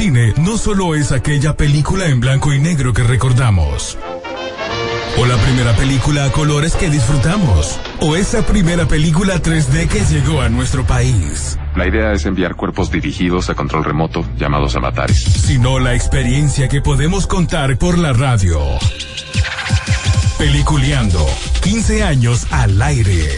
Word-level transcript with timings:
cine 0.00 0.32
no 0.38 0.56
solo 0.56 0.94
es 0.94 1.12
aquella 1.12 1.58
película 1.58 2.06
en 2.06 2.20
blanco 2.20 2.54
y 2.54 2.58
negro 2.58 2.94
que 2.94 3.02
recordamos. 3.02 3.98
O 5.18 5.26
la 5.26 5.36
primera 5.36 5.76
película 5.76 6.24
a 6.24 6.32
colores 6.32 6.74
que 6.74 6.88
disfrutamos. 6.88 7.78
O 8.00 8.16
esa 8.16 8.40
primera 8.40 8.86
película 8.86 9.42
3D 9.42 9.88
que 9.88 10.00
llegó 10.06 10.40
a 10.40 10.48
nuestro 10.48 10.86
país. 10.86 11.58
La 11.76 11.86
idea 11.86 12.14
es 12.14 12.24
enviar 12.24 12.56
cuerpos 12.56 12.90
dirigidos 12.90 13.50
a 13.50 13.54
control 13.54 13.84
remoto 13.84 14.24
llamados 14.38 14.74
avatares. 14.74 15.22
Sino 15.22 15.78
la 15.78 15.94
experiencia 15.94 16.66
que 16.68 16.80
podemos 16.80 17.26
contar 17.26 17.76
por 17.76 17.98
la 17.98 18.14
radio. 18.14 18.58
Peliculeando. 20.38 21.26
15 21.62 22.04
años 22.04 22.46
al 22.50 22.80
aire. 22.80 23.28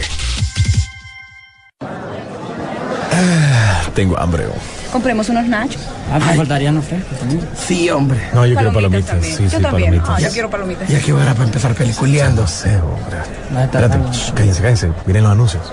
Ah, 3.11 3.81
tengo 3.93 4.17
hambre. 4.17 4.45
oh. 4.45 4.82
Compremos 4.93 5.27
unos 5.29 5.47
nachos. 5.47 5.81
Ah, 6.11 6.19
me 6.19 6.35
faltarían 6.35 6.75
los 6.75 6.85
frescos 6.85 7.17
también. 7.17 7.41
Sí, 7.57 7.89
hombre. 7.89 8.19
No, 8.31 8.45
yo 8.45 8.55
quiero 8.55 8.71
palomitas. 8.71 9.07
también. 9.09 9.35
Sí, 9.37 9.43
yo 9.45 9.49
sí, 9.49 9.55
también. 9.63 9.89
palomitas. 9.89 10.09
Ah, 10.09 10.19
yo 10.19 10.29
quiero 10.29 10.49
palomitas. 10.51 10.87
Ya 10.87 10.99
que 10.99 11.13
hora 11.13 11.33
para 11.33 11.45
empezar 11.45 11.73
peliculeando. 11.73 12.45
sé, 12.45 12.77
hombre. 12.77 13.17
Espérate, 13.63 13.97
shh, 14.11 14.31
cállense, 14.35 14.61
cállense. 14.61 14.91
Miren 15.07 15.23
los 15.23 15.31
anuncios. 15.31 15.63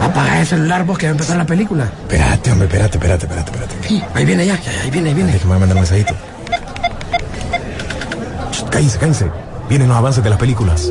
Apaga 0.00 0.40
el 0.40 0.46
celular 0.46 0.84
vos 0.86 0.96
que 0.96 1.06
va 1.06 1.10
a 1.10 1.12
empezar 1.12 1.36
la 1.36 1.44
película. 1.44 1.84
Espérate, 1.84 2.52
hombre, 2.52 2.66
espérate, 2.68 2.96
espérate, 2.96 3.26
espérate, 3.26 3.50
espérate. 3.50 3.88
Sí, 3.88 4.02
ahí 4.14 4.24
viene 4.24 4.46
ya, 4.46 4.54
ahí 4.82 4.90
viene, 4.90 5.10
ahí 5.10 5.14
viene. 5.14 5.32
Déjame 5.32 5.58
mandar 5.58 5.76
un 5.76 5.82
mensajito. 5.82 6.14
Shh, 8.50 8.64
Cállense, 8.70 8.98
cállense. 8.98 9.26
Vienen 9.68 9.88
los 9.88 9.96
avances 9.98 10.24
de 10.24 10.30
las 10.30 10.38
películas. 10.38 10.90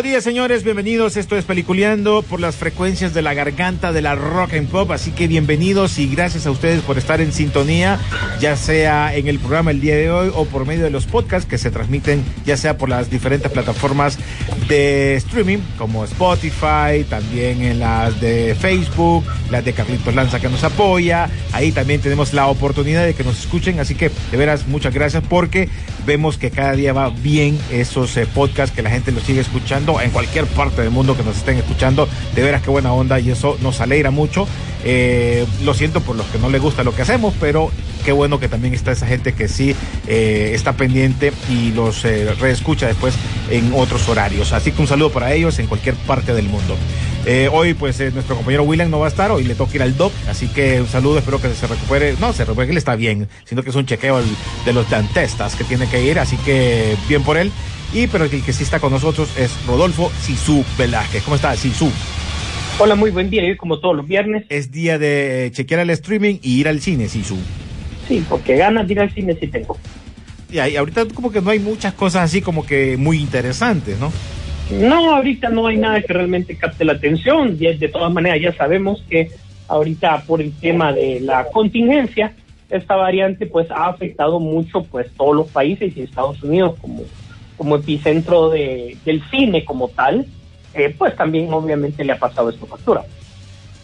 Buenos 0.00 0.12
días, 0.12 0.24
señores, 0.24 0.64
bienvenidos. 0.64 1.18
Esto 1.18 1.36
es 1.36 1.44
Peliculeando 1.44 2.22
por 2.22 2.40
las 2.40 2.56
frecuencias 2.56 3.12
de 3.12 3.20
la 3.20 3.34
garganta 3.34 3.92
de 3.92 4.00
la 4.00 4.14
rock 4.14 4.54
and 4.54 4.70
pop. 4.70 4.90
Así 4.92 5.10
que 5.10 5.28
bienvenidos 5.28 5.98
y 5.98 6.08
gracias 6.08 6.46
a 6.46 6.50
ustedes 6.50 6.80
por 6.80 6.96
estar 6.96 7.20
en 7.20 7.34
sintonía, 7.34 8.00
ya 8.40 8.56
sea 8.56 9.14
en 9.14 9.28
el 9.28 9.38
programa 9.38 9.72
el 9.72 9.82
día 9.82 9.96
de 9.96 10.10
hoy 10.10 10.32
o 10.34 10.46
por 10.46 10.64
medio 10.64 10.84
de 10.84 10.90
los 10.90 11.04
podcasts 11.04 11.46
que 11.46 11.58
se 11.58 11.70
transmiten, 11.70 12.24
ya 12.46 12.56
sea 12.56 12.78
por 12.78 12.88
las 12.88 13.10
diferentes 13.10 13.52
plataformas 13.52 14.16
de 14.70 15.16
streaming 15.16 15.58
como 15.76 16.02
Spotify, 16.04 17.04
también 17.06 17.60
en 17.60 17.80
las 17.80 18.18
de 18.22 18.56
Facebook, 18.58 19.22
las 19.50 19.66
de 19.66 19.74
Carlitos 19.74 20.14
Lanza 20.14 20.40
que 20.40 20.48
nos 20.48 20.64
apoya. 20.64 21.28
Ahí 21.52 21.72
también 21.72 22.00
tenemos 22.00 22.32
la 22.32 22.46
oportunidad 22.46 23.04
de 23.04 23.12
que 23.12 23.22
nos 23.22 23.38
escuchen. 23.38 23.80
Así 23.80 23.94
que 23.96 24.10
de 24.30 24.36
veras, 24.38 24.66
muchas 24.66 24.94
gracias 24.94 25.22
porque 25.28 25.68
vemos 26.06 26.38
que 26.38 26.50
cada 26.50 26.72
día 26.72 26.94
va 26.94 27.10
bien 27.10 27.58
esos 27.70 28.16
eh, 28.16 28.26
podcasts, 28.26 28.74
que 28.74 28.80
la 28.80 28.88
gente 28.88 29.12
los 29.12 29.24
sigue 29.24 29.42
escuchando 29.42 29.89
en 30.00 30.10
cualquier 30.10 30.46
parte 30.46 30.82
del 30.82 30.90
mundo 30.90 31.16
que 31.16 31.22
nos 31.22 31.36
estén 31.38 31.56
escuchando. 31.56 32.08
De 32.34 32.42
veras, 32.42 32.62
qué 32.62 32.70
buena 32.70 32.92
onda 32.92 33.18
y 33.18 33.30
eso 33.30 33.56
nos 33.62 33.80
alegra 33.80 34.10
mucho. 34.10 34.46
Eh, 34.84 35.46
lo 35.62 35.74
siento 35.74 36.00
por 36.00 36.16
los 36.16 36.26
que 36.26 36.38
no 36.38 36.48
les 36.48 36.60
gusta 36.60 36.84
lo 36.84 36.94
que 36.94 37.02
hacemos, 37.02 37.34
pero 37.38 37.70
qué 38.04 38.12
bueno 38.12 38.40
que 38.40 38.48
también 38.48 38.72
está 38.72 38.92
esa 38.92 39.06
gente 39.06 39.34
que 39.34 39.46
sí 39.46 39.74
eh, 40.06 40.52
está 40.54 40.72
pendiente 40.72 41.32
y 41.50 41.72
los 41.72 42.04
eh, 42.04 42.34
reescucha 42.40 42.86
después 42.86 43.14
en 43.50 43.72
otros 43.74 44.08
horarios. 44.08 44.52
Así 44.52 44.72
que 44.72 44.80
un 44.80 44.88
saludo 44.88 45.10
para 45.10 45.32
ellos 45.34 45.58
en 45.58 45.66
cualquier 45.66 45.94
parte 45.94 46.34
del 46.34 46.48
mundo. 46.48 46.76
Hoy, 47.52 47.74
pues, 47.74 48.00
nuestro 48.14 48.34
compañero 48.34 48.62
William 48.62 48.90
no 48.90 48.98
va 48.98 49.06
a 49.06 49.08
estar, 49.10 49.30
hoy 49.30 49.44
le 49.44 49.54
toca 49.54 49.74
ir 49.74 49.82
al 49.82 49.94
doc, 49.94 50.10
así 50.28 50.48
que 50.48 50.80
un 50.80 50.88
saludo, 50.88 51.18
espero 51.18 51.40
que 51.40 51.52
se 51.54 51.66
recupere. 51.66 52.14
No, 52.18 52.32
se 52.32 52.46
recupere, 52.46 52.68
que 52.68 52.72
él 52.72 52.78
está 52.78 52.96
bien, 52.96 53.28
sino 53.44 53.62
que 53.62 53.68
es 53.70 53.76
un 53.76 53.84
chequeo 53.84 54.22
de 54.64 54.72
los 54.72 54.88
dentestas 54.88 55.54
que 55.54 55.64
tiene 55.64 55.86
que 55.86 56.02
ir, 56.02 56.18
así 56.18 56.38
que 56.38 56.96
bien 57.08 57.22
por 57.22 57.36
él. 57.36 57.52
Y, 57.92 58.06
pero 58.06 58.24
el 58.24 58.30
que 58.30 58.52
sí 58.52 58.62
está 58.62 58.78
con 58.78 58.92
nosotros 58.92 59.36
es 59.36 59.50
Rodolfo 59.66 60.10
Sisu 60.20 60.64
Velázquez. 60.78 61.22
¿Cómo 61.24 61.36
está, 61.36 61.56
Sisu? 61.56 61.90
Hola, 62.78 62.94
muy 62.94 63.10
buen 63.10 63.28
día. 63.30 63.42
Como 63.56 63.78
todos 63.80 63.96
los 63.96 64.06
viernes, 64.06 64.44
Es 64.48 64.70
día 64.70 64.98
de 64.98 65.46
eh, 65.46 65.50
chequear 65.50 65.80
el 65.80 65.90
streaming 65.90 66.36
y 66.42 66.60
ir 66.60 66.68
al 66.68 66.80
cine, 66.80 67.08
Sisu. 67.08 67.36
sí, 68.06 68.24
porque 68.28 68.56
ganas 68.56 68.86
de 68.86 68.92
ir 68.94 69.00
al 69.00 69.10
cine 69.12 69.36
sí 69.38 69.48
tengo. 69.48 69.76
Y 70.50 70.58
ahí, 70.58 70.76
ahorita 70.76 71.06
como 71.14 71.30
que 71.30 71.40
no 71.40 71.50
hay 71.50 71.58
muchas 71.58 71.92
cosas 71.94 72.22
así 72.22 72.40
como 72.40 72.64
que 72.64 72.96
muy 72.96 73.18
interesantes, 73.18 73.98
¿no? 73.98 74.12
No, 74.70 75.16
ahorita 75.16 75.48
no 75.48 75.66
hay 75.66 75.76
nada 75.76 76.00
que 76.00 76.12
realmente 76.12 76.56
capte 76.56 76.84
la 76.84 76.92
atención. 76.92 77.58
De, 77.58 77.76
de 77.76 77.88
todas 77.88 78.12
maneras, 78.12 78.40
ya 78.40 78.52
sabemos 78.56 79.02
que 79.10 79.30
ahorita 79.68 80.22
por 80.26 80.40
el 80.40 80.52
tema 80.52 80.92
de 80.92 81.20
la 81.20 81.46
contingencia, 81.50 82.32
esta 82.68 82.94
variante 82.94 83.46
pues 83.46 83.68
ha 83.70 83.88
afectado 83.88 84.38
mucho 84.38 84.84
pues 84.84 85.08
todos 85.16 85.34
los 85.34 85.48
países 85.48 85.96
y 85.96 86.02
Estados 86.02 86.40
Unidos 86.42 86.76
como, 86.80 87.02
como 87.60 87.76
epicentro 87.76 88.48
de, 88.48 88.96
del 89.04 89.22
cine 89.30 89.66
como 89.66 89.88
tal, 89.88 90.24
eh, 90.72 90.94
pues 90.96 91.14
también 91.14 91.52
obviamente 91.52 92.02
le 92.06 92.12
ha 92.14 92.18
pasado 92.18 92.48
esta 92.48 92.64
factura. 92.64 93.02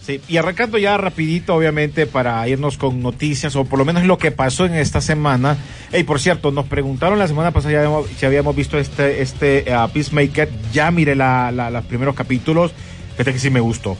Sí, 0.00 0.19
y 0.28 0.38
arrancando 0.38 0.78
ya 0.78 0.97
rapidito, 0.97 1.54
obviamente, 1.54 2.06
para 2.06 2.48
irnos 2.48 2.78
con 2.78 3.03
noticias, 3.03 3.54
o 3.54 3.66
por 3.66 3.78
lo 3.78 3.84
menos 3.84 4.04
lo 4.04 4.16
que 4.16 4.31
pasó 4.31 4.64
en 4.64 4.76
esta 4.76 5.03
semana. 5.03 5.59
Y 5.92 6.04
por 6.04 6.20
cierto, 6.20 6.53
nos 6.53 6.64
preguntaron 6.64 7.19
la 7.19 7.28
semana 7.28 7.50
pasada 7.50 7.84
si 8.16 8.25
habíamos 8.25 8.56
visto 8.56 8.78
este, 8.78 9.20
este 9.20 9.66
uh, 9.69 9.91
Peacemaker. 9.91 10.48
Ya 10.72 10.91
miré 10.91 11.14
la, 11.14 11.53
la- 11.53 11.69
los 11.70 11.84
primeros 11.84 12.14
capítulos. 12.14 12.72
Fíjate 13.12 13.34
que 13.34 13.38
sí 13.38 13.50
me 13.50 13.60
gustó. 13.60 13.98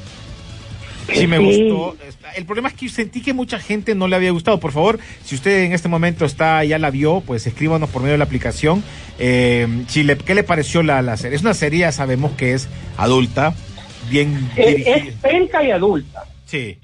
Sí 1.13 1.27
me 1.27 1.39
Sí. 1.39 1.45
gustó. 1.69 1.97
El 2.37 2.45
problema 2.47 2.69
es 2.69 2.75
que 2.75 2.89
sentí 2.89 3.21
que 3.23 3.33
mucha 3.33 3.59
gente 3.59 3.95
no 3.95 4.09
le 4.09 4.17
había 4.17 4.31
gustado. 4.33 4.59
Por 4.61 4.73
favor, 4.73 4.99
si 5.25 5.35
usted 5.37 5.65
en 5.65 5.73
este 5.73 5.89
momento 5.89 6.25
está 6.25 6.65
ya 6.65 6.79
la 6.79 6.91
vio, 6.91 7.21
pues 7.21 7.47
escríbanos 7.47 7.89
por 7.91 8.03
medio 8.03 8.13
de 8.13 8.19
la 8.19 8.25
aplicación. 8.25 8.83
Eh, 9.19 9.67
¿Qué 9.93 10.35
le 10.35 10.43
pareció 10.43 10.83
la, 10.83 11.03
la 11.03 11.17
serie? 11.17 11.37
Es 11.37 11.43
una 11.43 11.55
serie, 11.55 11.81
ya 11.81 11.93
sabemos 11.93 12.33
que 12.33 12.55
es 12.55 12.69
adulta, 12.97 13.55
bien 14.11 14.49
dirigida. 14.57 14.97
es 14.97 15.15
penca 15.17 15.63
y 15.63 15.71
adulta. 15.71 16.25
Sí. 16.45 16.79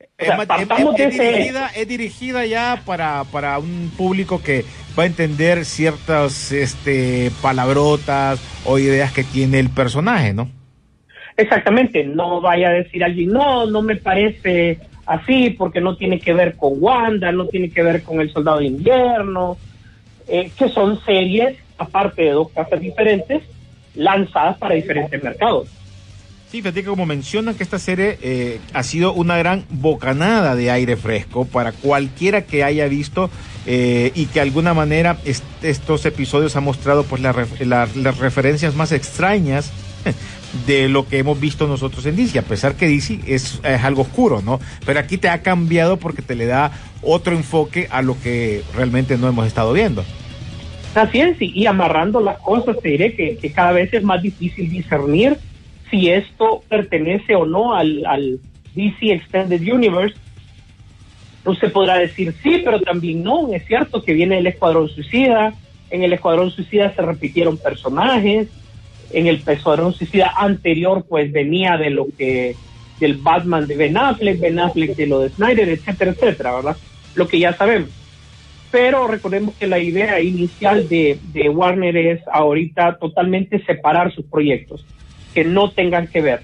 O 0.00 0.24
sea, 0.24 0.36
Es 0.36 0.60
es- 0.60 1.00
es 1.00 1.18
dirigida, 1.18 1.66
es 1.74 1.88
dirigida 1.88 2.46
ya 2.46 2.82
para, 2.86 3.24
para 3.24 3.58
un 3.58 3.90
público 3.96 4.40
que 4.42 4.64
va 4.96 5.02
a 5.02 5.06
entender 5.06 5.64
ciertas 5.64 6.52
este, 6.52 7.32
palabrotas 7.42 8.38
o 8.64 8.78
ideas 8.78 9.12
que 9.12 9.24
tiene 9.24 9.58
el 9.58 9.70
personaje, 9.70 10.32
¿no? 10.32 10.48
Exactamente, 11.36 12.04
no 12.04 12.40
vaya 12.40 12.68
a 12.68 12.72
decir 12.72 13.02
alguien, 13.02 13.30
no, 13.30 13.66
no 13.66 13.82
me 13.82 13.96
parece 13.96 14.78
así 15.06 15.50
porque 15.50 15.80
no 15.80 15.96
tiene 15.96 16.20
que 16.20 16.32
ver 16.32 16.54
con 16.56 16.74
Wanda, 16.78 17.32
no 17.32 17.46
tiene 17.46 17.70
que 17.70 17.82
ver 17.82 18.02
con 18.04 18.20
El 18.20 18.32
Soldado 18.32 18.58
de 18.60 18.66
Invierno, 18.66 19.56
eh, 20.28 20.50
que 20.56 20.68
son 20.68 21.04
series, 21.04 21.56
aparte 21.76 22.22
de 22.22 22.30
dos 22.30 22.50
casas 22.50 22.80
diferentes, 22.80 23.42
lanzadas 23.96 24.58
para 24.58 24.74
diferentes 24.76 25.22
mercados. 25.22 25.68
Sí, 26.50 26.62
fíjate 26.62 26.84
como 26.84 27.04
mencionan 27.04 27.56
que 27.56 27.64
esta 27.64 27.80
serie 27.80 28.16
eh, 28.22 28.60
ha 28.72 28.84
sido 28.84 29.12
una 29.12 29.36
gran 29.36 29.64
bocanada 29.70 30.54
de 30.54 30.70
aire 30.70 30.96
fresco 30.96 31.46
para 31.46 31.72
cualquiera 31.72 32.42
que 32.42 32.62
haya 32.62 32.86
visto 32.86 33.28
eh, 33.66 34.12
y 34.14 34.26
que 34.26 34.34
de 34.34 34.40
alguna 34.42 34.72
manera 34.72 35.18
est- 35.24 35.42
estos 35.64 36.06
episodios 36.06 36.54
han 36.54 36.62
mostrado 36.62 37.02
pues 37.02 37.20
la 37.22 37.32
ref- 37.34 37.58
la- 37.66 37.88
las 37.96 38.18
referencias 38.18 38.76
más 38.76 38.92
extrañas 38.92 39.72
de 40.66 40.88
lo 40.88 41.06
que 41.06 41.18
hemos 41.18 41.38
visto 41.40 41.66
nosotros 41.66 42.06
en 42.06 42.16
DC, 42.16 42.38
a 42.38 42.42
pesar 42.42 42.76
que 42.76 42.88
DC 42.88 43.20
es, 43.26 43.60
es 43.62 43.84
algo 43.84 44.02
oscuro, 44.02 44.40
¿no? 44.42 44.60
Pero 44.86 45.00
aquí 45.00 45.18
te 45.18 45.28
ha 45.28 45.42
cambiado 45.42 45.98
porque 45.98 46.22
te 46.22 46.34
le 46.34 46.46
da 46.46 46.72
otro 47.02 47.34
enfoque 47.34 47.88
a 47.90 48.02
lo 48.02 48.20
que 48.20 48.62
realmente 48.74 49.18
no 49.18 49.28
hemos 49.28 49.46
estado 49.46 49.72
viendo. 49.72 50.04
Así 50.94 51.20
es, 51.20 51.40
y, 51.42 51.52
y 51.54 51.66
amarrando 51.66 52.20
las 52.20 52.38
cosas, 52.38 52.78
te 52.80 52.90
diré 52.90 53.14
que, 53.14 53.52
cada 53.52 53.72
vez 53.72 53.92
es 53.92 54.04
más 54.04 54.22
difícil 54.22 54.70
discernir 54.70 55.36
si 55.90 56.08
esto 56.08 56.62
pertenece 56.68 57.34
o 57.34 57.44
no 57.46 57.74
al, 57.74 58.06
al 58.06 58.38
DC 58.74 59.12
Extended 59.12 59.60
Universe. 59.60 60.16
Usted 61.44 61.72
podrá 61.72 61.98
decir 61.98 62.34
sí, 62.42 62.62
pero 62.64 62.80
también 62.80 63.22
no. 63.22 63.52
Es 63.52 63.66
cierto 63.66 64.02
que 64.02 64.14
viene 64.14 64.38
el 64.38 64.46
Escuadrón 64.46 64.88
Suicida. 64.88 65.52
En 65.90 66.02
el 66.02 66.12
Escuadrón 66.12 66.50
Suicida 66.50 66.94
se 66.94 67.02
repitieron 67.02 67.58
personajes. 67.58 68.48
En 69.14 69.26
el 69.28 69.42
Escuadrón 69.46 69.94
Suicida 69.94 70.32
anterior, 70.36 71.06
pues 71.08 71.30
venía 71.32 71.76
de 71.76 71.90
lo 71.90 72.06
que 72.18 72.56
del 72.98 73.16
Batman 73.16 73.66
de 73.66 73.76
Ben 73.76 73.96
Affleck, 73.96 74.40
Ben 74.40 74.58
Affleck 74.58 74.96
de 74.96 75.06
lo 75.06 75.20
de 75.20 75.30
Snyder, 75.30 75.68
etcétera, 75.68 76.10
etcétera, 76.12 76.54
¿verdad? 76.56 76.76
Lo 77.14 77.28
que 77.28 77.38
ya 77.38 77.52
sabemos. 77.52 77.90
pero 78.70 79.06
recordemos 79.06 79.54
que 79.54 79.68
la 79.68 79.78
idea 79.78 80.20
inicial 80.20 80.88
de, 80.88 81.18
Warner 81.48 81.96
es 81.96 82.20
ahorita 82.26 82.96
totalmente 82.98 83.64
separar 83.64 84.12
sus 84.12 84.24
proyectos, 84.24 84.84
que 85.32 85.44
no 85.44 85.70
tengan 85.70 86.08
que 86.08 86.20
ver. 86.20 86.40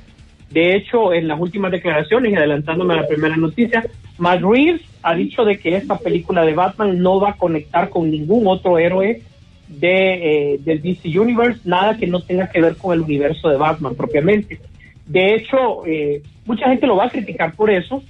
De 0.48 0.76
hecho, 0.76 1.12
en 1.12 1.26
las 1.26 1.40
últimas 1.40 1.72
declaraciones, 1.72 2.32
y 2.32 2.36
adelantándome 2.36 2.94
a 2.94 2.98
la 2.98 3.08
primera 3.08 3.36
noticia, 3.36 3.84
Matt 4.18 4.42
Reeves 4.42 4.82
ha 5.02 5.14
dicho 5.14 5.44
de 5.44 5.58
que 5.58 5.76
esta 5.76 5.98
película 5.98 6.44
de 6.44 6.54
Batman 6.54 7.00
no 7.00 7.18
va 7.18 7.30
a 7.30 7.36
conectar 7.36 7.88
con 7.88 8.10
ningún 8.10 8.46
otro 8.46 8.78
héroe 8.78 9.22
de, 9.70 10.54
eh, 10.54 10.58
del 10.58 10.82
DC 10.82 11.18
Universe, 11.18 11.60
nada 11.64 11.96
que 11.96 12.06
no 12.06 12.20
tenga 12.20 12.48
que 12.50 12.60
ver 12.60 12.76
con 12.76 12.92
el 12.92 13.02
universo 13.02 13.48
de 13.48 13.56
Batman 13.56 13.94
propiamente. 13.94 14.58
De 15.06 15.34
hecho, 15.34 15.86
eh, 15.86 16.22
mucha 16.44 16.68
gente 16.68 16.86
lo 16.86 16.96
va 16.96 17.06
a 17.06 17.10
criticar 17.10 17.54
por 17.54 17.70
eso, 17.70 18.02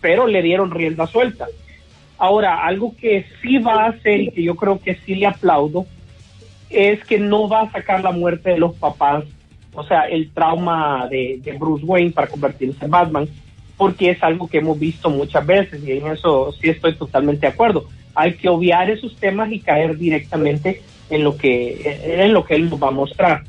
pero 0.00 0.26
le 0.26 0.42
dieron 0.42 0.70
rienda 0.70 1.06
suelta. 1.06 1.46
Ahora, 2.18 2.64
algo 2.64 2.94
que 2.96 3.24
sí 3.40 3.58
va 3.58 3.84
a 3.84 3.88
hacer 3.88 4.20
y 4.20 4.30
que 4.30 4.42
yo 4.42 4.56
creo 4.56 4.80
que 4.80 4.96
sí 4.96 5.14
le 5.14 5.26
aplaudo 5.26 5.86
es 6.70 7.04
que 7.04 7.18
no 7.18 7.48
va 7.48 7.62
a 7.62 7.70
sacar 7.70 8.02
la 8.02 8.10
muerte 8.10 8.50
de 8.50 8.58
los 8.58 8.74
papás, 8.76 9.24
o 9.74 9.84
sea, 9.84 10.02
el 10.02 10.30
trauma 10.30 11.06
de, 11.08 11.38
de 11.42 11.52
Bruce 11.52 11.84
Wayne 11.84 12.12
para 12.12 12.26
convertirse 12.26 12.84
en 12.84 12.90
Batman, 12.90 13.28
porque 13.76 14.10
es 14.10 14.22
algo 14.22 14.48
que 14.48 14.58
hemos 14.58 14.78
visto 14.78 15.10
muchas 15.10 15.46
veces 15.46 15.84
y 15.84 15.92
en 15.92 16.06
eso 16.06 16.52
sí 16.52 16.70
estoy 16.70 16.94
totalmente 16.94 17.42
de 17.46 17.52
acuerdo. 17.52 17.84
Hay 18.14 18.34
que 18.34 18.48
obviar 18.48 18.90
esos 18.90 19.14
temas 19.16 19.52
y 19.52 19.60
caer 19.60 19.98
directamente 19.98 20.80
en 21.10 21.24
lo 21.24 21.36
que 21.36 21.98
en 22.22 22.32
lo 22.32 22.44
que 22.44 22.54
él 22.54 22.68
nos 22.70 22.82
va 22.82 22.88
a 22.88 22.92
mostrar. 22.92 23.44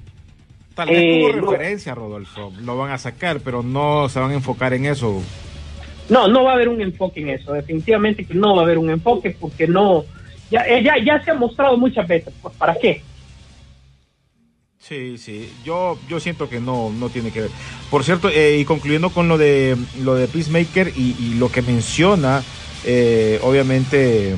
Tal 0.75 0.89
vez 0.89 0.98
Eh, 1.04 1.19
tuvo 1.31 1.42
no- 1.42 1.51
referencia, 1.51 1.95
Rodolfo. 1.95 2.54
Lo 2.62 2.77
van 2.77 2.92
a 2.92 2.98
sacar, 2.98 3.39
pero 3.42 3.63
no 3.63 4.07
se 4.09 4.19
van 4.19 4.31
a 4.31 4.36
enfocar 4.36 4.74
en 4.74 4.86
eso. 4.86 5.21
No, 6.09 6.27
no 6.27 6.44
va 6.44 6.51
a 6.51 6.54
haber 6.56 6.69
un 6.69 6.81
enfoque 6.81 7.19
en 7.21 7.30
eso, 7.30 7.51
definitivamente 7.54 8.24
que 8.25 8.33
no 8.33 8.56
va 8.56 8.62
a 8.62 8.65
haber 8.65 8.77
un 8.77 8.89
enfoque 8.89 9.36
porque 9.38 9.68
no, 9.68 10.06
ya, 10.50 10.62
eh, 10.68 10.81
ya, 10.81 10.94
ya 11.04 11.21
se 11.24 11.31
ha 11.31 11.33
mostrado 11.33 11.77
muchas 11.77 12.07
veces, 12.07 12.33
pues 12.42 12.56
¿para 12.56 12.75
qué? 12.75 13.01
Sí, 14.80 15.18
sí. 15.18 15.51
Yo, 15.65 16.00
yo 16.07 16.19
siento 16.21 16.48
que 16.48 16.62
no, 16.62 16.89
no 16.92 17.09
tiene 17.09 17.31
que 17.31 17.42
ver. 17.42 17.50
Por 17.89 18.04
cierto, 18.06 18.30
eh, 18.30 18.57
y 18.59 18.63
concluyendo 18.63 19.09
con 19.09 19.27
lo 19.27 19.38
de 19.38 19.75
lo 20.01 20.15
de 20.15 20.27
Peacemaker 20.27 20.94
y, 20.95 21.15
y 21.19 21.33
lo 21.38 21.51
que 21.51 21.62
menciona, 21.62 22.42
eh, 22.86 23.39
obviamente 23.44 24.36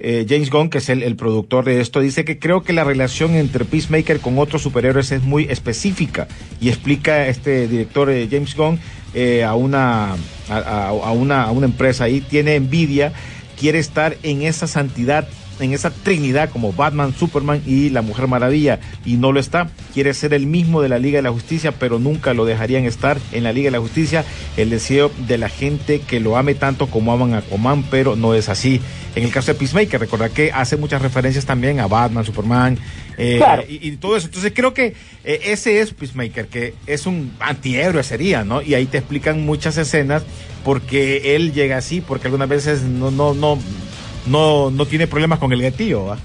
eh, 0.00 0.26
James 0.28 0.50
Gunn, 0.50 0.70
que 0.70 0.78
es 0.78 0.88
el, 0.88 1.02
el 1.02 1.14
productor 1.16 1.64
de 1.64 1.80
esto, 1.80 2.00
dice 2.00 2.24
que 2.24 2.38
creo 2.38 2.62
que 2.62 2.72
la 2.72 2.84
relación 2.84 3.34
entre 3.34 3.64
Peacemaker 3.64 4.20
con 4.20 4.38
otros 4.38 4.62
superhéroes 4.62 5.12
es 5.12 5.22
muy 5.22 5.44
específica 5.44 6.26
y 6.60 6.68
explica 6.70 7.26
este 7.28 7.68
director 7.68 8.10
eh, 8.10 8.26
James 8.30 8.54
Gunn 8.56 8.80
eh, 9.14 9.44
a 9.44 9.54
una 9.54 10.14
a, 10.48 10.88
a- 10.88 11.12
una 11.12 11.42
a 11.44 11.50
una 11.50 11.66
empresa 11.66 12.04
ahí 12.04 12.20
tiene 12.20 12.54
envidia, 12.56 13.12
quiere 13.58 13.78
estar 13.78 14.16
en 14.22 14.42
esa 14.42 14.66
santidad 14.66 15.28
en 15.60 15.72
esa 15.72 15.90
trinidad 15.90 16.50
como 16.50 16.72
Batman, 16.72 17.14
Superman 17.16 17.62
y 17.66 17.90
la 17.90 18.02
Mujer 18.02 18.26
Maravilla 18.26 18.80
y 19.04 19.14
no 19.14 19.32
lo 19.32 19.40
está. 19.40 19.70
Quiere 19.94 20.14
ser 20.14 20.34
el 20.34 20.46
mismo 20.46 20.82
de 20.82 20.88
la 20.88 20.98
Liga 20.98 21.18
de 21.18 21.22
la 21.22 21.30
Justicia, 21.32 21.72
pero 21.72 21.98
nunca 21.98 22.34
lo 22.34 22.44
dejarían 22.44 22.84
estar 22.84 23.18
en 23.32 23.44
la 23.44 23.52
Liga 23.52 23.66
de 23.68 23.72
la 23.72 23.80
Justicia. 23.80 24.24
El 24.56 24.70
deseo 24.70 25.10
de 25.26 25.38
la 25.38 25.48
gente 25.48 26.00
que 26.00 26.20
lo 26.20 26.36
ame 26.36 26.54
tanto 26.54 26.86
como 26.88 27.12
aman 27.12 27.34
a 27.34 27.38
Aquaman, 27.38 27.84
pero 27.84 28.16
no 28.16 28.34
es 28.34 28.48
así. 28.48 28.80
En 29.14 29.24
el 29.24 29.32
caso 29.32 29.52
de 29.52 29.58
Peacemaker, 29.58 29.98
recordar 30.00 30.30
que 30.30 30.52
hace 30.52 30.76
muchas 30.76 31.02
referencias 31.02 31.44
también 31.44 31.80
a 31.80 31.88
Batman, 31.88 32.24
Superman 32.24 32.78
eh, 33.18 33.38
Claro. 33.38 33.64
y, 33.68 33.88
y 33.88 33.96
todo 33.96 34.16
eso. 34.16 34.26
Entonces 34.28 34.52
creo 34.54 34.72
que 34.72 34.94
eh, 35.24 35.40
ese 35.46 35.80
es 35.80 35.92
Peacemaker, 35.92 36.46
que 36.46 36.74
es 36.86 37.06
un 37.06 37.32
antihéroe 37.40 38.02
sería, 38.04 38.44
¿no? 38.44 38.62
Y 38.62 38.74
ahí 38.74 38.86
te 38.86 38.98
explican 38.98 39.44
muchas 39.44 39.76
escenas 39.78 40.22
porque 40.64 41.34
él 41.34 41.52
llega 41.52 41.76
así, 41.78 42.00
porque 42.00 42.28
algunas 42.28 42.48
veces 42.48 42.82
no, 42.82 43.10
no, 43.10 43.34
no, 43.34 43.58
no, 44.26 44.70
no 44.70 44.86
tiene 44.86 45.06
problemas 45.06 45.38
con 45.38 45.52
el 45.52 45.62
gatillo, 45.62 46.06
¿va? 46.06 46.18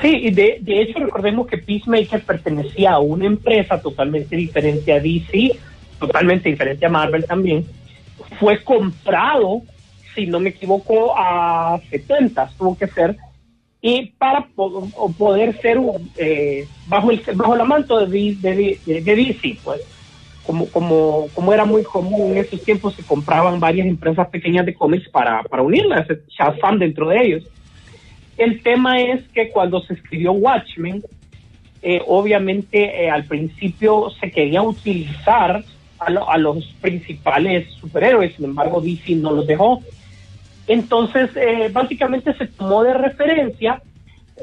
Sí, 0.00 0.14
y 0.26 0.30
de, 0.30 0.58
de 0.60 0.82
hecho 0.82 0.98
recordemos 1.00 1.46
que 1.48 1.58
Peacemaker 1.58 2.22
pertenecía 2.22 2.92
a 2.92 2.98
una 3.00 3.26
empresa 3.26 3.80
totalmente 3.80 4.36
diferente 4.36 4.92
a 4.92 5.00
DC, 5.00 5.58
totalmente 5.98 6.48
diferente 6.48 6.86
a 6.86 6.88
Marvel 6.88 7.24
también. 7.24 7.66
Fue 8.38 8.62
comprado, 8.62 9.62
si 10.14 10.26
no 10.26 10.38
me 10.38 10.50
equivoco, 10.50 11.14
a 11.16 11.80
70 11.90 12.50
tuvo 12.56 12.76
que 12.78 12.86
ser, 12.88 13.16
y 13.80 14.06
para 14.18 14.46
po- 14.46 14.88
poder 15.18 15.60
ser 15.60 15.78
eh, 16.16 16.66
bajo 16.86 17.10
el 17.10 17.20
bajo 17.34 17.56
la 17.56 17.64
manto 17.64 18.06
de, 18.06 18.36
de, 18.40 18.78
de- 18.86 19.00
de 19.00 19.16
DC, 19.16 19.58
pues 19.64 19.80
como, 20.48 20.70
como, 20.70 21.28
como 21.34 21.52
era 21.52 21.66
muy 21.66 21.82
común 21.82 22.32
en 22.32 22.38
esos 22.38 22.62
tiempos, 22.64 22.94
se 22.94 23.02
compraban 23.04 23.60
varias 23.60 23.86
empresas 23.86 24.26
pequeñas 24.30 24.64
de 24.64 24.72
cómics 24.72 25.06
para, 25.10 25.42
para 25.42 25.62
unirlas, 25.62 26.08
Shazam 26.30 26.78
dentro 26.78 27.06
de 27.10 27.22
ellos. 27.22 27.44
El 28.38 28.62
tema 28.62 28.98
es 28.98 29.28
que 29.34 29.50
cuando 29.50 29.82
se 29.82 29.92
escribió 29.92 30.32
Watchmen, 30.32 31.02
eh, 31.82 32.00
obviamente 32.06 33.04
eh, 33.04 33.10
al 33.10 33.24
principio 33.24 34.08
se 34.18 34.30
quería 34.30 34.62
utilizar 34.62 35.62
a, 35.98 36.10
lo- 36.10 36.30
a 36.30 36.38
los 36.38 36.64
principales 36.80 37.70
superhéroes, 37.74 38.34
sin 38.34 38.46
embargo 38.46 38.80
DC 38.80 39.16
no 39.16 39.32
los 39.32 39.46
dejó. 39.46 39.82
Entonces, 40.66 41.28
eh, 41.36 41.68
básicamente 41.70 42.32
se 42.38 42.46
tomó 42.46 42.82
de 42.84 42.94
referencia 42.94 43.82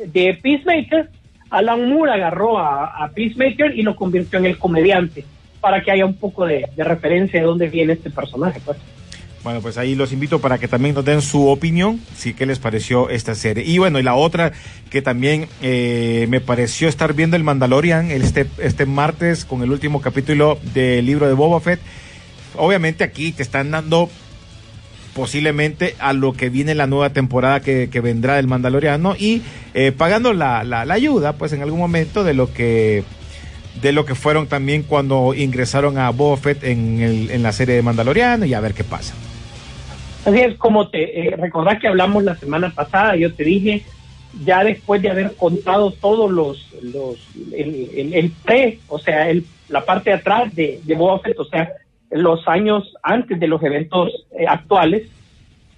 de 0.06 0.36
Peacemaker, 0.36 1.10
Alan 1.50 1.90
Moore 1.90 2.12
agarró 2.12 2.60
a, 2.60 3.04
a 3.04 3.10
Peacemaker 3.10 3.76
y 3.76 3.82
lo 3.82 3.96
convirtió 3.96 4.38
en 4.38 4.46
el 4.46 4.60
comediante, 4.60 5.26
para 5.66 5.82
que 5.82 5.90
haya 5.90 6.06
un 6.06 6.14
poco 6.14 6.46
de, 6.46 6.70
referencia 6.78 7.40
de 7.40 7.46
dónde 7.48 7.68
viene 7.70 7.94
este 7.94 8.12
personaje. 8.12 8.62
Pues. 8.64 8.78
Bueno, 9.44 9.62
pues 9.62 9.80
ahí 9.80 9.96
los 9.96 10.12
invito 10.12 10.40
para 10.40 10.60
que 10.60 10.68
también 10.68 10.94
nos 10.94 11.04
den 11.04 11.24
su 11.24 11.48
opinión, 11.48 12.00
sí 12.16 12.36
qué 12.36 12.46
les 12.46 12.60
pareció 12.60 13.10
esta 13.10 13.34
serie. 13.34 13.64
Y 13.66 13.80
bueno, 13.80 13.98
y 13.98 14.04
la 14.04 14.14
otra 14.14 14.52
que 14.92 15.02
también 15.02 15.48
eh, 15.64 16.28
me 16.30 16.40
pareció 16.40 16.88
estar 16.88 17.16
viendo 17.16 17.36
el 17.36 17.44
Mandalorian 17.44 18.12
este, 18.12 18.46
este 18.60 18.86
martes 18.86 19.44
con 19.44 19.64
el 19.64 19.72
último 19.72 20.02
capítulo 20.02 20.60
del 20.76 21.04
libro 21.04 21.28
de 21.28 21.34
Boba 21.34 21.60
Fett. 21.60 21.80
Obviamente 22.58 23.04
aquí 23.04 23.32
te 23.32 23.42
están 23.42 23.72
dando 23.72 24.08
posiblemente 25.16 25.96
a 25.98 26.14
lo 26.14 26.34
que 26.34 26.50
viene 26.50 26.76
la 26.76 26.86
nueva 26.86 27.10
temporada 27.10 27.60
que, 27.60 27.88
vendrá 28.04 28.36
del 28.36 28.46
Mandaloriano 28.46 29.16
y 29.18 29.42
eh, 29.74 29.92
pagando 29.92 30.32
la, 30.32 30.64
la 30.64 30.94
ayuda, 30.94 31.34
pues 31.34 31.54
en 31.54 31.64
algún 31.64 31.80
momento 31.80 32.24
de 32.24 32.36
lo 32.36 32.54
que 32.54 33.04
de 33.82 33.92
lo 33.92 34.06
que 34.06 34.16
fueron 34.16 34.48
también 34.48 34.84
cuando 34.84 35.34
ingresaron 35.34 35.98
a 35.98 36.10
Boba 36.12 36.38
Fett 36.38 36.64
en, 36.64 37.02
el, 37.02 37.30
en 37.32 37.44
la 37.44 37.52
serie 37.52 37.76
de 37.76 37.82
Mandaloriano 37.82 38.46
y 38.46 38.54
a 38.54 38.60
ver 38.62 38.74
qué 38.74 38.84
pasa. 38.84 39.14
Así 40.26 40.40
es 40.40 40.56
como 40.58 40.88
te 40.90 41.28
eh, 41.28 41.36
recordás 41.36 41.80
que 41.80 41.88
hablamos 41.88 42.24
la 42.24 42.36
semana 42.36 42.72
pasada, 42.74 43.16
yo 43.16 43.34
te 43.34 43.44
dije, 43.44 43.84
ya 44.44 44.64
después 44.64 45.02
de 45.02 45.10
haber 45.12 45.36
contado 45.36 45.92
todos 45.92 46.32
los, 46.32 46.68
los 46.82 47.16
el, 47.54 48.32
pre, 48.44 48.80
o 48.88 48.98
sea, 48.98 49.30
el, 49.30 49.46
la 49.70 49.86
parte 49.86 50.10
de 50.10 50.16
atrás 50.16 50.56
de, 50.56 50.80
de 50.84 50.96
Boba 50.96 51.20
Fett, 51.20 51.38
o 51.40 51.46
sea, 51.46 51.72
los 52.12 52.48
años 52.48 52.94
antes 53.04 53.40
de 53.40 53.48
los 53.48 53.62
eventos 53.62 54.26
eh, 54.40 54.46
actuales, 54.48 55.04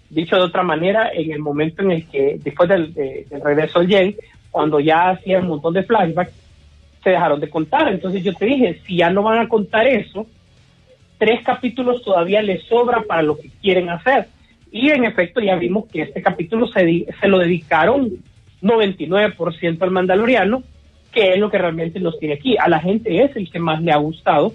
dicho 0.10 0.36
de 0.38 0.44
otra 0.44 0.64
manera, 0.64 1.10
en 1.14 1.32
el 1.32 1.40
momento 1.40 1.82
en 1.82 1.92
el 1.92 2.08
que, 2.08 2.40
después 2.42 2.70
del, 2.70 2.94
de- 2.94 3.26
del 3.30 3.42
regreso 3.42 3.80
al 3.80 3.90
Jay, 3.90 4.16
cuando 4.52 4.80
ya 4.80 5.10
hacían 5.10 5.44
un 5.44 5.50
montón 5.50 5.74
de 5.74 5.84
flashbacks, 5.84 6.32
se 7.08 7.12
dejaron 7.12 7.40
de 7.40 7.50
contar. 7.50 7.88
Entonces 7.88 8.22
yo 8.22 8.34
te 8.34 8.46
dije, 8.46 8.82
si 8.86 8.98
ya 8.98 9.10
no 9.10 9.24
van 9.24 9.40
a 9.40 9.48
contar 9.48 9.88
eso, 9.88 10.28
tres 11.18 11.42
capítulos 11.42 12.04
todavía 12.04 12.42
les 12.42 12.64
sobra 12.64 13.02
para 13.04 13.22
lo 13.22 13.38
que 13.38 13.50
quieren 13.62 13.90
hacer. 13.90 14.28
Y 14.74 14.90
en 14.90 15.06
efecto 15.06 15.40
ya 15.40 15.56
vimos 15.56 15.86
que 15.88 16.02
este 16.02 16.22
capítulo 16.22 16.68
se, 16.68 17.06
se 17.22 17.28
lo 17.30 17.40
dedicaron 17.40 18.12
99% 18.62 19.82
al 19.82 19.92
mandaloriano, 19.92 20.64
que 21.14 21.30
es 21.30 21.40
lo 21.40 21.50
que 21.50 21.58
realmente 21.58 22.02
nos 22.02 22.20
tiene 22.20 22.36
aquí. 22.36 22.58
A 22.58 22.68
la 22.68 22.82
gente 22.82 23.24
es 23.24 23.34
el 23.38 23.50
que 23.50 23.60
más 23.60 23.82
le 23.82 23.94
ha 23.94 23.98
gustado 23.98 24.54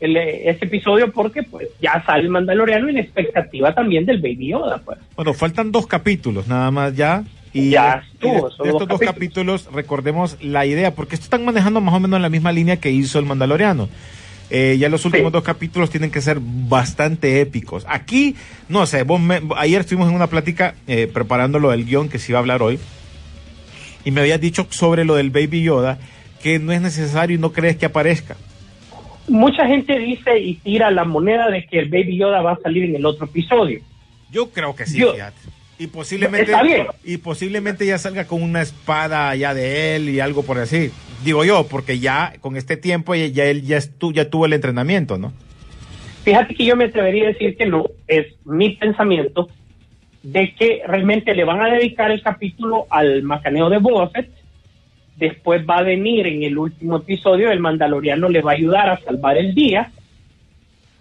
el, 0.00 0.16
eh, 0.16 0.50
este 0.50 0.66
episodio 0.66 1.12
porque 1.12 1.44
pues 1.44 1.68
ya 1.80 2.02
sale 2.04 2.24
el 2.24 2.30
mandaloriano 2.30 2.88
la 2.88 3.00
expectativa 3.00 3.72
también 3.72 4.04
del 4.04 4.20
Baby 4.20 4.48
Yoda. 4.48 4.78
Pues. 4.84 4.98
Bueno, 5.14 5.32
faltan 5.34 5.70
dos 5.70 5.86
capítulos 5.86 6.48
nada 6.48 6.72
más 6.72 6.96
ya. 6.96 7.22
Y 7.54 7.70
Ya 7.70 8.02
y 8.20 8.28
de- 8.28 8.36
estos 8.38 8.88
dos 8.88 9.00
capítulos. 9.00 9.68
recordemos 9.72 10.36
la 10.40 10.64
idea, 10.64 10.94
porque 10.94 11.14
esto 11.14 11.24
están 11.24 11.44
manejando 11.44 11.80
más 11.80 11.94
o 11.94 12.00
menos 12.00 12.16
en 12.16 12.22
la 12.22 12.28
misma 12.30 12.50
línea 12.52 12.78
que 12.78 12.90
hizo 12.90 13.18
el 13.18 13.26
Mandaloriano. 13.26 13.88
Eh, 14.50 14.76
ya 14.78 14.88
los 14.88 15.04
últimos 15.06 15.30
Sí. 15.30 15.32
dos 15.32 15.42
capítulos 15.44 15.88
tienen 15.90 16.10
que 16.10 16.20
ser 16.20 16.38
bastante 16.40 17.40
épicos. 17.40 17.84
Aquí, 17.88 18.36
no 18.68 18.84
sé, 18.86 19.02
vos 19.02 19.18
me- 19.20 19.40
ayer 19.56 19.80
estuvimos 19.80 20.08
en 20.10 20.14
una 20.14 20.26
plática 20.26 20.74
eh, 20.86 21.06
preparando 21.12 21.58
lo 21.58 21.70
del 21.70 21.84
guion 21.86 22.08
que 22.08 22.18
se 22.18 22.32
iba 22.32 22.38
a 22.38 22.40
hablar 22.40 22.62
hoy. 22.62 22.78
Y 24.04 24.10
me 24.10 24.20
habías 24.20 24.40
dicho 24.40 24.66
sobre 24.70 25.04
lo 25.04 25.14
del 25.14 25.30
Baby 25.30 25.62
Yoda 25.62 25.98
que 26.42 26.58
no 26.58 26.72
es 26.72 26.80
necesario 26.80 27.36
y 27.36 27.40
no 27.40 27.52
crees 27.52 27.76
que 27.76 27.86
aparezca. 27.86 28.36
Mucha 29.28 29.66
gente 29.66 29.98
dice 29.98 30.38
y 30.38 30.54
tira 30.56 30.90
la 30.90 31.04
moneda 31.04 31.48
de 31.48 31.64
que 31.66 31.78
el 31.78 31.88
Baby 31.88 32.16
Yoda 32.18 32.42
va 32.42 32.52
a 32.52 32.58
salir 32.62 32.84
en 32.84 32.96
el 32.96 33.06
otro 33.06 33.26
episodio. 33.26 33.80
Yo 34.30 34.50
creo 34.50 34.74
que 34.74 34.84
sí, 34.86 34.98
Yo- 34.98 35.12
fíjate. 35.14 35.36
Y 35.78 35.86
posiblemente, 35.88 36.52
y 37.04 37.16
posiblemente 37.16 37.84
ya 37.86 37.98
salga 37.98 38.26
con 38.26 38.42
una 38.42 38.62
espada 38.62 39.34
ya 39.34 39.52
de 39.54 39.96
él 39.96 40.08
y 40.10 40.20
algo 40.20 40.42
por 40.44 40.58
así. 40.58 40.90
Digo 41.24 41.44
yo, 41.44 41.66
porque 41.66 41.98
ya 41.98 42.34
con 42.40 42.56
este 42.56 42.76
tiempo 42.76 43.14
ya, 43.14 43.26
ya 43.26 43.44
él 43.46 43.62
ya, 43.62 43.78
estu- 43.78 44.12
ya 44.12 44.28
tuvo 44.30 44.46
el 44.46 44.52
entrenamiento, 44.52 45.18
¿no? 45.18 45.32
Fíjate 46.24 46.54
que 46.54 46.64
yo 46.64 46.76
me 46.76 46.84
atrevería 46.84 47.24
a 47.24 47.32
decir 47.32 47.56
que 47.56 47.66
no, 47.66 47.86
es 48.06 48.26
mi 48.44 48.70
pensamiento, 48.76 49.48
de 50.22 50.54
que 50.54 50.82
realmente 50.86 51.34
le 51.34 51.42
van 51.42 51.60
a 51.60 51.66
dedicar 51.72 52.12
el 52.12 52.22
capítulo 52.22 52.86
al 52.90 53.22
macaneo 53.24 53.68
de 53.68 53.78
Boba 53.78 54.08
Fett. 54.10 54.30
Después 55.16 55.66
va 55.68 55.78
a 55.78 55.82
venir 55.82 56.26
en 56.28 56.44
el 56.44 56.56
último 56.58 56.98
episodio, 56.98 57.50
el 57.50 57.58
Mandaloriano 57.58 58.28
le 58.28 58.40
va 58.40 58.52
a 58.52 58.54
ayudar 58.54 58.88
a 58.88 59.00
salvar 59.00 59.36
el 59.36 59.52
día. 59.54 59.90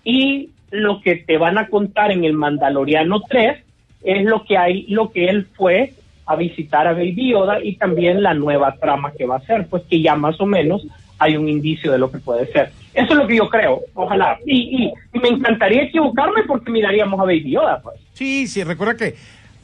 Y 0.04 0.50
lo 0.72 1.02
que 1.02 1.16
te 1.18 1.38
van 1.38 1.58
a 1.60 1.68
contar 1.68 2.12
en 2.12 2.24
el 2.24 2.34
Mandaloriano 2.34 3.22
3 3.22 3.64
es 4.04 4.24
lo 4.26 4.44
que 4.44 4.58
hay, 4.58 4.86
lo 4.88 5.12
que 5.12 5.26
él 5.26 5.48
fue 5.56 5.94
a 6.26 6.36
visitar 6.36 6.88
a 6.88 6.94
Baby 6.94 7.32
Yoda 7.32 7.64
y 7.64 7.76
también 7.76 8.24
la 8.24 8.34
nueva 8.34 8.76
trama 8.76 9.12
que 9.18 9.26
va 9.26 9.38
a 9.38 9.46
ser, 9.46 9.68
pues 9.68 9.84
que 9.90 10.02
ya 10.02 10.16
más 10.16 10.40
o 10.40 10.46
menos 10.46 10.86
hay 11.20 11.38
un 11.38 11.48
indicio 11.48 11.92
de 11.92 12.00
lo 12.00 12.12
que 12.12 12.18
puede 12.18 12.52
ser. 12.52 12.72
Eso 12.94 13.14
es 13.14 13.16
lo 13.16 13.28
que 13.28 13.38
yo 13.38 13.50
creo, 13.50 13.82
ojalá. 13.94 14.40
Y, 14.46 14.86
y, 14.86 14.94
y 15.14 15.20
me 15.20 15.30
encantaría 15.30 15.84
equivocarme 15.84 16.44
porque 16.48 16.72
miraríamos 16.72 17.20
a 17.20 17.24
Baby 17.24 17.52
Yoda, 17.52 17.80
pues. 17.82 18.00
Sí, 18.14 18.48
sí, 18.48 18.64
recuerda 18.64 18.96
que, 18.96 19.16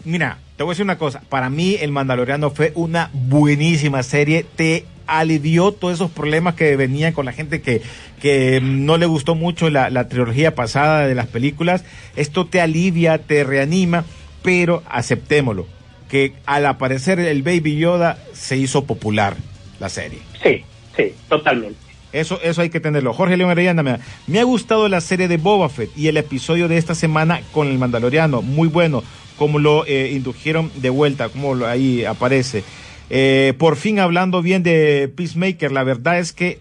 mira, 0.05 0.37
te 0.55 0.63
voy 0.63 0.71
a 0.71 0.73
decir 0.73 0.83
una 0.83 0.97
cosa, 0.97 1.21
para 1.29 1.49
mí 1.49 1.75
el 1.79 1.91
Mandaloriano 1.91 2.51
fue 2.51 2.71
una 2.75 3.09
buenísima 3.13 4.03
serie, 4.03 4.45
te 4.55 4.85
alivió 5.07 5.71
todos 5.71 5.95
esos 5.95 6.11
problemas 6.11 6.55
que 6.55 6.75
venían 6.75 7.13
con 7.13 7.25
la 7.25 7.31
gente 7.31 7.61
que, 7.61 7.81
que 8.21 8.59
no 8.61 8.97
le 8.97 9.05
gustó 9.05 9.35
mucho 9.35 9.69
la, 9.69 9.89
la 9.89 10.09
trilogía 10.09 10.53
pasada 10.53 11.07
de 11.07 11.15
las 11.15 11.27
películas, 11.27 11.85
esto 12.15 12.45
te 12.45 12.61
alivia, 12.61 13.17
te 13.17 13.43
reanima, 13.43 14.03
pero 14.41 14.83
aceptémoslo, 14.89 15.67
que 16.09 16.33
al 16.45 16.65
aparecer 16.65 17.19
el 17.19 17.43
Baby 17.43 17.77
Yoda 17.77 18.17
se 18.33 18.57
hizo 18.57 18.85
popular 18.85 19.35
la 19.79 19.89
serie. 19.89 20.19
Sí, 20.41 20.63
sí, 20.95 21.13
totalmente. 21.29 21.79
Eso, 22.13 22.39
eso 22.41 22.61
hay 22.61 22.69
que 22.69 22.79
tenerlo. 22.79 23.13
Jorge 23.13 23.37
León 23.37 23.51
Arellana, 23.51 23.83
me, 23.83 23.99
me 24.27 24.39
ha 24.39 24.43
gustado 24.43 24.87
la 24.87 25.01
serie 25.01 25.27
de 25.27 25.37
Boba 25.37 25.69
Fett 25.69 25.91
y 25.97 26.07
el 26.07 26.17
episodio 26.17 26.67
de 26.67 26.77
esta 26.77 26.95
semana 26.95 27.41
con 27.51 27.67
el 27.67 27.77
Mandaloriano. 27.77 28.41
Muy 28.41 28.69
bueno, 28.69 29.03
como 29.37 29.59
lo 29.59 29.85
eh, 29.85 30.11
indujeron 30.13 30.71
de 30.75 30.89
vuelta, 30.89 31.29
como 31.29 31.53
lo, 31.53 31.67
ahí 31.67 32.05
aparece. 32.05 32.63
Eh, 33.09 33.53
por 33.57 33.75
fin 33.75 33.99
hablando 33.99 34.41
bien 34.41 34.63
de 34.63 35.11
Peacemaker, 35.15 35.71
la 35.71 35.83
verdad 35.83 36.19
es 36.19 36.33
que 36.33 36.59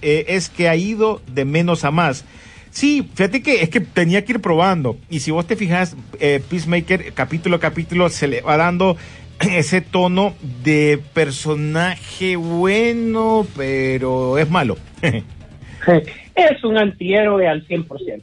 eh, 0.00 0.24
es 0.28 0.48
que 0.48 0.68
ha 0.68 0.76
ido 0.76 1.20
de 1.26 1.44
menos 1.44 1.84
a 1.84 1.90
más. 1.90 2.24
Sí, 2.72 3.06
fíjate 3.14 3.42
que 3.42 3.62
es 3.62 3.68
que 3.68 3.80
tenía 3.80 4.24
que 4.24 4.32
ir 4.32 4.40
probando. 4.40 4.96
Y 5.10 5.20
si 5.20 5.30
vos 5.30 5.46
te 5.46 5.56
fijas, 5.56 5.94
eh, 6.20 6.40
Peacemaker, 6.48 7.12
capítulo 7.12 7.56
a 7.56 7.60
capítulo, 7.60 8.08
se 8.08 8.26
le 8.26 8.40
va 8.40 8.56
dando 8.56 8.96
ese 9.40 9.82
tono 9.82 10.34
de 10.64 10.98
personaje 11.12 12.36
bueno, 12.36 13.46
pero 13.54 14.38
es 14.38 14.48
malo. 14.50 14.78
es 15.02 16.64
un 16.64 16.78
antihéroe 16.78 17.46
al 17.46 17.66
100%. 17.68 18.22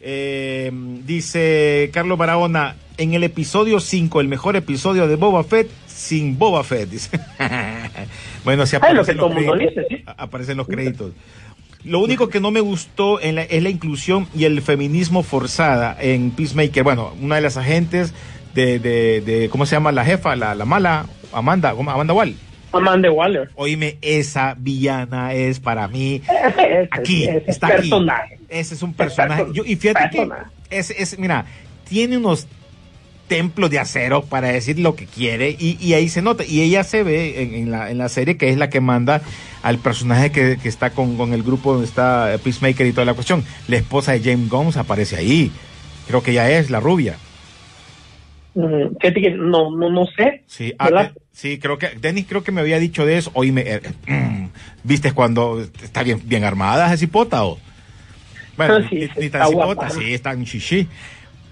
Eh, 0.00 0.70
dice 1.06 1.90
Carlos 1.92 2.18
Barahona, 2.18 2.74
en 2.98 3.14
el 3.14 3.22
episodio 3.22 3.78
5, 3.78 4.20
el 4.20 4.28
mejor 4.28 4.56
episodio 4.56 5.06
de 5.06 5.14
Boba 5.14 5.44
Fett, 5.44 5.68
sin 5.86 6.36
Boba 6.36 6.64
Fett, 6.64 6.90
dice. 6.90 7.18
bueno, 8.44 8.66
si 8.66 8.76
Ah, 8.76 8.80
lo 8.90 8.94
los 8.94 9.06
créditos, 9.06 9.58
dice, 9.58 9.86
sí. 9.88 10.02
aparecen 10.16 10.56
los 10.56 10.66
créditos. 10.66 11.12
Lo 11.84 12.00
único 12.00 12.28
que 12.28 12.40
no 12.40 12.50
me 12.50 12.60
gustó 12.60 13.20
en 13.20 13.36
la- 13.36 13.42
es 13.44 13.62
la 13.62 13.70
inclusión 13.70 14.26
y 14.34 14.44
el 14.44 14.60
feminismo 14.62 15.22
forzada 15.22 15.96
en 16.00 16.30
Peacemaker. 16.32 16.82
Bueno, 16.82 17.14
una 17.20 17.36
de 17.36 17.40
las 17.42 17.56
agentes 17.56 18.12
de, 18.54 18.78
de, 18.78 19.20
de 19.20 19.48
¿cómo 19.48 19.64
se 19.66 19.76
llama? 19.76 19.92
La 19.92 20.04
jefa, 20.04 20.34
la, 20.36 20.54
la 20.54 20.64
mala, 20.64 21.06
Amanda. 21.32 21.70
Amanda 21.70 22.12
Wall. 22.14 22.34
Amanda 22.72 23.10
Waller. 23.10 23.48
Oíme, 23.54 23.96
esa 24.02 24.54
villana 24.58 25.32
es 25.32 25.58
para 25.60 25.88
mí 25.88 26.20
Ese- 26.48 26.88
aquí, 26.90 27.24
ese 27.24 27.44
está 27.46 27.68
aquí. 27.68 27.76
personaje. 27.88 28.38
Ese 28.48 28.74
es 28.74 28.82
un 28.82 28.92
personaje. 28.92 29.46
Yo- 29.54 29.64
y 29.64 29.76
fíjate 29.76 30.10
que 30.10 30.28
es, 30.70 30.90
es, 30.90 31.18
mira, 31.18 31.46
tiene 31.88 32.18
unos 32.18 32.46
templos 33.28 33.70
de 33.70 33.78
acero 33.78 34.22
para 34.22 34.48
decir 34.48 34.78
lo 34.78 34.96
que 34.96 35.06
quiere 35.06 35.50
y, 35.58 35.76
y 35.80 35.94
ahí 35.94 36.08
se 36.08 36.22
nota. 36.22 36.44
Y 36.44 36.62
ella 36.62 36.82
se 36.82 37.02
ve 37.02 37.42
en, 37.42 37.54
en 37.54 37.70
la, 37.70 37.90
en 37.90 37.98
la 37.98 38.08
serie 38.08 38.36
que 38.36 38.48
es 38.48 38.56
la 38.56 38.70
que 38.70 38.80
manda 38.80 39.22
al 39.62 39.78
personaje 39.78 40.32
que, 40.32 40.58
que 40.60 40.68
está 40.68 40.90
con, 40.90 41.16
con 41.16 41.32
el 41.32 41.42
grupo 41.42 41.72
donde 41.72 41.86
está 41.86 42.36
Peacemaker 42.42 42.86
y 42.86 42.92
toda 42.92 43.04
la 43.04 43.14
cuestión. 43.14 43.44
La 43.68 43.76
esposa 43.76 44.12
de 44.12 44.20
James 44.20 44.48
Gomes 44.48 44.76
aparece 44.76 45.16
ahí. 45.16 45.52
Creo 46.08 46.22
que 46.22 46.32
ella 46.32 46.50
es 46.50 46.70
la 46.70 46.80
rubia. 46.80 47.16
Mm, 48.54 48.96
Fíjate 49.00 49.20
que 49.20 49.30
no, 49.30 49.70
no, 49.76 49.90
no 49.90 50.06
sé. 50.06 50.42
Sí, 50.46 50.72
ah, 50.78 50.88
eh, 50.88 51.12
sí, 51.32 51.58
creo 51.58 51.78
que 51.78 51.90
Dennis 52.00 52.26
creo 52.28 52.42
que 52.42 52.50
me 52.50 52.60
había 52.60 52.78
dicho 52.78 53.06
de 53.06 53.18
eso. 53.18 53.30
Oíme, 53.34 53.62
eh, 53.66 53.80
mm, 54.06 54.46
¿viste 54.84 55.12
cuando 55.12 55.60
está 55.60 56.02
bien, 56.02 56.20
bien 56.24 56.44
armada 56.44 56.86
esa 56.86 56.96
cipota 56.96 57.44
o? 57.44 57.58
Bueno, 58.56 58.80
sí, 58.90 59.08
ni, 59.16 59.24
ni 59.24 59.30
tan 59.30 59.48
sí, 59.90 60.14
está 60.14 60.32
en 60.32 60.44
chichi. 60.44 60.88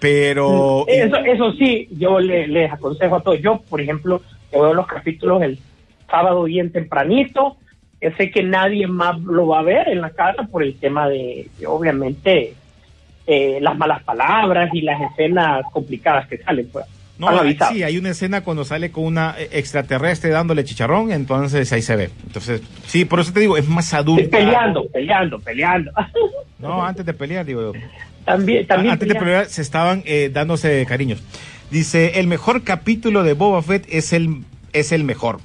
Pero 0.07 0.85
Eso, 0.87 1.17
eso 1.17 1.53
sí, 1.55 1.89
yo 1.91 2.21
le- 2.21 2.47
les 2.47 2.73
aconsejo 2.73 3.17
a 3.17 3.23
todos. 3.23 3.41
Yo, 3.41 3.61
por 3.69 3.81
ejemplo, 3.81 4.23
yo 4.53 4.63
veo 4.63 4.73
los 4.75 4.87
capítulos 4.87 5.43
el 5.43 5.59
sábado 6.09 6.45
bien 6.45 6.71
tempranito. 6.71 7.57
Yo 8.01 8.11
sé 8.17 8.31
que 8.31 8.43
nadie 8.45 8.87
más 8.87 9.19
lo 9.21 9.49
va 9.49 9.61
a 9.61 9.63
ver 9.63 9.89
en 9.89 10.01
la 10.01 10.11
casa 10.11 10.45
por 10.45 10.63
el 10.63 10.79
tema 10.79 11.09
de, 11.09 11.49
obviamente, 11.67 12.55
eh, 13.27 13.59
las 13.61 13.77
malas 13.77 14.03
palabras 14.05 14.71
y 14.73 14.83
las 14.83 15.01
escenas 15.11 15.65
complicadas 15.73 16.29
que 16.29 16.39
salen. 16.39 16.69
Pues. 16.73 16.85
no, 17.19 17.29
sí, 17.73 17.83
hay 17.83 17.99
una 17.99 18.11
escena 18.11 18.45
cuando 18.45 18.65
sale 18.65 18.93
con 18.93 19.05
una 19.05 19.35
eh, 19.39 19.49
extraterrestre 19.53 20.31
dándole 20.31 20.63
chicharrón, 20.65 21.11
entonces 21.11 21.73
ahí 21.73 21.83
se 21.83 21.97
ve. 21.97 22.11
Entonces, 22.27 22.63
sí, 22.87 23.05
por 23.07 23.19
eso 23.19 23.33
te 23.33 23.41
digo, 23.41 23.57
es 23.57 23.67
más 23.67 23.93
adulta. 23.95 24.37
peleando, 24.39 24.87
peleando, 24.89 25.39
peleando. 25.41 25.91
No, 26.59 26.83
antes 26.83 27.05
de 27.05 27.13
pelear, 27.13 27.45
digo 27.45 27.61
yo. 27.75 27.79
También, 28.27 28.67
también 28.67 28.93
Antes 28.93 29.09
de 29.09 29.15
pelear 29.15 29.47
se 29.49 29.63
estaban 29.63 30.03
eh, 30.05 30.31
dándose 30.33 30.85
cariños. 30.87 31.23
Dice, 31.71 32.19
el 32.21 32.27
mejor 32.27 32.63
capítulo 32.63 33.23
de 33.23 33.33
Boba 33.33 33.63
Fett 33.63 33.87
es 33.89 34.13
el, 34.13 34.43
es 34.73 34.93
el 34.93 35.05
mejor. 35.05 35.41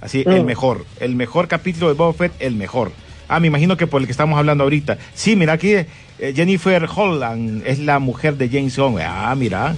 Así, 0.00 0.24
el 0.26 0.42
Mm. 0.42 0.46
mejor. 0.46 0.86
El 0.98 1.14
mejor 1.14 1.46
capítulo 1.48 1.88
de 1.88 1.94
Boba 1.94 2.12
Fett, 2.14 2.32
el 2.40 2.54
mejor. 2.54 2.92
Ah, 3.28 3.38
me 3.38 3.46
imagino 3.46 3.76
que 3.76 3.86
por 3.86 4.00
el 4.00 4.06
que 4.06 4.12
estamos 4.12 4.38
hablando 4.38 4.64
ahorita. 4.64 4.98
Sí, 5.14 5.36
mira 5.36 5.52
aquí, 5.52 5.72
eh, 5.74 5.86
Jennifer 6.34 6.86
Holland 6.92 7.62
es 7.66 7.78
la 7.78 7.98
mujer 7.98 8.36
de 8.36 8.48
James 8.48 8.76
Bond. 8.76 8.98
Ah, 9.02 9.34
mira. 9.36 9.76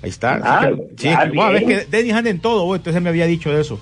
Ahí 0.00 0.10
está. 0.10 0.40
Ah, 0.42 0.70
sí, 0.96 1.08
ah, 1.08 1.24
bien. 1.24 1.66
que 1.66 1.86
Dennis 1.90 2.14
anda 2.14 2.30
en 2.30 2.38
todo, 2.38 2.64
güey, 2.64 2.78
entonces 2.78 3.02
me 3.02 3.08
había 3.08 3.26
dicho 3.26 3.52
de 3.52 3.60
eso. 3.60 3.80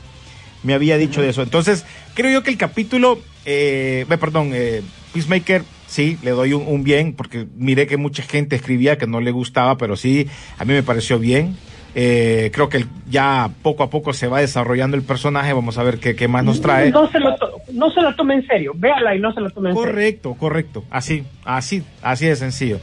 Me 0.63 0.73
había 0.75 0.97
dicho 0.97 1.21
de 1.21 1.29
eso. 1.29 1.43
Entonces, 1.43 1.85
creo 2.15 2.31
yo 2.33 2.43
que 2.43 2.51
el 2.51 2.57
capítulo, 2.57 3.21
eh, 3.45 4.07
eh, 4.09 4.17
perdón, 4.19 4.51
eh, 4.55 4.83
Peacemaker, 5.13 5.63
sí, 5.97 6.19
le 6.23 6.31
doy 6.33 6.53
un, 6.53 6.65
un 6.67 6.85
bien, 6.85 7.15
porque 7.15 7.47
miré 7.57 7.87
que 7.87 7.97
mucha 7.97 8.23
gente 8.23 8.55
escribía 8.57 8.99
que 8.99 9.07
no 9.07 9.21
le 9.21 9.31
gustaba, 9.31 9.77
pero 9.79 9.97
sí, 9.97 10.29
a 10.59 10.65
mí 10.65 10.73
me 10.75 10.83
pareció 10.83 11.19
bien. 11.19 11.57
Eh, 11.99 12.51
creo 12.53 12.69
que 12.69 12.85
ya 13.09 13.49
poco 13.63 13.83
a 13.83 13.89
poco 13.89 14.13
se 14.13 14.27
va 14.29 14.41
desarrollando 14.41 14.99
el 14.99 15.03
personaje. 15.03 15.55
Vamos 15.55 15.79
a 15.79 15.83
ver 15.83 15.99
qué, 15.99 16.15
qué 16.15 16.29
más 16.29 16.45
nos 16.45 16.61
trae. 16.61 16.91
No 16.91 17.11
se, 17.11 17.19
lo 17.19 17.35
to- 17.37 17.53
no 17.73 17.91
se 17.91 18.03
lo 18.03 18.15
tome 18.15 18.35
en 18.35 18.47
serio. 18.47 18.73
Véala 18.77 19.17
y 19.17 19.19
no 19.19 19.33
se 19.33 19.41
lo 19.41 19.49
tome 19.49 19.71
en 19.71 19.75
serio. 19.77 19.89
Correcto, 19.91 20.35
correcto. 20.35 20.85
Así, 20.91 21.25
así, 21.47 21.83
así 22.03 22.27
de 22.27 22.37
sencillo. 22.37 22.79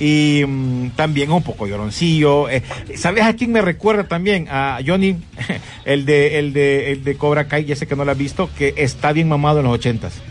Y 0.00 0.44
mm, 0.46 0.90
también 0.96 1.30
un 1.30 1.42
poco 1.42 1.66
lloroncillo. 1.66 2.48
Eh, 2.48 2.62
¿Sabes 2.94 3.24
a 3.24 3.34
quién 3.36 3.52
me 3.52 3.60
recuerda 3.60 4.04
también? 4.08 4.46
A 4.50 4.78
Johnny, 4.86 5.16
el 5.84 6.06
de, 6.06 6.38
el 6.38 6.54
de, 6.54 6.92
el 6.92 7.04
de 7.04 7.16
Cobra 7.16 7.48
Kai, 7.48 7.66
ya 7.66 7.76
sé 7.76 7.86
que 7.86 7.96
no 7.96 8.06
lo 8.06 8.12
has 8.12 8.18
visto, 8.18 8.48
que 8.56 8.72
está 8.78 9.12
bien 9.12 9.28
mamado 9.28 9.58
en 9.58 9.66
los 9.66 9.74
ochentas. 9.74 10.22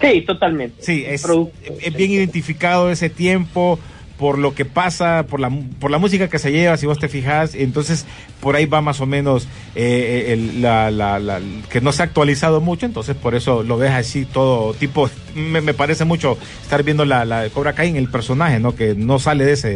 Sí, 0.00 0.20
totalmente. 0.22 0.82
Sí, 0.82 1.04
es, 1.06 1.22
Producto, 1.22 1.56
es 1.80 1.94
bien 1.96 2.10
identificado 2.10 2.90
ese 2.90 3.08
tiempo 3.10 3.78
por 4.18 4.38
lo 4.38 4.54
que 4.54 4.64
pasa, 4.64 5.26
por 5.28 5.40
la, 5.40 5.50
por 5.78 5.90
la 5.90 5.98
música 5.98 6.28
que 6.28 6.38
se 6.38 6.50
lleva, 6.50 6.78
si 6.78 6.86
vos 6.86 6.98
te 6.98 7.06
fijas, 7.08 7.54
entonces 7.54 8.06
por 8.40 8.56
ahí 8.56 8.64
va 8.64 8.80
más 8.80 9.02
o 9.02 9.06
menos 9.06 9.46
eh, 9.74 10.28
el- 10.32 10.62
la, 10.62 10.90
la- 10.90 11.18
la- 11.18 11.40
que 11.70 11.82
no 11.82 11.92
se 11.92 12.00
ha 12.02 12.06
actualizado 12.06 12.62
mucho, 12.62 12.86
entonces 12.86 13.14
por 13.14 13.34
eso 13.34 13.62
lo 13.62 13.76
ves 13.76 13.90
así 13.90 14.24
todo 14.24 14.72
tipo, 14.72 15.10
me, 15.34 15.60
me 15.60 15.74
parece 15.74 16.06
mucho 16.06 16.38
estar 16.62 16.82
viendo 16.82 17.04
la, 17.04 17.26
la 17.26 17.50
Cobra 17.50 17.74
Kai 17.74 17.90
en 17.90 17.96
el 17.96 18.08
personaje, 18.08 18.58
¿no? 18.58 18.74
Que 18.74 18.94
no 18.94 19.18
sale 19.18 19.44
de 19.44 19.52
ese, 19.52 19.68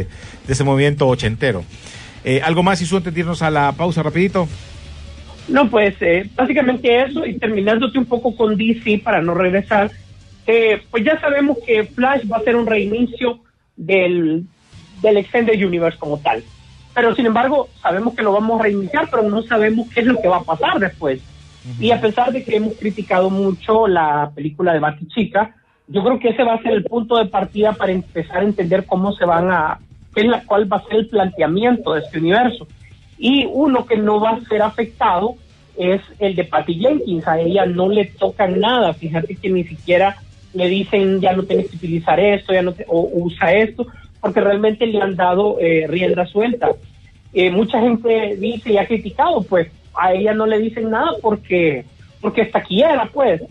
de 0.47 0.53
ese 0.53 0.63
movimiento 0.63 1.07
ochentero. 1.07 1.63
Eh, 2.23 2.41
¿Algo 2.43 2.63
más, 2.63 2.81
Isu, 2.81 2.97
antes 2.97 3.13
de 3.13 3.19
irnos 3.19 3.43
a 3.43 3.51
la 3.51 3.71
pausa 3.73 4.01
rapidito? 4.01 4.47
No, 5.47 5.69
pues 5.69 5.95
eh, 6.01 6.27
básicamente 6.35 7.01
eso 7.03 7.25
y 7.25 7.37
terminándote 7.37 7.99
un 7.99 8.05
poco 8.05 8.35
con 8.35 8.55
DC 8.57 9.01
para 9.03 9.21
no 9.21 9.33
regresar, 9.33 9.91
eh, 10.53 10.81
pues 10.91 11.05
ya 11.05 11.17
sabemos 11.21 11.57
que 11.65 11.85
Flash 11.85 12.29
va 12.29 12.37
a 12.37 12.43
ser 12.43 12.57
un 12.57 12.67
reinicio 12.67 13.39
del, 13.77 14.45
del 15.01 15.17
Extended 15.17 15.65
Universe 15.65 15.97
como 15.97 16.17
tal. 16.17 16.43
Pero 16.93 17.15
sin 17.15 17.25
embargo, 17.25 17.69
sabemos 17.81 18.13
que 18.15 18.21
lo 18.21 18.33
vamos 18.33 18.59
a 18.59 18.63
reiniciar, 18.63 19.07
pero 19.09 19.23
no 19.23 19.41
sabemos 19.43 19.87
qué 19.93 20.01
es 20.01 20.05
lo 20.05 20.21
que 20.21 20.27
va 20.27 20.37
a 20.37 20.43
pasar 20.43 20.77
después. 20.77 21.21
Y 21.79 21.91
a 21.91 22.01
pesar 22.01 22.33
de 22.33 22.43
que 22.43 22.57
hemos 22.57 22.73
criticado 22.73 23.29
mucho 23.29 23.87
la 23.87 24.31
película 24.35 24.73
de 24.73 24.79
Batichica, 24.79 25.55
yo 25.87 26.03
creo 26.03 26.19
que 26.19 26.29
ese 26.29 26.43
va 26.43 26.55
a 26.55 26.61
ser 26.61 26.73
el 26.73 26.83
punto 26.83 27.15
de 27.15 27.27
partida 27.27 27.71
para 27.71 27.93
empezar 27.93 28.39
a 28.39 28.43
entender 28.43 28.85
cómo 28.85 29.13
se 29.13 29.23
van 29.23 29.51
a, 29.51 29.79
qué 30.13 30.21
es 30.21 30.27
la, 30.27 30.43
cuál 30.43 30.69
va 30.71 30.77
a 30.77 30.83
ser 30.83 30.97
el 30.97 31.07
planteamiento 31.07 31.93
de 31.93 32.01
este 32.01 32.17
universo. 32.17 32.67
Y 33.17 33.45
uno 33.45 33.85
que 33.85 33.95
no 33.95 34.19
va 34.19 34.31
a 34.31 34.41
ser 34.41 34.63
afectado 34.63 35.35
es 35.77 36.01
el 36.19 36.35
de 36.35 36.43
Patty 36.43 36.73
Jenkins. 36.73 37.25
A 37.25 37.39
ella 37.39 37.65
no 37.65 37.87
le 37.87 38.05
tocan 38.05 38.59
nada. 38.59 38.93
Fíjate 38.93 39.35
que 39.35 39.49
ni 39.49 39.63
siquiera 39.63 40.17
le 40.53 40.67
dicen 40.67 41.21
ya 41.21 41.33
no 41.33 41.43
tienes 41.43 41.69
que 41.69 41.77
utilizar 41.77 42.19
esto, 42.19 42.53
ya 42.53 42.61
no 42.61 42.73
te- 42.73 42.85
o 42.87 43.09
usa 43.13 43.53
esto, 43.53 43.87
porque 44.19 44.41
realmente 44.41 44.85
le 44.85 45.01
han 45.01 45.15
dado 45.15 45.57
eh, 45.59 45.85
rienda 45.87 46.25
suelta. 46.25 46.69
Eh, 47.33 47.49
mucha 47.49 47.79
gente 47.79 48.35
dice 48.37 48.73
y 48.73 48.77
ha 48.77 48.87
criticado, 48.87 49.41
pues 49.43 49.69
a 49.93 50.13
ella 50.13 50.33
no 50.33 50.45
le 50.45 50.59
dicen 50.59 50.89
nada 50.89 51.11
porque, 51.21 51.85
porque 52.19 52.41
está 52.41 52.61
quiera, 52.61 53.09
pues, 53.13 53.41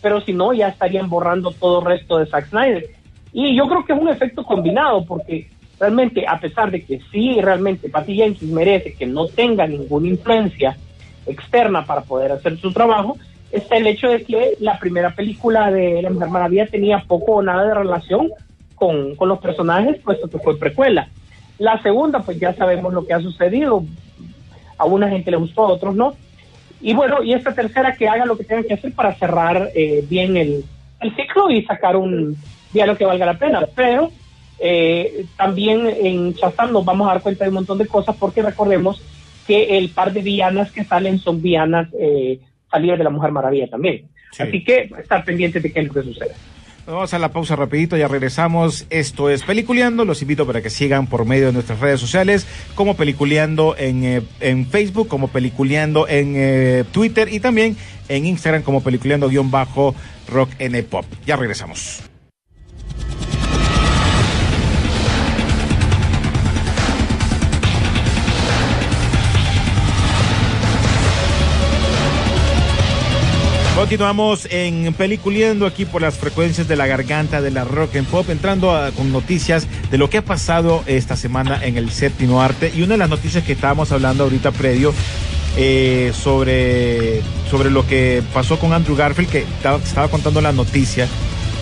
pero 0.00 0.20
si 0.20 0.32
no, 0.32 0.52
ya 0.52 0.68
estarían 0.68 1.08
borrando 1.08 1.50
todo 1.50 1.80
el 1.80 1.86
resto 1.86 2.18
de 2.18 2.26
Zack 2.26 2.48
Snyder. 2.50 2.86
Y 3.32 3.56
yo 3.56 3.66
creo 3.66 3.84
que 3.84 3.92
es 3.92 3.98
un 4.00 4.08
efecto 4.08 4.44
combinado, 4.44 5.04
porque 5.04 5.48
realmente, 5.80 6.24
a 6.26 6.38
pesar 6.38 6.70
de 6.70 6.84
que 6.84 7.00
sí, 7.10 7.40
realmente 7.40 7.88
Patty 7.88 8.14
Jenkins 8.14 8.52
merece 8.52 8.94
que 8.94 9.06
no 9.06 9.26
tenga 9.26 9.66
ninguna 9.66 10.08
influencia 10.08 10.76
externa 11.26 11.84
para 11.84 12.02
poder 12.02 12.32
hacer 12.32 12.56
su 12.58 12.72
trabajo, 12.72 13.16
está 13.54 13.76
el 13.76 13.86
hecho 13.86 14.08
de 14.08 14.24
que 14.24 14.56
la 14.60 14.78
primera 14.78 15.14
película 15.14 15.70
de 15.70 16.02
La 16.02 16.10
Mujer 16.10 16.28
Maravilla 16.28 16.66
tenía 16.66 17.04
poco 17.06 17.32
o 17.32 17.42
nada 17.42 17.66
de 17.66 17.74
relación 17.74 18.30
con, 18.74 19.14
con 19.16 19.28
los 19.28 19.38
personajes, 19.38 20.00
puesto 20.02 20.28
que 20.28 20.38
fue 20.38 20.58
precuela. 20.58 21.08
La 21.58 21.80
segunda, 21.82 22.20
pues 22.20 22.38
ya 22.38 22.54
sabemos 22.54 22.92
lo 22.92 23.06
que 23.06 23.14
ha 23.14 23.20
sucedido. 23.20 23.84
A 24.76 24.84
una 24.86 25.08
gente 25.08 25.30
le 25.30 25.36
gustó, 25.36 25.66
a 25.66 25.72
otros 25.72 25.94
no. 25.94 26.14
Y 26.80 26.94
bueno, 26.94 27.22
y 27.22 27.32
esta 27.32 27.54
tercera 27.54 27.96
que 27.96 28.08
haga 28.08 28.26
lo 28.26 28.36
que 28.36 28.44
tengan 28.44 28.64
que 28.64 28.74
hacer 28.74 28.92
para 28.92 29.14
cerrar 29.14 29.70
eh, 29.74 30.04
bien 30.08 30.36
el, 30.36 30.64
el 31.00 31.16
ciclo 31.16 31.50
y 31.50 31.62
sacar 31.64 31.96
un 31.96 32.36
diálogo 32.72 32.98
que 32.98 33.04
valga 33.06 33.26
la 33.26 33.38
pena. 33.38 33.66
Pero 33.74 34.10
eh, 34.58 35.26
también 35.36 35.86
en 35.86 36.32
Shazam 36.32 36.72
nos 36.72 36.84
vamos 36.84 37.08
a 37.08 37.12
dar 37.12 37.22
cuenta 37.22 37.44
de 37.44 37.50
un 37.50 37.54
montón 37.54 37.78
de 37.78 37.86
cosas 37.86 38.16
porque 38.16 38.42
recordemos 38.42 39.00
que 39.46 39.78
el 39.78 39.90
par 39.90 40.12
de 40.12 40.22
villanas 40.22 40.72
que 40.72 40.84
salen 40.84 41.18
son 41.18 41.40
villanas 41.40 41.88
eh, 41.98 42.40
salidas 42.74 42.98
de 42.98 43.04
la 43.04 43.10
Mujer 43.10 43.30
Maravilla 43.32 43.68
también. 43.68 44.08
Sí. 44.32 44.42
Así 44.42 44.64
que 44.64 44.90
estar 44.98 45.24
pendientes 45.24 45.62
de 45.62 45.72
qué 45.72 45.80
es 45.80 45.86
lo 45.86 45.94
que 45.94 46.02
sucede. 46.02 46.32
Vamos 46.86 47.14
a 47.14 47.18
la 47.18 47.30
pausa 47.30 47.56
rapidito, 47.56 47.96
ya 47.96 48.08
regresamos. 48.08 48.86
Esto 48.90 49.30
es 49.30 49.42
Peliculeando. 49.42 50.04
Los 50.04 50.20
invito 50.20 50.46
para 50.46 50.60
que 50.60 50.68
sigan 50.68 51.06
por 51.06 51.24
medio 51.24 51.46
de 51.46 51.52
nuestras 51.52 51.80
redes 51.80 51.98
sociales, 51.98 52.46
como 52.74 52.94
Peliculeando 52.94 53.74
en, 53.78 54.04
eh, 54.04 54.22
en 54.40 54.66
Facebook, 54.66 55.08
como 55.08 55.28
Peliculeando 55.28 56.06
en 56.08 56.34
eh, 56.36 56.84
Twitter 56.92 57.32
y 57.32 57.40
también 57.40 57.76
en 58.08 58.26
Instagram 58.26 58.62
como 58.62 58.82
Peliculeando-Rock 58.82 60.50
N 60.58 60.82
Pop. 60.82 61.06
Ya 61.24 61.36
regresamos. 61.36 62.02
Continuamos 73.84 74.48
en 74.50 74.94
Peliculeando 74.94 75.66
aquí 75.66 75.84
por 75.84 76.00
las 76.00 76.16
frecuencias 76.16 76.66
de 76.66 76.74
la 76.74 76.86
garganta 76.86 77.42
de 77.42 77.50
la 77.50 77.64
rock 77.64 77.96
and 77.96 78.06
pop, 78.06 78.30
entrando 78.30 78.74
con 78.96 79.12
noticias 79.12 79.68
de 79.90 79.98
lo 79.98 80.08
que 80.08 80.16
ha 80.16 80.24
pasado 80.24 80.82
esta 80.86 81.16
semana 81.16 81.62
en 81.62 81.76
el 81.76 81.90
séptimo 81.90 82.40
arte. 82.40 82.72
Y 82.74 82.80
una 82.80 82.94
de 82.94 82.98
las 82.98 83.10
noticias 83.10 83.44
que 83.44 83.52
estábamos 83.52 83.92
hablando 83.92 84.24
ahorita 84.24 84.52
predio 84.52 84.94
eh, 85.58 86.12
sobre, 86.14 87.20
sobre 87.50 87.70
lo 87.70 87.86
que 87.86 88.22
pasó 88.32 88.58
con 88.58 88.72
Andrew 88.72 88.96
Garfield, 88.96 89.28
que 89.28 89.44
estaba, 89.62 90.08
contando 90.08 90.40
la 90.40 90.52
noticia, 90.52 91.06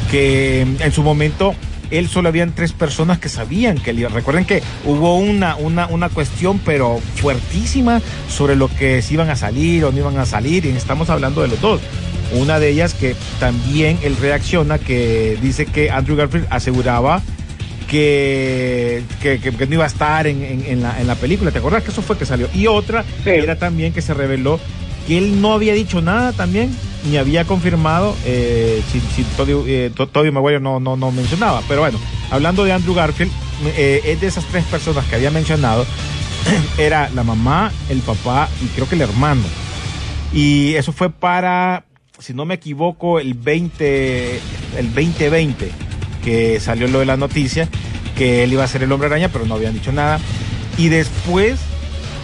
que 0.09 0.61
en 0.61 0.93
su 0.93 1.03
momento 1.03 1.57
él 1.91 2.09
solo 2.09 2.29
habían 2.29 2.55
tres 2.55 2.73
personas 2.73 3.19
que 3.19 3.29
sabían 3.29 3.79
que 3.79 3.93
iba. 3.93 4.09
Recuerden 4.09 4.45
que 4.45 4.63
hubo 4.85 5.17
una, 5.17 5.57
una, 5.57 5.89
una 5.89 6.09
cuestión, 6.09 6.61
pero 6.65 7.01
fuertísima, 7.17 8.01
sobre 8.29 8.55
lo 8.55 8.69
que 8.69 9.03
si 9.03 9.15
iban 9.15 9.29
a 9.29 9.35
salir 9.35 9.85
o 9.85 9.91
no 9.91 9.99
iban 9.99 10.19
a 10.19 10.25
salir, 10.25 10.67
y 10.67 10.69
estamos 10.69 11.11
hablando 11.11 11.43
de 11.43 11.49
los 11.49 11.61
dos. 11.61 11.81
Una 12.35 12.59
de 12.59 12.71
ellas 12.71 12.95
que 12.95 13.15
también 13.41 13.99
él 14.03 14.17
reacciona, 14.21 14.79
que 14.79 15.37
dice 15.43 15.67
que 15.67 15.91
Andrew 15.91 16.17
Garfield 16.17 16.47
aseguraba 16.51 17.23
que, 17.89 19.03
que, 19.21 19.39
no 19.69 19.75
iba 19.75 19.85
a 19.85 19.89
estar 19.89 20.27
en, 20.27 20.43
en- 20.43 20.65
en 20.67 20.83
la, 20.83 20.99
en 21.01 21.07
la 21.07 21.15
película. 21.15 21.51
¿Te 21.51 21.59
acuerdas 21.59 21.83
que 21.83 21.91
eso 21.91 22.03
fue 22.03 22.17
que 22.17 22.25
salió? 22.27 22.49
Y 22.55 22.67
otra 22.67 23.05
Sí. 23.25 23.31
era 23.31 23.57
también 23.57 23.93
que 23.93 24.01
se 24.03 24.15
reveló 24.15 24.59
que 25.07 25.19
él 25.19 25.41
no 25.41 25.53
había 25.53 25.75
dicho 25.75 26.01
nada 26.01 26.33
también, 26.33 26.75
ni 27.11 27.17
había 27.19 27.45
confirmado 27.45 28.17
eh, 28.25 28.81
si, 28.91 29.01
si 29.01 29.25
Tobey, 29.37 29.57
eh, 29.67 29.91
Tobey 29.95 30.31
Maguire 30.31 30.61
no, 30.61 30.81
no, 30.81 30.97
no 30.97 31.11
mencionaba. 31.11 31.61
Pero 31.69 31.83
bueno, 31.83 31.99
hablando 32.31 32.65
de 32.65 32.73
Andrew 32.73 32.95
Garfield, 32.95 33.31
eh, 33.77 34.01
es 34.05 34.21
de 34.21 34.27
esas 34.29 34.45
tres 34.47 34.65
personas 34.65 35.05
que 35.07 35.17
había 35.17 35.31
mencionado, 35.31 35.85
era 36.79 37.11
la 37.15 37.25
mamá, 37.25 37.73
el 37.91 37.99
papá 38.01 38.49
y 38.63 38.67
creo 38.69 38.89
que 38.89 38.95
el 38.95 39.03
hermano. 39.03 39.43
Y 40.33 40.75
eso 40.77 40.93
fue 40.93 41.11
para, 41.11 41.85
si 42.23 42.35
no 42.35 42.45
me 42.45 42.55
equivoco, 42.55 43.19
el 43.19 43.35
20, 43.35 44.41
el 44.79 44.95
2020, 44.95 45.71
que 46.25 46.61
salió 46.61 46.87
lo 46.89 47.01
de 47.01 47.07
la 47.07 47.17
noticia, 47.17 47.69
que 48.17 48.45
él 48.45 48.53
iba 48.53 48.65
a 48.65 48.69
ser 48.69 48.83
el 48.83 48.93
hombre 48.93 49.09
araña, 49.09 49.29
pero 49.29 49.45
no 49.45 49.55
habían 49.55 49.75
dicho 49.75 49.93
nada. 49.93 50.21
Y 50.79 50.89
después, 50.89 51.61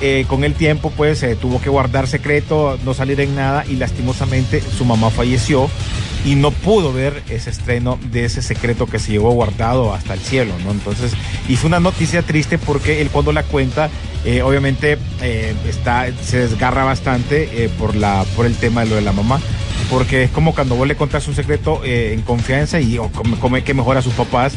eh, 0.00 0.24
con 0.28 0.44
el 0.44 0.54
tiempo, 0.54 0.92
pues 0.96 1.18
se 1.18 1.34
tuvo 1.36 1.60
que 1.60 1.68
guardar 1.68 2.06
secreto, 2.06 2.78
no 2.84 2.94
salir 2.94 3.20
en 3.20 3.34
nada, 3.34 3.64
y 3.68 3.76
lastimosamente 3.76 4.60
su 4.60 4.84
mamá 4.84 5.10
falleció 5.10 5.68
y 6.24 6.34
no 6.34 6.50
pudo 6.50 6.92
ver 6.92 7.22
ese 7.28 7.50
estreno 7.50 7.98
de 8.10 8.24
ese 8.24 8.42
secreto 8.42 8.86
que 8.86 8.98
se 8.98 9.12
llevó 9.12 9.32
guardado 9.32 9.94
hasta 9.94 10.14
el 10.14 10.20
cielo, 10.20 10.52
¿no? 10.64 10.70
Entonces, 10.70 11.12
y 11.48 11.56
fue 11.56 11.68
una 11.68 11.80
noticia 11.80 12.22
triste 12.22 12.58
porque 12.58 13.00
él 13.00 13.10
cuando 13.10 13.32
la 13.32 13.44
cuenta, 13.44 13.88
eh, 14.24 14.42
obviamente 14.42 14.98
eh, 15.22 15.54
está, 15.68 16.06
se 16.22 16.40
desgarra 16.40 16.84
bastante 16.84 17.64
eh, 17.64 17.68
por 17.68 17.94
la, 17.94 18.24
por 18.36 18.46
el 18.46 18.56
tema 18.56 18.82
de 18.82 18.90
lo 18.90 18.96
de 18.96 19.02
la 19.02 19.12
mamá, 19.12 19.40
porque 19.90 20.24
es 20.24 20.30
como 20.30 20.54
cuando 20.54 20.74
vos 20.76 20.86
le 20.86 20.96
contás 20.96 21.26
un 21.28 21.34
secreto 21.34 21.82
eh, 21.84 22.12
en 22.12 22.22
confianza 22.22 22.80
y 22.80 22.98
o 22.98 23.10
come, 23.40 23.62
que 23.62 23.74
mejor 23.74 23.96
a 23.96 24.02
sus 24.02 24.12
papás 24.14 24.54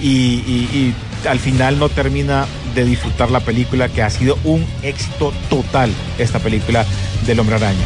y- 0.00 0.06
y 0.06 0.94
al 1.28 1.38
final 1.38 1.78
no 1.78 1.88
termina 1.88 2.46
de 2.74 2.84
disfrutar 2.84 3.30
la 3.30 3.40
película 3.40 3.88
que 3.88 4.02
ha 4.02 4.10
sido 4.10 4.38
un 4.44 4.64
éxito 4.82 5.32
total 5.48 5.90
esta 6.18 6.38
película 6.38 6.84
del 7.26 7.40
Hombre 7.40 7.56
Araña. 7.56 7.84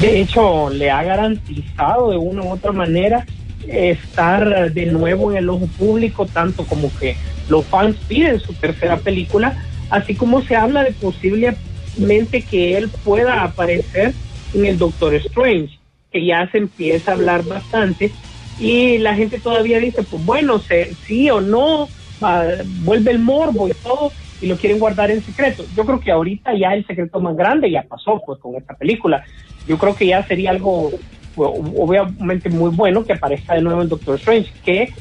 De 0.00 0.20
hecho, 0.20 0.70
le 0.70 0.90
ha 0.90 1.02
garantizado 1.02 2.10
de 2.10 2.16
una 2.16 2.42
u 2.42 2.52
otra 2.52 2.72
manera 2.72 3.26
estar 3.66 4.72
de 4.72 4.86
nuevo 4.86 5.30
en 5.30 5.38
el 5.38 5.50
ojo 5.50 5.66
público, 5.78 6.26
tanto 6.26 6.64
como 6.64 6.90
que 6.98 7.16
los 7.48 7.64
fans 7.66 7.96
piden 8.08 8.40
su 8.40 8.54
tercera 8.54 8.96
película, 8.96 9.62
así 9.90 10.14
como 10.14 10.42
se 10.42 10.56
habla 10.56 10.84
de 10.84 10.92
posiblemente 10.92 12.42
que 12.42 12.76
él 12.78 12.88
pueda 13.04 13.42
aparecer 13.42 14.14
en 14.54 14.64
el 14.66 14.78
Doctor 14.78 15.14
Strange, 15.14 15.77
que 16.10 16.24
ya 16.24 16.48
se 16.50 16.58
empieza 16.58 17.10
a 17.10 17.14
hablar 17.14 17.44
bastante 17.44 18.12
y 18.60 18.98
la 18.98 19.14
gente 19.14 19.38
todavía 19.38 19.78
dice, 19.78 20.02
pues 20.02 20.24
bueno, 20.24 20.58
se, 20.58 20.94
sí 20.94 21.30
o 21.30 21.40
no, 21.40 21.88
va, 22.22 22.44
vuelve 22.82 23.12
el 23.12 23.20
morbo 23.20 23.68
y 23.68 23.72
todo, 23.72 24.12
y 24.40 24.46
lo 24.46 24.56
quieren 24.56 24.78
guardar 24.78 25.10
en 25.10 25.22
secreto. 25.22 25.64
Yo 25.76 25.84
creo 25.84 26.00
que 26.00 26.10
ahorita 26.10 26.54
ya 26.56 26.74
el 26.74 26.86
secreto 26.86 27.20
más 27.20 27.36
grande 27.36 27.70
ya 27.70 27.82
pasó 27.82 28.20
pues 28.24 28.40
con 28.40 28.56
esta 28.56 28.74
película. 28.74 29.24
Yo 29.66 29.78
creo 29.78 29.94
que 29.94 30.06
ya 30.06 30.26
sería 30.26 30.50
algo 30.50 30.90
obviamente 31.36 32.50
muy 32.50 32.70
bueno 32.70 33.04
que 33.04 33.12
aparezca 33.12 33.54
de 33.54 33.62
nuevo 33.62 33.80
el 33.82 33.88
Doctor 33.88 34.16
Strange, 34.16 34.50
que 34.64 34.92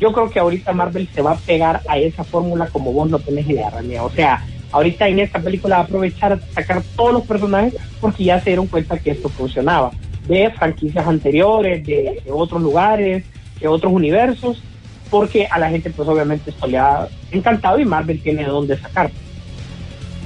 yo 0.00 0.12
creo 0.12 0.28
que 0.28 0.40
ahorita 0.40 0.72
Marvel 0.72 1.08
se 1.14 1.22
va 1.22 1.32
a 1.32 1.36
pegar 1.36 1.82
a 1.88 1.98
esa 1.98 2.24
fórmula 2.24 2.66
como 2.66 2.92
vos 2.92 3.08
no 3.08 3.20
tenés 3.20 3.48
idea, 3.48 3.70
Rania. 3.70 4.02
O 4.02 4.10
sea, 4.10 4.44
ahorita 4.72 5.06
en 5.06 5.20
esta 5.20 5.38
película 5.38 5.76
va 5.76 5.82
a 5.82 5.84
aprovechar 5.84 6.32
a 6.32 6.40
sacar 6.40 6.82
todos 6.96 7.12
los 7.12 7.22
personajes 7.26 7.76
porque 8.00 8.24
ya 8.24 8.40
se 8.40 8.50
dieron 8.50 8.66
cuenta 8.66 8.98
que 8.98 9.12
esto 9.12 9.28
funcionaba 9.28 9.92
de 10.26 10.50
franquicias 10.50 11.06
anteriores, 11.06 11.86
de, 11.86 12.22
de 12.24 12.32
otros 12.32 12.62
lugares, 12.62 13.24
de 13.60 13.68
otros 13.68 13.92
universos, 13.92 14.62
porque 15.10 15.46
a 15.50 15.58
la 15.58 15.70
gente 15.70 15.90
pues 15.90 16.08
obviamente 16.08 16.50
esto 16.50 16.66
le 16.66 16.78
ha 16.78 17.08
encantado 17.30 17.78
y 17.78 17.84
Marvel 17.84 18.20
tiene 18.20 18.42
de 18.42 18.48
dónde 18.48 18.78
sacar. 18.78 19.10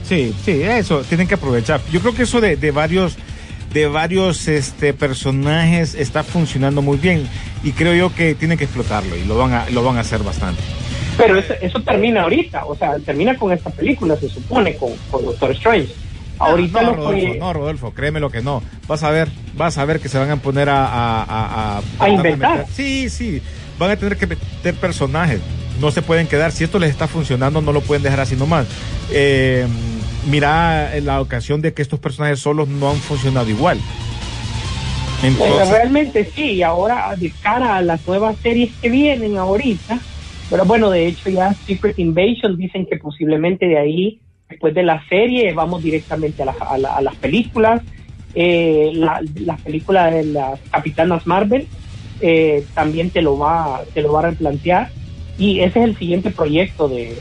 Sí, 0.04 0.34
sí, 0.44 0.62
eso, 0.62 1.02
tienen 1.02 1.28
que 1.28 1.34
aprovechar. 1.34 1.80
Yo 1.92 2.00
creo 2.00 2.14
que 2.14 2.22
eso 2.22 2.40
de, 2.40 2.56
de 2.56 2.70
varios 2.70 3.16
de 3.72 3.86
varios 3.86 4.48
este 4.48 4.94
personajes 4.94 5.94
está 5.94 6.24
funcionando 6.24 6.80
muy 6.80 6.96
bien 6.96 7.28
y 7.62 7.72
creo 7.72 7.94
yo 7.94 8.14
que 8.14 8.34
tienen 8.34 8.56
que 8.56 8.64
explotarlo 8.64 9.14
y 9.14 9.24
lo 9.24 9.36
van 9.36 9.52
a 9.52 9.68
lo 9.70 9.84
van 9.84 9.98
a 9.98 10.00
hacer 10.00 10.22
bastante. 10.22 10.62
Pero 11.18 11.36
eso, 11.36 11.52
eso 11.60 11.82
termina 11.82 12.22
ahorita, 12.22 12.64
o 12.64 12.76
sea, 12.76 12.96
termina 13.00 13.36
con 13.36 13.52
esta 13.52 13.70
película, 13.70 14.16
se 14.16 14.28
supone, 14.28 14.76
con, 14.76 14.92
con 15.10 15.24
Doctor 15.24 15.50
Strange. 15.50 15.92
Ahorita 16.38 16.82
no, 16.82 16.90
lo 16.90 16.96
Rodolfo, 16.96 17.34
no, 17.38 17.52
Rodolfo, 17.52 17.94
créeme 17.94 18.20
lo 18.20 18.30
que 18.30 18.42
no. 18.42 18.62
Vas 18.86 19.02
a 19.02 19.10
ver, 19.10 19.28
vas 19.56 19.78
a 19.78 19.84
ver 19.84 20.00
que 20.00 20.08
se 20.08 20.18
van 20.18 20.30
a 20.30 20.36
poner 20.36 20.68
a 20.68 20.86
a, 20.86 21.78
a, 21.78 21.82
A 21.98 22.08
inventar. 22.08 22.66
Sí, 22.72 23.10
sí, 23.10 23.42
van 23.78 23.90
a 23.90 23.96
tener 23.96 24.16
que 24.16 24.26
meter 24.26 24.74
personajes. 24.74 25.40
No 25.80 25.90
se 25.90 26.02
pueden 26.02 26.26
quedar. 26.26 26.50
Si 26.52 26.64
esto 26.64 26.78
les 26.78 26.90
está 26.90 27.06
funcionando, 27.06 27.60
no 27.60 27.72
lo 27.72 27.80
pueden 27.80 28.02
dejar 28.02 28.20
así 28.20 28.34
nomás. 28.36 28.66
Eh, 29.12 29.66
mira 30.28 30.98
la 31.00 31.20
ocasión 31.20 31.60
de 31.60 31.72
que 31.72 31.82
estos 31.82 32.00
personajes 32.00 32.40
solos 32.40 32.68
no 32.68 32.90
han 32.90 32.96
funcionado 32.96 33.48
igual. 33.48 33.78
Eh, 35.22 35.28
Entonces, 35.28 35.68
realmente 35.70 36.24
sí, 36.34 36.52
y 36.54 36.62
ahora 36.62 37.14
de 37.16 37.32
cara 37.42 37.76
a 37.76 37.82
las 37.82 38.06
nuevas 38.06 38.36
series 38.42 38.70
que 38.80 38.88
vienen 38.88 39.36
ahorita, 39.36 39.98
pero 40.50 40.64
bueno, 40.64 40.90
de 40.90 41.06
hecho 41.06 41.28
ya 41.30 41.54
Secret 41.66 41.98
Invasion 41.98 42.56
dicen 42.56 42.86
que 42.86 42.96
posiblemente 42.98 43.66
de 43.66 43.78
ahí, 43.78 44.20
después 44.48 44.74
de 44.74 44.82
la 44.82 45.02
serie, 45.08 45.52
vamos 45.52 45.82
directamente 45.82 46.42
a, 46.42 46.46
la- 46.46 46.52
a 46.52 46.78
la- 46.78 46.96
a 46.96 47.00
las 47.02 47.14
películas. 47.16 47.82
Eh, 48.34 48.90
la, 48.94 49.20
la 49.36 49.56
película 49.56 50.10
de 50.10 50.24
las 50.24 50.60
Capitanas 50.70 51.26
Marvel 51.26 51.66
eh, 52.20 52.64
también 52.74 53.10
te 53.10 53.22
lo 53.22 53.38
va 53.38 53.82
te 53.94 54.02
lo 54.02 54.12
va 54.12 54.20
a 54.20 54.30
replantear. 54.30 54.90
Y 55.38 55.60
ese 55.60 55.78
es 55.80 55.84
el 55.86 55.96
siguiente 55.96 56.30
proyecto 56.30 56.88
de, 56.88 57.16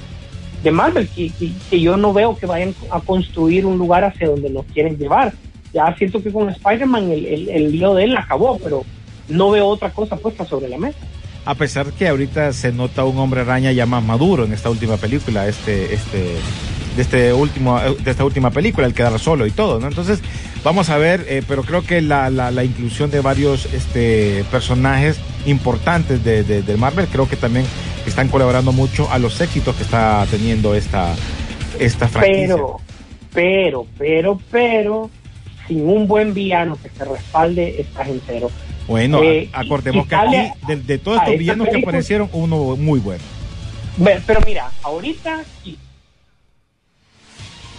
de 0.63 0.71
Marvel, 0.71 1.07
que, 1.09 1.29
que- 1.29 1.51
que 1.69 1.79
yo 1.81 1.97
no 1.97 2.13
veo 2.13 2.35
que 2.35 2.45
vayan 2.45 2.73
a 2.91 2.99
construir 3.01 3.65
un 3.65 3.77
lugar 3.77 4.03
hacia 4.03 4.27
donde 4.27 4.49
nos 4.49 4.65
quieren 4.67 4.97
llevar. 4.97 5.33
Ya 5.73 5.93
siento 5.97 6.23
que 6.23 6.31
con 6.31 6.49
Spider-Man 6.49 7.11
el, 7.11 7.25
el, 7.25 7.49
el 7.49 7.71
lío 7.71 7.93
de 7.93 8.05
él 8.05 8.17
acabó, 8.17 8.57
pero 8.57 8.83
no 9.27 9.51
veo 9.51 9.67
otra 9.67 9.91
cosa 9.91 10.15
puesta 10.15 10.45
sobre 10.45 10.69
la 10.69 10.77
mesa. 10.77 10.97
A 11.45 11.55
pesar 11.55 11.91
que 11.93 12.07
ahorita 12.07 12.51
se 12.53 12.71
nota 12.73 13.05
un 13.05 13.17
hombre 13.19 13.41
araña 13.41 13.71
ya 13.71 13.85
más 13.85 14.03
maduro 14.03 14.45
en 14.45 14.53
esta 14.53 14.69
última 14.69 14.97
película, 14.97 15.47
este, 15.47 15.93
este, 15.93 16.35
de 16.97 17.03
este 17.03 17.31
último, 17.31 17.79
de 17.79 18.11
esta 18.11 18.25
última 18.25 18.49
película, 18.49 18.87
el 18.87 18.93
quedar 18.93 19.17
solo 19.19 19.45
y 19.45 19.51
todo, 19.51 19.79
¿no? 19.79 19.87
Entonces, 19.87 20.19
vamos 20.63 20.89
a 20.89 20.97
ver, 20.97 21.25
eh, 21.29 21.43
pero 21.47 21.61
creo 21.63 21.83
que 21.83 22.01
la, 22.01 22.29
la, 22.29 22.49
la 22.51 22.63
inclusión 22.63 23.11
de 23.11 23.21
varios 23.21 23.71
este, 23.71 24.43
personajes 24.51 25.19
importantes 25.45 26.23
de, 26.23 26.43
de, 26.43 26.63
de 26.63 26.75
Marvel, 26.75 27.07
creo 27.07 27.29
que 27.29 27.35
también 27.35 27.65
están 28.05 28.29
colaborando 28.29 28.71
mucho 28.71 29.09
a 29.11 29.19
los 29.19 29.39
éxitos 29.39 29.75
que 29.75 29.83
está 29.83 30.25
teniendo 30.31 30.73
esta, 30.73 31.15
esta 31.79 32.07
franquicia. 32.07 32.55
Pero, 32.55 32.77
pero, 33.31 33.87
pero, 33.97 34.41
pero, 34.49 35.09
sin 35.67 35.87
un 35.87 36.07
buen 36.07 36.33
villano 36.33 36.77
que 36.81 36.89
te 36.89 37.05
respalde, 37.05 37.79
estás 37.79 38.07
entero. 38.07 38.49
bueno, 38.87 39.21
eh, 39.21 39.49
acordemos 39.53 40.07
que 40.07 40.15
aquí, 40.15 40.51
de, 40.67 40.77
de 40.77 40.97
todos 40.97 41.19
estos 41.21 41.37
villanos 41.37 41.69
que 41.69 41.77
aparecieron, 41.77 42.27
uno 42.33 42.75
muy 42.75 42.99
bueno. 42.99 43.23
Pero 44.25 44.39
mira, 44.45 44.71
ahorita 44.83 45.43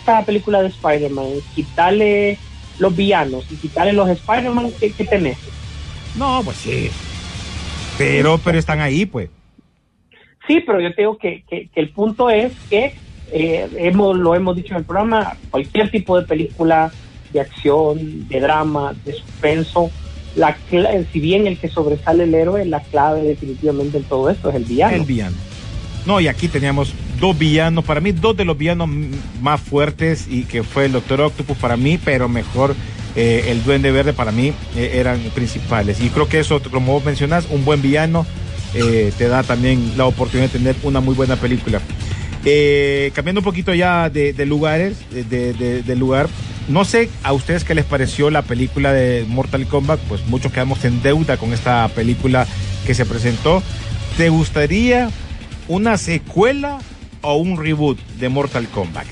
esta 0.08 0.24
película 0.24 0.62
de 0.62 0.68
Spider-Man, 0.68 1.26
quitarle 1.54 2.38
los 2.78 2.94
villanos 2.96 3.44
y 3.50 3.56
quitarle 3.56 3.92
los 3.92 4.08
Spider-Man 4.08 4.70
que, 4.80 4.92
que 4.92 5.04
tenés. 5.04 5.36
No, 6.16 6.40
pues 6.44 6.56
sí. 6.58 6.90
Pero, 7.98 8.38
pero 8.38 8.58
están 8.58 8.80
ahí, 8.80 9.04
pues. 9.04 9.28
Sí, 10.46 10.60
pero 10.64 10.80
yo 10.80 10.94
te 10.94 11.02
digo 11.02 11.18
que, 11.18 11.42
que- 11.48 11.68
que 11.68 11.80
el 11.80 11.90
punto 11.90 12.30
es 12.30 12.52
que 12.70 12.94
eh, 13.32 13.68
hemos, 13.76 14.16
lo 14.16 14.34
hemos 14.34 14.56
dicho 14.56 14.70
en 14.72 14.78
el 14.78 14.84
programa, 14.84 15.36
cualquier 15.50 15.90
tipo 15.90 16.18
de 16.18 16.26
película 16.26 16.90
de 17.32 17.40
acción, 17.40 18.26
de 18.28 18.40
drama, 18.40 18.94
de 19.04 19.12
suspenso, 19.12 19.90
la 20.36 20.56
si 21.12 21.20
bien 21.20 21.46
el 21.46 21.58
que 21.58 21.68
sobresale 21.68 22.24
el 22.24 22.34
héroe, 22.34 22.64
la 22.64 22.80
clave 22.80 23.22
definitivamente 23.22 23.98
en 23.98 24.04
todo 24.04 24.30
esto 24.30 24.48
es 24.48 24.54
el 24.56 24.64
villano. 24.64 24.96
El 24.96 25.02
villano. 25.02 25.36
No, 26.06 26.20
y 26.20 26.28
aquí 26.28 26.48
teníamos 26.48 26.94
dos 27.20 27.38
villanos, 27.38 27.84
para 27.84 28.00
mí 28.00 28.12
dos 28.12 28.36
de 28.36 28.44
los 28.44 28.56
villanos 28.56 28.88
más 29.40 29.60
fuertes 29.60 30.26
y 30.28 30.44
que 30.44 30.62
fue 30.62 30.86
el 30.86 30.92
Doctor 30.92 31.20
Octopus 31.20 31.56
para 31.56 31.76
mí, 31.76 31.98
pero 32.02 32.28
mejor 32.28 32.74
eh, 33.16 33.46
el 33.48 33.64
Duende 33.64 33.90
Verde 33.90 34.12
para 34.12 34.32
mí 34.32 34.52
eh, 34.76 34.92
eran 34.94 35.18
principales. 35.34 36.00
Y 36.00 36.10
creo 36.10 36.28
que 36.28 36.40
eso, 36.40 36.60
como 36.70 36.92
vos 36.92 37.04
mencionás, 37.04 37.46
un 37.50 37.64
buen 37.64 37.82
villano 37.82 38.26
eh, 38.74 39.12
te 39.16 39.28
da 39.28 39.42
también 39.42 39.94
la 39.96 40.06
oportunidad 40.06 40.50
de 40.50 40.58
tener 40.58 40.76
una 40.82 41.00
muy 41.00 41.14
buena 41.14 41.36
película. 41.36 41.80
Cambiando 43.12 43.40
un 43.40 43.44
poquito 43.44 43.74
ya 43.74 44.08
de, 44.08 44.46
lugares, 44.46 44.96
de 45.10 45.96
lugar, 45.96 46.28
no 46.68 46.84
sé 46.84 47.10
a 47.22 47.32
ustedes 47.32 47.64
qué 47.64 47.74
les 47.74 47.84
pareció 47.84 48.30
la 48.30 48.42
película 48.42 48.92
de 48.92 49.24
Mortal 49.28 49.66
Kombat, 49.66 50.00
pues 50.00 50.26
muchos 50.28 50.52
quedamos 50.52 50.82
en 50.84 51.02
deuda 51.02 51.36
con 51.36 51.52
esta 51.52 51.88
película 51.88 52.46
que 52.86 52.94
se 52.94 53.04
presentó. 53.04 53.62
¿Te 54.16 54.30
gustaría 54.30 55.10
una 55.66 55.98
secuela 55.98 56.78
o 57.22 57.36
un 57.36 57.56
reboot 57.56 57.98
de 58.18 58.28
Mortal 58.28 58.68
Kombat? 58.68 59.06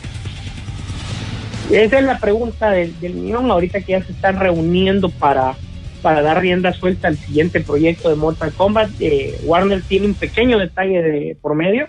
Esa 1.70 1.98
es 1.98 2.04
la 2.04 2.18
pregunta 2.18 2.70
del, 2.70 2.98
del 3.00 3.14
millón, 3.14 3.50
ahorita 3.50 3.80
que 3.80 3.92
ya 3.92 4.02
se 4.02 4.12
están 4.12 4.38
reuniendo 4.38 5.08
para, 5.08 5.56
para 6.00 6.22
dar 6.22 6.40
rienda 6.40 6.72
suelta 6.72 7.08
al 7.08 7.16
siguiente 7.16 7.60
proyecto 7.60 8.08
de 8.08 8.14
Mortal 8.14 8.52
Kombat. 8.52 8.90
eh, 9.00 9.36
Warner 9.44 9.82
tiene 9.82 10.06
un 10.06 10.14
pequeño 10.14 10.58
detalle 10.58 11.02
de, 11.02 11.36
por 11.40 11.56
medio, 11.56 11.88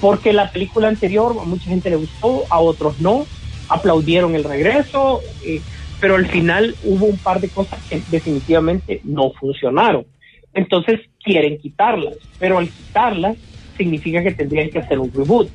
porque 0.00 0.32
la 0.32 0.50
película 0.50 0.88
anterior 0.88 1.36
a 1.40 1.44
mucha 1.44 1.64
gente 1.64 1.90
le 1.90 1.96
gustó, 1.96 2.44
a 2.48 2.58
otros 2.58 3.00
no, 3.00 3.26
aplaudieron 3.68 4.34
el 4.34 4.44
regreso, 4.44 5.20
eh, 5.44 5.60
pero 6.00 6.16
al 6.16 6.26
final 6.26 6.74
hubo 6.84 7.06
un 7.06 7.18
par 7.18 7.40
de 7.40 7.48
cosas 7.48 7.78
que 7.88 8.02
definitivamente 8.10 9.00
no 9.04 9.30
funcionaron. 9.32 10.06
Entonces 10.54 11.00
quieren 11.22 11.58
quitarlas, 11.58 12.16
pero 12.38 12.58
al 12.58 12.68
quitarlas 12.68 13.36
significa 13.76 14.22
que 14.22 14.32
tendrían 14.32 14.70
que 14.70 14.78
hacer 14.78 14.98
un 14.98 15.12
reboot. 15.12 15.48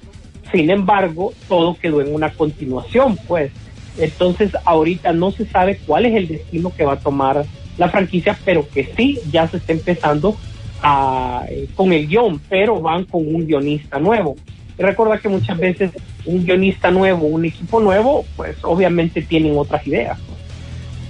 Sin 0.52 0.70
embargo, 0.70 1.34
todo 1.48 1.76
quedó 1.76 2.02
en 2.02 2.14
una 2.14 2.32
continuación, 2.32 3.18
pues. 3.28 3.52
Entonces, 3.98 4.52
ahorita 4.64 5.12
no 5.14 5.32
se 5.32 5.46
sabe 5.46 5.80
cuál 5.86 6.06
es 6.06 6.16
el 6.16 6.28
destino 6.28 6.74
que 6.76 6.86
va 6.86 6.94
a 6.94 7.00
tomar 7.00 7.46
la 7.78 7.90
franquicia, 7.90 8.38
pero 8.46 8.68
que 8.68 8.90
sí 8.96 9.20
ya 9.32 9.48
se 9.48 9.58
está 9.58 9.74
empezando 9.74 10.38
a, 10.82 11.46
eh, 11.50 11.68
con 11.76 11.92
el 11.92 12.08
guion, 12.08 12.40
pero 12.50 12.80
van 12.80 13.06
con 13.06 13.28
un 13.28 13.46
guionista 13.46 14.00
nuevo. 14.00 14.36
Recuerda 14.78 15.18
que 15.18 15.30
muchas 15.30 15.58
veces 15.58 15.92
un 16.26 16.46
guionista 16.46 16.92
nuevo, 16.92 17.26
un 17.26 17.46
equipo 17.46 17.80
nuevo, 17.80 18.26
pues 18.36 18.58
obviamente 18.62 19.22
tienen 19.22 19.58
otras 19.58 19.86
ideas. 19.88 20.20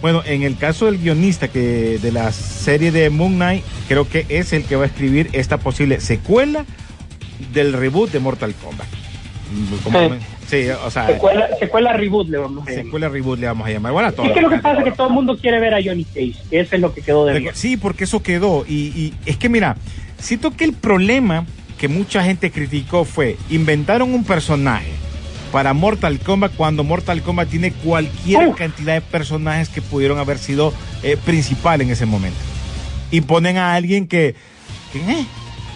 Bueno, 0.02 0.22
en 0.26 0.44
el 0.44 0.58
caso 0.58 0.86
del 0.86 1.00
guionista 1.00 1.48
que 1.48 1.98
de 2.00 2.12
la 2.12 2.32
serie 2.32 2.92
de 2.92 3.10
Moon 3.10 3.36
Knight, 3.36 3.64
creo 3.88 4.08
que 4.08 4.26
es 4.30 4.54
el 4.54 4.64
que 4.64 4.76
va 4.76 4.84
a 4.84 4.88
escribir 4.88 5.30
esta 5.34 5.58
posible 5.58 6.00
secuela 6.00 6.66
del 7.54 7.74
reboot 7.74 8.12
de 8.12 8.20
Mortal 8.20 8.54
Kombat. 8.56 8.88
Como 9.84 10.10
Sí. 10.48 10.68
o 10.70 10.90
sea, 10.90 11.08
Secuela, 11.08 11.48
secuela 11.60 11.94
reboot 11.94 12.30
le 12.30 12.38
vamos 12.38 12.66
a 12.66 12.70
llamar. 12.70 12.86
secuela 12.86 13.10
reboot 13.10 13.40
le 13.40 13.48
vamos 13.48 13.68
a 13.68 13.72
llamar. 13.72 13.92
Bueno, 13.92 14.08
a 14.08 14.10
Es 14.12 14.16
todo. 14.16 14.34
que 14.34 14.42
lo 14.42 14.50
que 14.50 14.60
pasa 14.60 14.80
es 14.80 14.84
que 14.86 14.92
todo 14.92 15.08
el 15.08 15.14
mundo 15.14 15.38
quiere 15.38 15.60
ver 15.60 15.74
a 15.74 15.80
Johnny 15.84 16.06
Cage, 16.06 16.36
eso 16.52 16.76
es 16.76 16.82
lo 16.82 16.94
que 16.94 17.02
quedó 17.02 17.26
de. 17.26 17.52
Sí, 17.54 17.76
porque 17.78 18.06
eso 18.06 18.22
quedó. 18.24 18.66
Y, 18.68 18.74
y 18.96 19.14
es 19.26 19.38
que 19.38 19.50
mira, 19.50 19.76
siento 20.18 20.52
que 20.52 20.64
el 20.64 20.74
problema 20.74 21.46
que 21.78 21.88
mucha 21.90 22.24
gente 22.24 22.50
criticó 22.52 23.04
fue 23.06 23.38
inventaron 23.50 24.14
un 24.14 24.24
personaje 24.24 24.88
para 25.52 25.74
Mortal 25.74 26.20
Kombat 26.20 26.56
cuando 26.56 26.84
Mortal 26.84 27.22
Kombat 27.22 27.50
tiene 27.50 27.72
cualquier 27.72 28.54
cantidad 28.56 28.94
de 28.96 29.02
personajes 29.02 29.70
que 29.70 29.82
pudieron 29.82 30.18
haber 30.18 30.38
sido 30.40 30.74
eh, 31.04 31.18
principal 31.26 31.82
en 31.82 31.90
ese 31.90 32.06
momento. 32.06 32.40
Y 33.12 33.22
ponen 33.22 33.58
a 33.58 33.74
alguien 33.76 34.08
que, 34.08 34.34
que, 34.92 35.00
eh, 35.00 35.26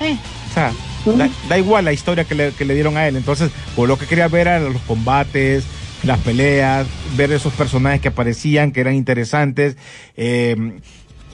eh, 0.01 0.17
o 0.49 0.53
sea, 0.53 0.71
da, 1.05 1.29
da 1.49 1.57
igual 1.57 1.85
la 1.85 1.93
historia 1.93 2.23
que 2.23 2.35
le, 2.35 2.51
que 2.51 2.65
le 2.65 2.73
dieron 2.73 2.97
a 2.97 3.07
él. 3.07 3.15
Entonces, 3.15 3.51
por 3.75 3.87
lo 3.87 3.97
que 3.97 4.05
quería 4.05 4.27
ver 4.27 4.47
eran 4.47 4.73
los 4.73 4.81
combates, 4.83 5.65
las 6.03 6.19
peleas, 6.19 6.87
ver 7.15 7.31
esos 7.31 7.53
personajes 7.53 8.01
que 8.01 8.07
aparecían, 8.09 8.71
que 8.71 8.81
eran 8.81 8.95
interesantes. 8.95 9.77
Eh, 10.15 10.79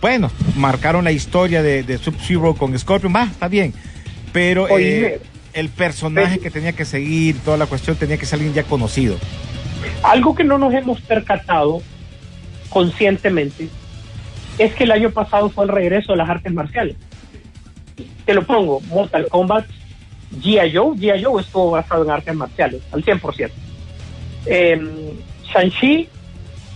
bueno, 0.01 0.29
marcaron 0.55 1.03
la 1.03 1.11
historia 1.11 1.63
de, 1.63 1.83
de 1.83 1.97
Sub-Zero 1.97 2.53
con 2.53 2.77
Scorpion, 2.77 3.13
va, 3.15 3.23
está 3.23 3.47
bien. 3.47 3.73
Pero 4.31 4.67
eh, 4.77 5.19
el 5.53 5.69
personaje 5.69 6.39
que 6.39 6.51
tenía 6.51 6.73
que 6.73 6.85
seguir, 6.85 7.39
toda 7.39 7.57
la 7.57 7.65
cuestión, 7.65 7.95
tenía 7.95 8.17
que 8.17 8.25
ser 8.25 8.37
alguien 8.37 8.53
ya 8.53 8.63
conocido. 8.63 9.17
Algo 10.03 10.35
que 10.35 10.43
no 10.43 10.57
nos 10.57 10.73
hemos 10.73 11.01
percatado 11.01 11.81
conscientemente 12.69 13.69
es 14.57 14.73
que 14.73 14.83
el 14.83 14.91
año 14.91 15.11
pasado 15.11 15.49
fue 15.49 15.65
el 15.65 15.71
regreso 15.71 16.11
de 16.11 16.17
las 16.17 16.29
artes 16.29 16.53
marciales. 16.53 16.95
Te 18.25 18.33
lo 18.33 18.45
pongo, 18.45 18.79
Mortal 18.81 19.27
Kombat, 19.29 19.65
G.I. 20.41 20.75
Joe, 20.75 20.95
G.I. 20.95 21.23
Joe 21.23 21.41
estuvo 21.41 21.71
basado 21.71 22.03
en 22.03 22.11
artes 22.11 22.35
marciales, 22.35 22.81
al 22.91 23.03
100%. 23.03 23.49
Eh, 24.45 25.13
Shang-Chi 25.53 26.09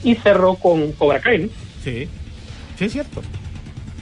y 0.03 0.15
cerró 0.15 0.55
con 0.55 0.91
Cobra 0.93 1.19
Kai, 1.19 1.39
¿no? 1.39 1.49
Sí, 1.83 2.07
sí 2.77 2.85
es 2.85 2.91
cierto. 2.91 3.21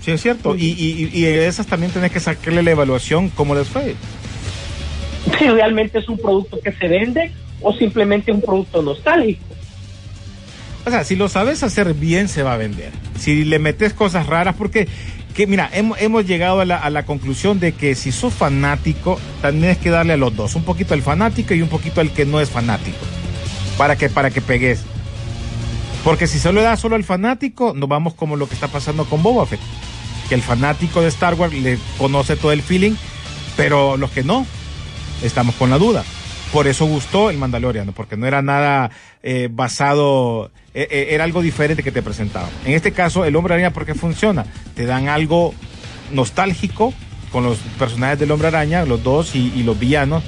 Sí 0.02 0.12
es 0.12 0.22
cierto. 0.22 0.56
Y, 0.56 0.68
y, 0.72 1.10
y 1.14 1.26
esas 1.26 1.68
también 1.68 1.92
tenés 1.92 2.12
que 2.12 2.20
sacarle 2.20 2.64
la 2.64 2.72
evaluación 2.72 3.30
cómo 3.30 3.54
les 3.54 3.68
fue. 3.68 3.96
Si 5.38 5.50
realmente 5.50 6.00
es 6.00 6.08
un 6.08 6.18
producto 6.18 6.60
que 6.62 6.72
se 6.72 6.88
vende 6.88 7.32
o 7.62 7.74
simplemente 7.74 8.32
un 8.32 8.42
producto 8.42 8.82
nostálgico. 8.82 9.44
O 10.86 10.90
sea, 10.90 11.04
si 11.04 11.16
lo 11.16 11.28
sabes 11.28 11.62
hacer 11.64 11.94
bien, 11.94 12.28
se 12.30 12.42
va 12.42 12.54
a 12.54 12.58
vender. 12.58 12.92
Si 13.18 13.44
le 13.44 13.60
metes 13.60 13.94
cosas 13.94 14.28
raras, 14.28 14.56
porque, 14.56 14.88
que, 15.34 15.48
mira, 15.48 15.70
hemos, 15.74 16.26
llegado 16.26 16.62
a 16.62 16.66
la, 16.66 17.06
conclusión 17.06 17.60
de 17.60 17.74
que 17.74 17.96
si 17.96 18.12
sos 18.12 18.34
fanático, 18.34 19.20
tienes 19.42 19.78
que 19.78 19.90
darle 19.90 20.14
a 20.14 20.18
los 20.18 20.36
dos, 20.36 20.56
un 20.56 20.64
poquito 20.64 20.94
al 20.94 21.02
fanático 21.02 21.54
y 21.54 21.62
un 21.62 21.70
poquito 21.70 22.02
al 22.02 22.12
que 22.12 22.26
no 22.26 22.40
es 22.40 22.50
fanático, 22.50 22.98
para 23.78 23.96
que, 23.96 24.10
para 24.10 24.32
que 24.32 24.42
pegues. 24.42 24.82
Porque 26.04 26.28
si 26.28 26.40
solo 26.40 26.62
das 26.62 26.80
solo 26.80 26.96
al 26.96 27.04
fanático, 27.04 27.74
nos 27.76 27.90
vamos 27.90 28.14
como 28.14 28.36
lo 28.36 28.48
que 28.48 28.54
está 28.54 28.68
pasando 28.68 29.06
con 29.06 29.22
Boba 29.22 29.46
Fett. 29.46 29.60
Que 30.28 30.36
el 30.36 30.42
fanático 30.42 31.02
de 31.02 31.08
Star 31.08 31.34
Wars 31.36 31.54
le 31.54 31.78
conoce 31.98 32.36
todo 32.36 32.52
el 32.52 32.62
feeling, 32.62 32.94
pero 33.58 33.98
los 33.98 34.12
que 34.12 34.24
no, 34.24 34.46
estamos 35.24 35.56
con 35.56 35.70
la 35.70 35.78
duda. 35.78 36.04
Por 36.52 36.68
eso 36.68 36.86
gustó 36.86 37.30
el 37.30 37.38
Mandaloriano, 37.38 37.92
porque 37.92 38.18
no 38.18 38.26
era 38.26 38.42
nada 38.42 38.92
eh, 39.22 39.50
basado, 39.52 40.52
era 40.74 41.24
algo 41.24 41.42
diferente 41.42 41.84
que 41.84 41.92
te 41.92 42.02
presentaban. 42.02 42.50
En 42.66 42.74
este 42.74 42.92
caso, 42.92 43.26
el 43.26 43.36
Hombre 43.36 43.56
Araña, 43.56 43.72
¿por 43.72 43.86
qué 43.86 43.96
funciona? 43.96 44.46
Te 44.76 44.86
dan 44.86 45.08
algo 45.08 45.54
nostálgico 46.12 46.94
con 47.32 47.44
los 47.44 47.58
personajes 47.78 48.20
del 48.20 48.32
Hombre 48.32 48.48
Araña, 48.48 48.86
los 48.86 49.04
dos 49.04 49.36
y, 49.36 49.64
los 49.64 49.80
villanos, 49.80 50.24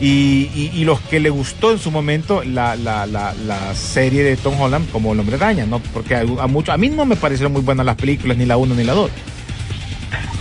y, 0.00 0.84
los 0.84 1.00
que 1.00 1.20
le 1.20 1.30
gustó 1.30 1.72
en 1.72 1.78
su 1.78 1.90
momento 1.90 2.42
la, 2.44 2.76
la, 2.76 3.06
la, 3.06 3.34
la 3.46 3.74
serie 3.74 4.22
de 4.22 4.36
Tom 4.36 4.60
Holland 4.60 4.90
como 4.90 5.12
el 5.12 5.20
Hombre 5.20 5.36
Araña, 5.36 5.66
¿no? 5.66 5.80
Porque 5.80 6.14
a, 6.14 6.24
muchos, 6.46 6.74
a 6.74 6.78
mí 6.78 6.88
no 6.88 7.04
me 7.04 7.16
parecieron 7.16 7.52
muy 7.52 7.62
buenas 7.62 7.84
las 7.84 7.96
películas, 7.96 8.36
ni 8.36 8.46
la 8.46 8.56
1 8.56 8.74
ni 8.74 8.84
la 8.84 8.94
2. 8.94 9.10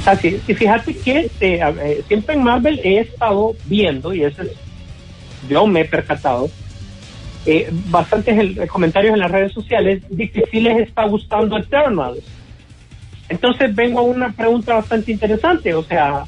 Así, 0.05 0.39
y 0.47 0.53
fíjate 0.53 0.95
que 0.95 1.19
eh, 1.19 1.29
eh, 1.41 2.03
siempre 2.07 2.35
en 2.35 2.43
Marvel 2.43 2.79
he 2.83 2.99
estado 2.99 3.55
viendo, 3.65 4.13
y 4.13 4.23
eso 4.23 4.41
es, 4.43 4.51
yo 5.49 5.67
me 5.67 5.81
he 5.81 5.85
percatado, 5.85 6.49
eh, 7.45 7.69
bastantes 7.71 8.37
el- 8.37 8.67
comentarios 8.67 9.13
en 9.13 9.19
las 9.19 9.31
redes 9.31 9.53
sociales 9.53 10.03
de 10.09 10.29
que 10.29 10.45
sí 10.51 10.59
les 10.59 10.79
está 10.79 11.05
gustando 11.05 11.57
Eternals. 11.57 12.23
Entonces 13.29 13.75
vengo 13.75 13.99
a 13.99 14.03
una 14.03 14.31
pregunta 14.31 14.73
bastante 14.73 15.11
interesante, 15.11 15.73
o 15.73 15.83
sea, 15.83 16.23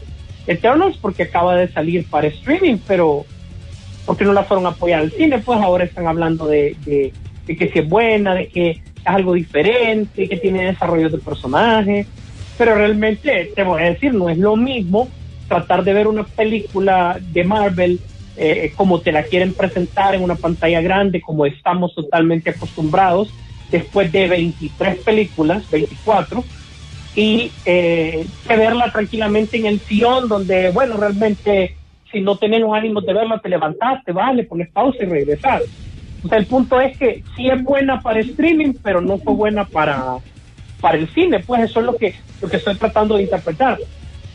Eternals 0.46 0.98
porque 0.98 1.24
acaba 1.24 1.56
de 1.56 1.72
salir 1.72 2.08
para 2.10 2.28
streaming, 2.28 2.78
pero 2.86 3.26
¿por 4.06 4.18
qué 4.18 4.26
no 4.26 4.34
la 4.34 4.44
fueron 4.46 4.66
a 4.66 4.70
apoyar 4.70 5.02
al 5.02 5.12
cine? 5.12 5.40
Pues 5.40 5.60
ahora 5.62 5.86
están 5.86 6.08
hablando 6.08 6.48
de, 6.48 6.76
que 7.48 7.72
si 7.72 7.80
es 7.80 7.88
buena, 7.88 8.34
de 8.34 8.48
que 8.48 8.70
es 8.72 8.80
algo 9.06 9.34
diferente, 9.34 10.28
que 10.28 10.38
tiene 10.38 10.66
desarrollo 10.66 11.10
de 11.10 11.20
personajes, 11.20 12.08
pero 12.58 12.76
realmente 12.76 13.52
te 13.56 13.64
voy 13.64 13.82
a 13.82 13.86
decir, 13.92 14.14
no 14.14 14.30
es 14.30 14.38
lo 14.38 14.56
mismo 14.56 15.10
tratar 15.48 15.84
de 15.84 15.94
ver 15.94 16.08
una 16.08 16.24
película 16.24 17.18
de 17.22 17.44
Marvel 17.44 18.00
eh, 18.42 18.72
como 18.74 19.02
te 19.02 19.12
la 19.12 19.24
quieren 19.24 19.54
presentar 19.54 20.16
en 20.16 20.24
una 20.24 20.36
pantalla 20.36 20.80
grande, 20.80 21.20
como 21.20 21.46
estamos 21.46 21.94
totalmente 21.94 22.52
acostumbrados, 22.52 23.30
después 23.70 24.10
de 24.14 24.30
23 24.30 25.00
películas, 25.04 25.70
24, 25.70 26.42
y 27.16 27.52
eh, 27.66 28.26
que 28.48 28.56
verla 28.56 28.92
tranquilamente 28.94 29.58
en 29.58 29.66
el 29.66 29.82
sillón, 29.82 30.30
donde, 30.30 30.72
bueno, 30.72 30.96
realmente, 30.96 31.76
si 32.12 32.22
no 32.22 32.38
tenés 32.38 32.62
los 32.62 32.74
ánimos 32.74 33.06
de 33.06 33.14
verla, 33.14 33.40
te 33.40 33.50
levantás, 33.50 34.04
te 34.06 34.14
vas, 34.14 34.34
le 34.34 34.46
pones 34.46 34.70
pausa 34.70 35.04
y 35.04 35.08
regresas. 35.08 35.64
O 36.24 36.30
sea, 36.30 36.38
el 36.38 36.46
punto 36.46 36.80
es 36.80 36.98
que 36.98 37.22
sí 37.36 37.50
es 37.50 37.62
buena 37.62 38.02
para 38.02 38.22
streaming, 38.22 38.74
pero 38.82 39.02
no 39.02 39.18
fue 39.18 39.34
buena 39.34 39.66
para, 39.66 40.16
para 40.80 40.98
el 40.98 41.10
cine, 41.14 41.40
pues 41.40 41.64
eso 41.64 41.82
es 41.82 41.86
lo 41.86 41.98
que, 41.98 42.16
lo 42.42 42.48
que 42.48 42.56
estoy 42.56 42.76
tratando 42.76 43.18
de 43.18 43.24
interpretar. 43.24 43.78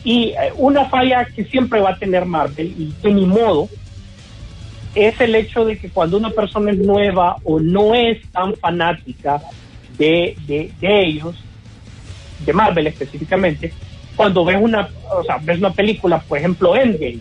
Y 0.03 0.29
eh, 0.29 0.53
una 0.57 0.85
falla 0.85 1.25
que 1.25 1.45
siempre 1.45 1.81
va 1.81 1.91
a 1.91 1.97
tener 1.97 2.25
Marvel, 2.25 2.67
y 2.77 2.93
que 3.01 3.11
ni 3.11 3.25
modo, 3.25 3.67
es 4.95 5.19
el 5.19 5.35
hecho 5.35 5.65
de 5.65 5.77
que 5.77 5.89
cuando 5.89 6.17
una 6.17 6.29
persona 6.29 6.71
es 6.71 6.77
nueva 6.77 7.37
o 7.43 7.59
no 7.59 7.93
es 7.93 8.21
tan 8.31 8.55
fanática 8.55 9.41
de, 9.97 10.35
de, 10.47 10.71
de 10.79 11.05
ellos, 11.05 11.35
de 12.45 12.53
Marvel 12.53 12.87
específicamente, 12.87 13.73
cuando 14.15 14.45
ves 14.45 14.57
una, 14.59 14.89
o 15.11 15.23
sea, 15.23 15.37
ves 15.37 15.59
una 15.59 15.71
película, 15.73 16.19
por 16.19 16.37
ejemplo, 16.37 16.75
Endgame, 16.75 17.19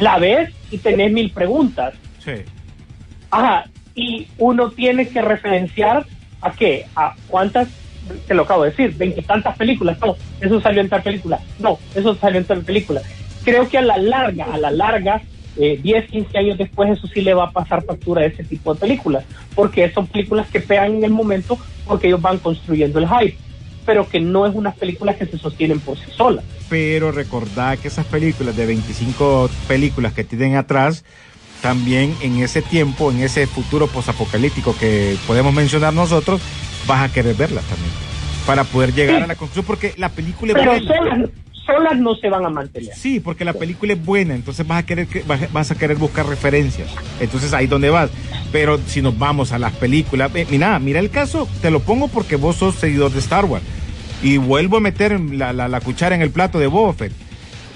la 0.00 0.18
ves 0.18 0.50
y 0.70 0.78
tenés 0.78 1.12
mil 1.12 1.30
preguntas. 1.30 1.94
Sí. 2.24 2.32
Ajá, 3.30 3.66
y 3.94 4.26
uno 4.38 4.70
tiene 4.70 5.08
que 5.08 5.20
referenciar 5.20 6.06
a 6.40 6.52
qué, 6.52 6.86
a 6.96 7.14
cuántas, 7.28 7.68
te 8.26 8.34
lo 8.34 8.42
acabo 8.42 8.64
de 8.64 8.70
decir, 8.70 8.94
veintitantas 8.96 9.56
películas, 9.56 9.98
no, 10.00 10.16
eso 10.40 10.60
salió 10.60 10.80
en 10.80 10.88
tal 10.88 11.02
película, 11.02 11.40
no, 11.58 11.78
eso 11.94 12.14
salió 12.14 12.38
en 12.38 12.46
tal 12.46 12.62
película. 12.62 13.02
Creo 13.44 13.68
que 13.68 13.78
a 13.78 13.82
la 13.82 13.98
larga, 13.98 14.46
a 14.52 14.58
la 14.58 14.70
larga, 14.70 15.20
eh, 15.56 15.78
10, 15.82 16.10
15 16.10 16.38
años 16.38 16.58
después, 16.58 16.90
eso 16.90 17.06
sí 17.06 17.20
le 17.20 17.34
va 17.34 17.44
a 17.44 17.50
pasar 17.52 17.84
factura 17.84 18.22
a 18.22 18.26
ese 18.26 18.44
tipo 18.44 18.74
de 18.74 18.80
películas, 18.80 19.24
porque 19.54 19.90
son 19.92 20.06
películas 20.06 20.48
que 20.50 20.60
pegan 20.60 20.94
en 20.94 21.04
el 21.04 21.10
momento 21.10 21.58
porque 21.86 22.06
ellos 22.08 22.20
van 22.20 22.38
construyendo 22.38 22.98
el 22.98 23.06
hype, 23.08 23.36
pero 23.86 24.08
que 24.08 24.18
no 24.20 24.46
es 24.46 24.54
unas 24.54 24.74
películas 24.76 25.16
que 25.16 25.26
se 25.26 25.38
sostienen 25.38 25.80
por 25.80 25.96
sí 25.98 26.10
solas. 26.16 26.44
Pero 26.68 27.12
recordad 27.12 27.78
que 27.78 27.88
esas 27.88 28.06
películas 28.06 28.56
de 28.56 28.66
25 28.66 29.50
películas 29.68 30.12
que 30.14 30.24
tienen 30.24 30.56
atrás, 30.56 31.04
también 31.60 32.14
en 32.22 32.42
ese 32.42 32.62
tiempo, 32.62 33.10
en 33.10 33.20
ese 33.22 33.46
futuro 33.46 33.86
posapocalíptico 33.86 34.76
que 34.76 35.16
podemos 35.26 35.52
mencionar 35.54 35.92
nosotros, 35.94 36.40
vas 36.86 37.08
a 37.08 37.12
querer 37.12 37.34
verlas 37.36 37.64
también. 37.64 37.90
Para 38.46 38.64
poder 38.64 38.92
llegar 38.92 39.18
Sí. 39.18 39.22
a 39.24 39.26
la 39.26 39.36
conclusión, 39.36 39.64
porque 39.64 39.94
la 39.96 40.08
película 40.10 40.52
es 40.52 40.58
Pero 40.58 40.72
buena. 40.72 40.96
solas, 40.96 41.30
solas 41.64 41.98
no 41.98 42.14
se 42.16 42.28
van 42.28 42.44
a 42.44 42.50
mantener. 42.50 42.94
Sí, 42.94 43.20
porque 43.20 43.44
la 43.44 43.52
película 43.52 43.92
es 43.94 44.04
buena, 44.04 44.34
entonces 44.34 44.66
vas 44.66 44.78
a 44.82 44.86
querer 44.86 45.06
que- 45.06 45.24
vas 45.52 45.70
a 45.70 45.74
querer 45.74 45.96
buscar 45.96 46.26
referencias. 46.26 46.88
Entonces 47.20 47.52
ahí 47.52 47.66
donde 47.66 47.90
vas. 47.90 48.10
Pero 48.52 48.78
si 48.86 49.02
nos 49.02 49.18
vamos 49.18 49.52
a 49.52 49.58
las 49.58 49.72
películas, 49.72 50.30
eh, 50.34 50.46
mira, 50.50 50.78
mira 50.78 51.00
el 51.00 51.10
caso, 51.10 51.48
te 51.62 51.70
lo 51.70 51.80
pongo 51.80 52.08
porque 52.08 52.36
vos 52.36 52.56
sos 52.56 52.74
seguidor 52.76 53.10
de 53.12 53.18
Star 53.20 53.44
Wars. 53.44 53.64
Y 54.22 54.36
vuelvo 54.38 54.76
a 54.78 54.80
meter 54.80 55.18
la, 55.20 55.52
la- 55.52 55.68
la 55.68 55.80
cuchara 55.80 56.14
en 56.14 56.22
el 56.22 56.30
plato 56.30 56.58
de 56.58 56.66
Boba 56.66 56.92
Fett. 56.94 57.12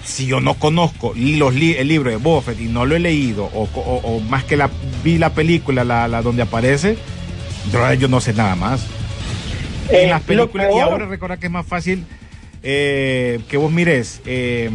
Si 0.04 0.26
yo 0.26 0.40
no 0.40 0.54
conozco 0.54 1.12
los 1.16 1.54
li- 1.54 1.74
el 1.76 1.88
libro 1.88 2.10
de 2.10 2.16
Boba 2.16 2.40
Fett 2.42 2.60
y 2.60 2.64
no 2.66 2.86
lo 2.86 2.96
he 2.96 3.00
leído, 3.00 3.44
o, 3.52 3.68
o- 3.74 4.00
o 4.04 4.20
más 4.20 4.44
que 4.44 4.56
la 4.56 4.70
vi 5.04 5.18
la 5.18 5.30
película 5.34 5.84
la, 5.84 6.08
la 6.08 6.22
donde 6.22 6.42
aparece, 6.42 6.96
yo, 7.72 7.92
yo 7.94 8.08
no 8.08 8.20
sé 8.20 8.32
nada 8.32 8.54
más 8.54 8.80
Eh, 9.90 10.04
en 10.04 10.10
las 10.10 10.20
lo 10.22 10.26
películas 10.26 10.68
y 10.74 10.78
ahora 10.80 11.06
recuerda 11.06 11.36
que 11.36 11.46
es 11.46 11.52
más 11.52 11.66
fácil 11.66 12.04
eh, 12.62 13.40
que 13.48 13.56
vos 13.56 13.70
mires 13.70 14.20
eh, 14.26 14.70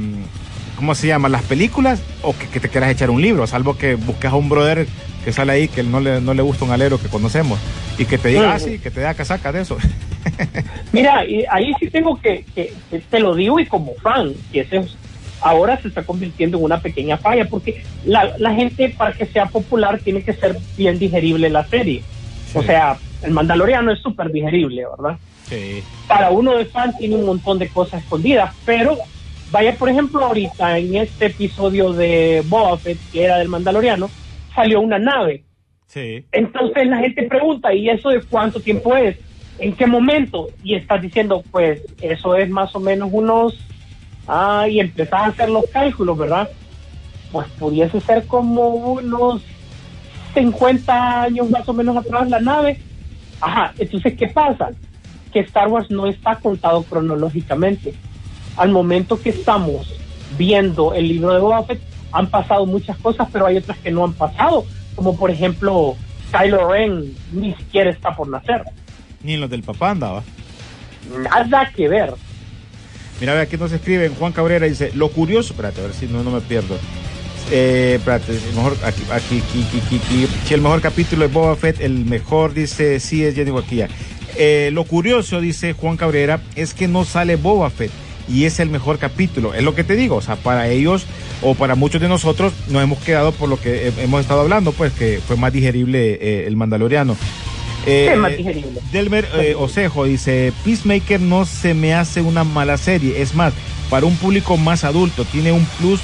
¿cómo 0.78 0.96
se 0.96 1.08
llama? 1.08 1.30
las 1.30 1.44
películas 1.44 2.02
o 2.24 2.34
que, 2.38 2.48
que 2.48 2.60
te 2.60 2.70
quieras 2.70 2.92
echar 2.92 3.10
un 3.10 3.22
libro 3.22 3.46
salvo 3.48 3.78
que 3.78 3.96
busques 3.96 4.32
a 4.32 4.36
un 4.36 4.50
brother 4.50 4.88
que 5.24 5.32
sale 5.32 5.54
ahí 5.54 5.68
que 5.68 5.84
no 5.84 6.00
le, 6.00 6.20
no 6.22 6.34
le 6.34 6.42
gusta 6.42 6.66
un 6.66 6.72
alero 6.72 6.98
que 7.00 7.08
conocemos 7.10 7.60
y 7.98 8.06
que 8.06 8.18
te 8.18 8.30
diga, 8.30 8.54
ah 8.54 8.60
sí, 8.60 8.80
que 8.80 8.92
te 8.92 9.02
da 9.02 9.14
casaca 9.14 9.52
de 9.52 9.62
eso 9.62 9.78
Mira, 10.92 11.26
y 11.26 11.44
ahí 11.50 11.74
sí 11.80 11.90
tengo 11.90 12.20
que, 12.20 12.46
que- 12.56 12.74
que 12.90 13.00
te 13.00 13.20
lo 13.20 13.36
digo 13.36 13.60
y 13.60 13.66
como 13.68 13.94
fan, 14.02 14.36
que 14.52 14.62
ese 14.62 14.78
es- 14.78 14.98
ahora 15.42 15.80
se 15.82 15.90
está 15.90 16.06
convirtiendo 16.06 16.58
en 16.58 16.64
una 16.64 16.82
pequeña 16.82 17.18
falla, 17.18 17.46
porque 17.50 17.76
la, 18.04 18.32
la 18.38 18.54
gente 18.54 18.94
para 18.98 19.14
que 19.14 19.26
sea 19.28 19.48
popular 19.48 20.02
tiene 20.04 20.24
que 20.24 20.34
ser 20.36 20.58
bien 20.78 21.00
digerible 21.00 21.50
la 21.50 21.68
serie. 21.68 22.06
O 22.54 22.62
sea, 22.64 23.00
el 23.22 23.32
Mandaloriano 23.32 23.92
es 23.92 24.00
súper 24.00 24.32
digerible, 24.32 24.86
¿verdad? 24.98 25.18
Para 26.08 26.32
uno 26.32 26.58
de 26.58 26.66
fan 26.66 26.96
tiene 26.98 27.16
un 27.16 27.26
montón 27.26 27.60
de 27.60 27.70
cosas 27.70 28.04
escondidas, 28.04 28.54
pero 28.66 28.98
vaya, 29.52 29.76
por 29.76 29.90
ejemplo, 29.90 30.26
ahorita 30.26 30.78
en 30.78 30.96
este 30.96 31.28
episodio 31.28 31.94
de 31.94 32.44
Boba 32.46 32.78
Fett, 32.78 32.98
que 33.12 33.24
era 33.24 33.38
del 33.38 33.50
Mandaloriano, 33.50 34.10
salió 34.54 34.82
una 34.82 35.00
nave. 35.00 35.44
sí, 35.88 36.26
Entonces 36.32 36.88
la 36.88 36.98
gente 36.98 37.24
pregunta, 37.24 37.74
¿y 37.74 37.90
eso 37.90 38.10
de 38.10 38.22
cuánto 38.22 38.60
tiempo 38.60 38.96
es? 38.96 39.18
¿En 39.60 39.76
qué 39.76 39.86
momento? 39.86 40.50
Y 40.64 40.76
estás 40.76 41.02
diciendo, 41.02 41.44
pues 41.52 41.82
eso 42.02 42.36
es 42.36 42.50
más 42.50 42.76
o 42.76 42.80
menos 42.80 43.10
unos... 43.12 43.60
Ah, 44.28 44.68
y 44.70 44.80
empezás 44.80 45.22
a 45.22 45.26
hacer 45.28 45.50
los 45.50 45.66
cálculos, 45.68 46.18
¿verdad? 46.18 46.50
Pues 47.32 47.48
pudiese 47.60 48.00
ser 48.00 48.26
como 48.26 48.70
unos 48.70 49.42
50 50.34 51.24
años 51.24 51.50
más 51.50 51.68
o 51.68 51.74
menos 51.74 51.98
atrás 51.98 52.30
la 52.30 52.40
nave. 52.40 52.80
Ajá, 53.42 53.74
entonces, 53.78 54.14
¿qué 54.18 54.28
pasa? 54.28 54.70
Que 55.34 55.40
Star 55.42 55.68
Wars 55.68 55.90
no 55.90 56.08
está 56.08 56.36
contado 56.36 56.84
cronológicamente. 56.84 57.94
Al 58.56 58.72
momento 58.72 59.20
que 59.20 59.32
estamos 59.32 59.92
viendo 60.38 60.94
el 60.94 61.08
libro 61.08 61.34
de 61.34 61.40
Boba 61.40 61.64
Fett, 61.64 61.82
han 62.12 62.28
pasado 62.28 62.66
muchas 62.66 62.98
cosas, 62.98 63.28
pero 63.34 63.48
hay 63.48 63.58
otras 63.58 63.78
que 63.80 63.92
no 63.92 64.04
han 64.04 64.14
pasado, 64.14 64.66
como 64.96 65.18
por 65.18 65.32
ejemplo, 65.32 65.96
Kylo 66.32 66.72
Ren 66.72 67.16
ni 67.32 67.54
siquiera 67.56 67.90
está 67.90 68.16
por 68.16 68.28
nacer. 68.28 68.64
ni 69.24 69.34
en 69.34 69.42
los 69.42 69.50
del 69.50 69.64
papá 69.64 69.92
andaba 69.92 70.24
Nada 71.24 71.72
que 71.76 71.88
ver. 71.90 72.14
Mira, 73.20 73.40
aquí 73.40 73.58
nos 73.58 73.72
escriben, 73.72 74.16
Juan 74.16 74.32
Cabrera 74.32 74.66
dice, 74.66 74.92
lo 74.96 75.10
curioso, 75.10 75.54
espérate, 75.54 75.82
a 75.82 75.86
ver 75.86 75.94
si 75.94 76.08
no, 76.08 76.24
no 76.24 76.32
me 76.32 76.42
pierdo. 76.42 76.78
Eh, 77.52 77.96
espérate, 77.98 78.32
el 78.32 78.56
mejor, 78.56 78.78
aquí, 78.84 79.02
aquí, 79.12 79.42
aquí, 79.42 79.80
aquí, 79.86 79.96
aquí. 79.98 80.28
Si 80.46 80.54
el 80.54 80.62
mejor 80.62 80.82
capítulo 80.82 81.28
de 81.28 81.34
Boba 81.34 81.56
Fett, 81.56 81.82
el 81.82 82.06
mejor, 82.06 82.54
dice, 82.54 83.00
sí, 83.00 83.24
es 83.24 83.36
Jenny 83.36 83.52
Guaquilla. 83.52 83.88
Eh, 84.38 84.70
lo 84.74 84.84
curioso, 84.86 85.42
dice 85.42 85.74
Juan 85.74 85.98
Cabrera, 85.98 86.42
es 86.56 86.74
que 86.74 86.88
no 86.88 87.06
sale 87.06 87.36
Boba 87.36 87.70
Fett 87.70 87.92
y 88.28 88.46
es 88.46 88.60
el 88.60 88.70
mejor 88.70 88.98
capítulo. 89.00 89.54
Es 89.54 89.64
lo 89.64 89.76
que 89.76 89.84
te 89.84 89.96
digo, 89.96 90.16
o 90.16 90.22
sea, 90.22 90.36
para 90.38 90.70
ellos 90.70 91.06
o 91.42 91.56
para 91.56 91.76
muchos 91.76 92.02
de 92.02 92.08
nosotros 92.08 92.54
nos 92.70 92.82
hemos 92.82 93.00
quedado 93.00 93.32
por 93.34 93.50
lo 93.50 93.60
que 93.60 93.88
he- 93.90 94.04
hemos 94.04 94.22
estado 94.22 94.42
hablando, 94.42 94.72
pues 94.72 94.94
que 94.94 95.20
fue 95.28 95.36
más 95.36 95.52
digerible 95.54 96.18
eh, 96.22 96.46
el 96.48 96.56
Mandaloriano. 96.56 97.16
Eh, 97.86 98.10
es 98.14 98.18
más 98.18 98.36
digerible. 98.38 98.80
Delmer 98.94 99.28
eh, 99.40 99.56
Osejo 99.58 100.06
dice, 100.06 100.54
Peacemaker 100.64 101.20
no 101.20 101.46
se 101.46 101.74
me 101.74 101.94
hace 101.94 102.22
una 102.22 102.46
mala 102.46 102.78
serie, 102.78 103.22
es 103.22 103.36
más, 103.36 103.54
para 103.90 104.06
un 104.06 104.16
público 104.16 104.56
más 104.56 104.86
adulto, 104.86 105.26
tiene 105.26 105.52
un 105.52 105.66
plus 105.80 106.00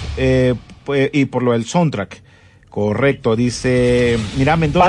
y 1.13 1.25
por 1.25 1.41
lo 1.43 1.53
del 1.53 1.65
soundtrack. 1.65 2.21
Correcto, 2.69 3.35
dice, 3.35 4.17
mira 4.37 4.55
Mendoza. 4.57 4.87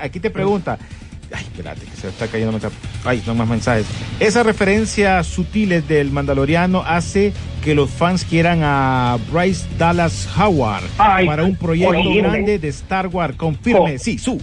Aquí 0.00 0.20
te 0.20 0.30
pregunta, 0.30 0.78
ay, 1.32 1.42
espérate, 1.44 1.80
que 1.86 1.96
se 1.96 2.08
está 2.08 2.26
cayendo 2.28 2.52
mensaje. 2.52 2.74
Ay, 3.04 3.22
no 3.26 3.34
más 3.34 3.48
mensajes. 3.48 3.86
Esas 4.20 4.44
referencias 4.46 5.26
sutiles 5.26 5.86
del 5.88 6.10
Mandaloriano 6.10 6.82
hace 6.86 7.32
que 7.64 7.74
los 7.74 7.90
fans 7.90 8.24
quieran 8.24 8.60
a 8.62 9.18
Bryce 9.32 9.66
Dallas 9.78 10.28
Howard 10.38 10.84
Ay, 10.98 11.26
para 11.26 11.44
un 11.44 11.56
proyecto 11.56 11.98
grande 12.14 12.58
de 12.58 12.68
Star 12.68 13.08
Wars. 13.08 13.36
Confirme, 13.36 13.94
Oh. 13.96 13.98
sí, 13.98 14.18
su. 14.18 14.40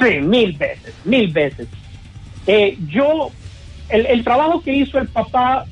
Sí, 0.00 0.20
mil 0.20 0.52
veces, 0.56 0.92
mil 1.04 1.32
veces. 1.32 1.68
Eh, 2.46 2.76
yo, 2.88 3.30
el, 3.88 4.06
el 4.06 4.24
trabajo 4.24 4.60
que 4.62 4.74
hizo 4.74 4.98
el 4.98 5.08
papá 5.08 5.64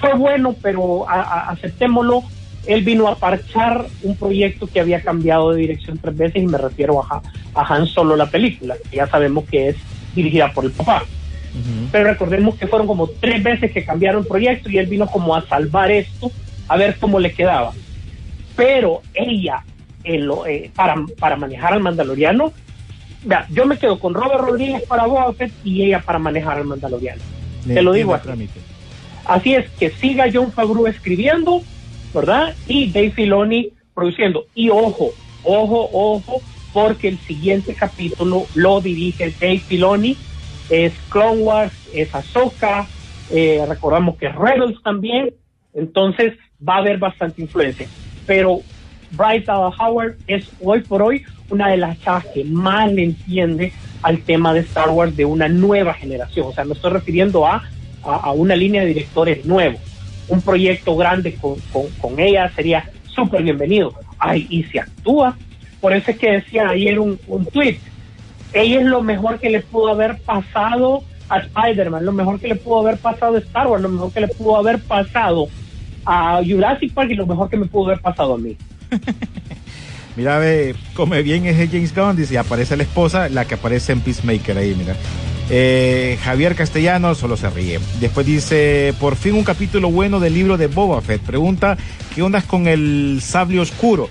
fue 0.00 0.14
bueno, 0.14 0.54
pero 0.62 1.08
a- 1.08 1.20
a- 1.22 1.50
aceptémoslo, 1.50 2.22
él 2.66 2.82
vino 2.84 3.08
a 3.08 3.18
parchar 3.18 3.86
un 4.02 4.16
proyecto 4.16 4.66
que 4.66 4.80
había 4.80 5.00
cambiado 5.00 5.50
de 5.52 5.60
dirección 5.60 5.98
tres 5.98 6.16
veces 6.16 6.42
y 6.42 6.46
me 6.46 6.58
refiero 6.58 7.00
a, 7.02 7.06
Ha- 7.16 7.22
a 7.60 7.74
Han 7.74 7.86
Solo, 7.86 8.16
la 8.16 8.30
película, 8.30 8.74
que 8.90 8.96
ya 8.96 9.06
sabemos 9.08 9.44
que 9.48 9.68
es 9.70 9.76
dirigida 10.14 10.52
por 10.52 10.64
el 10.64 10.72
papá. 10.72 11.02
pero 11.92 12.04
recordemos 12.10 12.56
que 12.56 12.66
fueron 12.66 12.86
como 12.88 13.06
tres 13.08 13.42
veces 13.42 13.70
que 13.72 13.84
cambiaron 13.84 14.22
el 14.22 14.26
proyecto 14.28 14.68
y 14.68 14.78
él 14.78 14.86
vino 14.86 15.06
como 15.06 15.34
a 15.36 15.46
salvar 15.46 15.90
esto, 15.90 16.32
a 16.68 16.76
ver 16.76 16.96
cómo 16.98 17.20
le 17.20 17.32
quedaba. 17.32 17.72
Pero 18.56 19.02
ella, 19.14 19.62
lo- 20.04 20.46
eh, 20.46 20.70
para, 20.74 20.96
para 21.18 21.36
manejar 21.36 21.72
al 21.72 21.80
mandaloriano, 21.80 22.52
vea, 23.24 23.46
yo 23.50 23.66
me 23.66 23.78
quedo 23.78 23.98
con 23.98 24.14
Robert 24.14 24.40
Rodríguez 24.40 24.82
para 24.88 25.06
Boba 25.06 25.32
Fett 25.34 25.52
y 25.64 25.84
ella 25.84 26.00
para 26.00 26.18
manejar 26.18 26.58
al 26.58 26.64
mandaloriano. 26.64 27.20
Te 27.74 27.82
lo 27.82 27.92
digo 27.92 28.14
así. 28.14 28.24
Trámite. 28.24 28.60
Así 29.26 29.54
es 29.54 29.68
que 29.78 29.90
siga 29.90 30.26
John 30.32 30.52
Favreau 30.52 30.86
escribiendo, 30.86 31.62
¿verdad? 32.14 32.54
Y 32.68 32.90
Dave 32.90 33.10
Filoni 33.10 33.72
produciendo. 33.94 34.46
Y 34.54 34.70
ojo, 34.70 35.10
ojo, 35.42 35.88
ojo, 35.92 36.42
porque 36.72 37.08
el 37.08 37.18
siguiente 37.18 37.74
capítulo 37.74 38.46
lo 38.54 38.80
dirige 38.80 39.34
Dave 39.40 39.58
Filoni. 39.58 40.16
Es 40.70 40.92
Clone 41.10 41.42
Wars, 41.42 41.74
es 41.92 42.14
Ahsoka, 42.14 42.86
eh, 43.30 43.64
recordamos 43.68 44.16
que 44.16 44.26
es 44.26 44.34
Rebels 44.34 44.82
también. 44.82 45.34
Entonces 45.74 46.34
va 46.66 46.76
a 46.76 46.78
haber 46.78 46.98
bastante 46.98 47.42
influencia. 47.42 47.86
Pero 48.26 48.60
Bryce 49.10 49.50
Howard 49.50 50.16
es 50.26 50.48
hoy 50.60 50.80
por 50.80 51.02
hoy 51.02 51.22
una 51.50 51.68
de 51.68 51.76
las 51.76 52.00
chavas 52.00 52.26
que 52.32 52.44
más 52.44 52.90
le 52.92 53.04
entiende 53.04 53.72
al 54.02 54.22
tema 54.22 54.54
de 54.54 54.60
Star 54.60 54.90
Wars 54.90 55.16
de 55.16 55.24
una 55.24 55.48
nueva 55.48 55.94
generación. 55.94 56.46
O 56.48 56.52
sea, 56.52 56.64
me 56.64 56.72
estoy 56.72 56.92
refiriendo 56.92 57.46
a, 57.46 57.62
a 58.02 58.32
una 58.32 58.56
línea 58.56 58.82
de 58.82 58.88
directores 58.88 59.44
nuevos. 59.44 59.80
Un 60.28 60.40
proyecto 60.40 60.96
grande 60.96 61.36
con, 61.36 62.18
ella 62.18 62.50
sería 62.54 62.90
súper 63.06 63.42
bienvenido. 63.42 63.94
Ay, 64.18 64.46
y 64.50 64.64
si 64.64 64.78
actúa. 64.78 65.36
Por 65.80 65.92
eso 65.92 66.10
es 66.10 66.18
que 66.18 66.32
decía 66.32 66.68
ayer 66.68 66.98
un, 66.98 67.18
un 67.26 67.44
tweet. 67.46 67.78
Ella 68.52 68.80
es 68.80 68.86
lo 68.86 69.02
mejor 69.02 69.38
que 69.38 69.50
le 69.50 69.60
pudo 69.60 69.88
haber 69.88 70.18
pasado 70.20 71.02
a 71.28 71.38
Spider-Man, 71.38 72.04
lo 72.04 72.12
mejor 72.12 72.40
que 72.40 72.48
le 72.48 72.56
pudo 72.56 72.80
haber 72.80 72.98
pasado 72.98 73.36
a 73.36 73.38
Star 73.38 73.66
Wars, 73.66 73.82
lo 73.82 73.88
mejor 73.88 74.12
que 74.12 74.20
le 74.20 74.28
pudo 74.28 74.56
haber 74.56 74.80
pasado 74.80 75.48
a 76.04 76.40
Jurassic 76.44 76.92
Park 76.92 77.10
y 77.10 77.14
lo 77.14 77.26
mejor 77.26 77.48
que 77.48 77.56
me 77.56 77.66
pudo 77.66 77.86
haber 77.86 78.00
pasado 78.00 78.34
a 78.34 78.38
mí. 78.38 78.56
Mira, 80.16 80.38
ve, 80.38 80.76
come 80.94 81.22
bien 81.22 81.44
ese 81.46 81.66
James 81.66 81.94
Gunn, 81.94 82.16
dice, 82.16 82.34
y 82.34 82.36
aparece 82.36 82.76
la 82.76 82.84
esposa, 82.84 83.28
la 83.28 83.46
que 83.46 83.54
aparece 83.54 83.92
en 83.92 84.00
Peacemaker 84.00 84.56
ahí, 84.56 84.74
mira. 84.76 84.94
Eh, 85.50 86.18
Javier 86.22 86.54
Castellano 86.54 87.14
solo 87.14 87.36
se 87.36 87.50
ríe. 87.50 87.80
Después 88.00 88.26
dice, 88.26 88.94
por 88.98 89.16
fin 89.16 89.34
un 89.34 89.44
capítulo 89.44 89.90
bueno 89.90 90.20
del 90.20 90.34
libro 90.34 90.56
de 90.56 90.68
Boba 90.68 91.00
Fett. 91.02 91.22
Pregunta, 91.22 91.76
¿qué 92.14 92.22
ondas 92.22 92.44
con 92.44 92.66
el 92.66 93.20
sable 93.22 93.60
oscuro? 93.60 94.08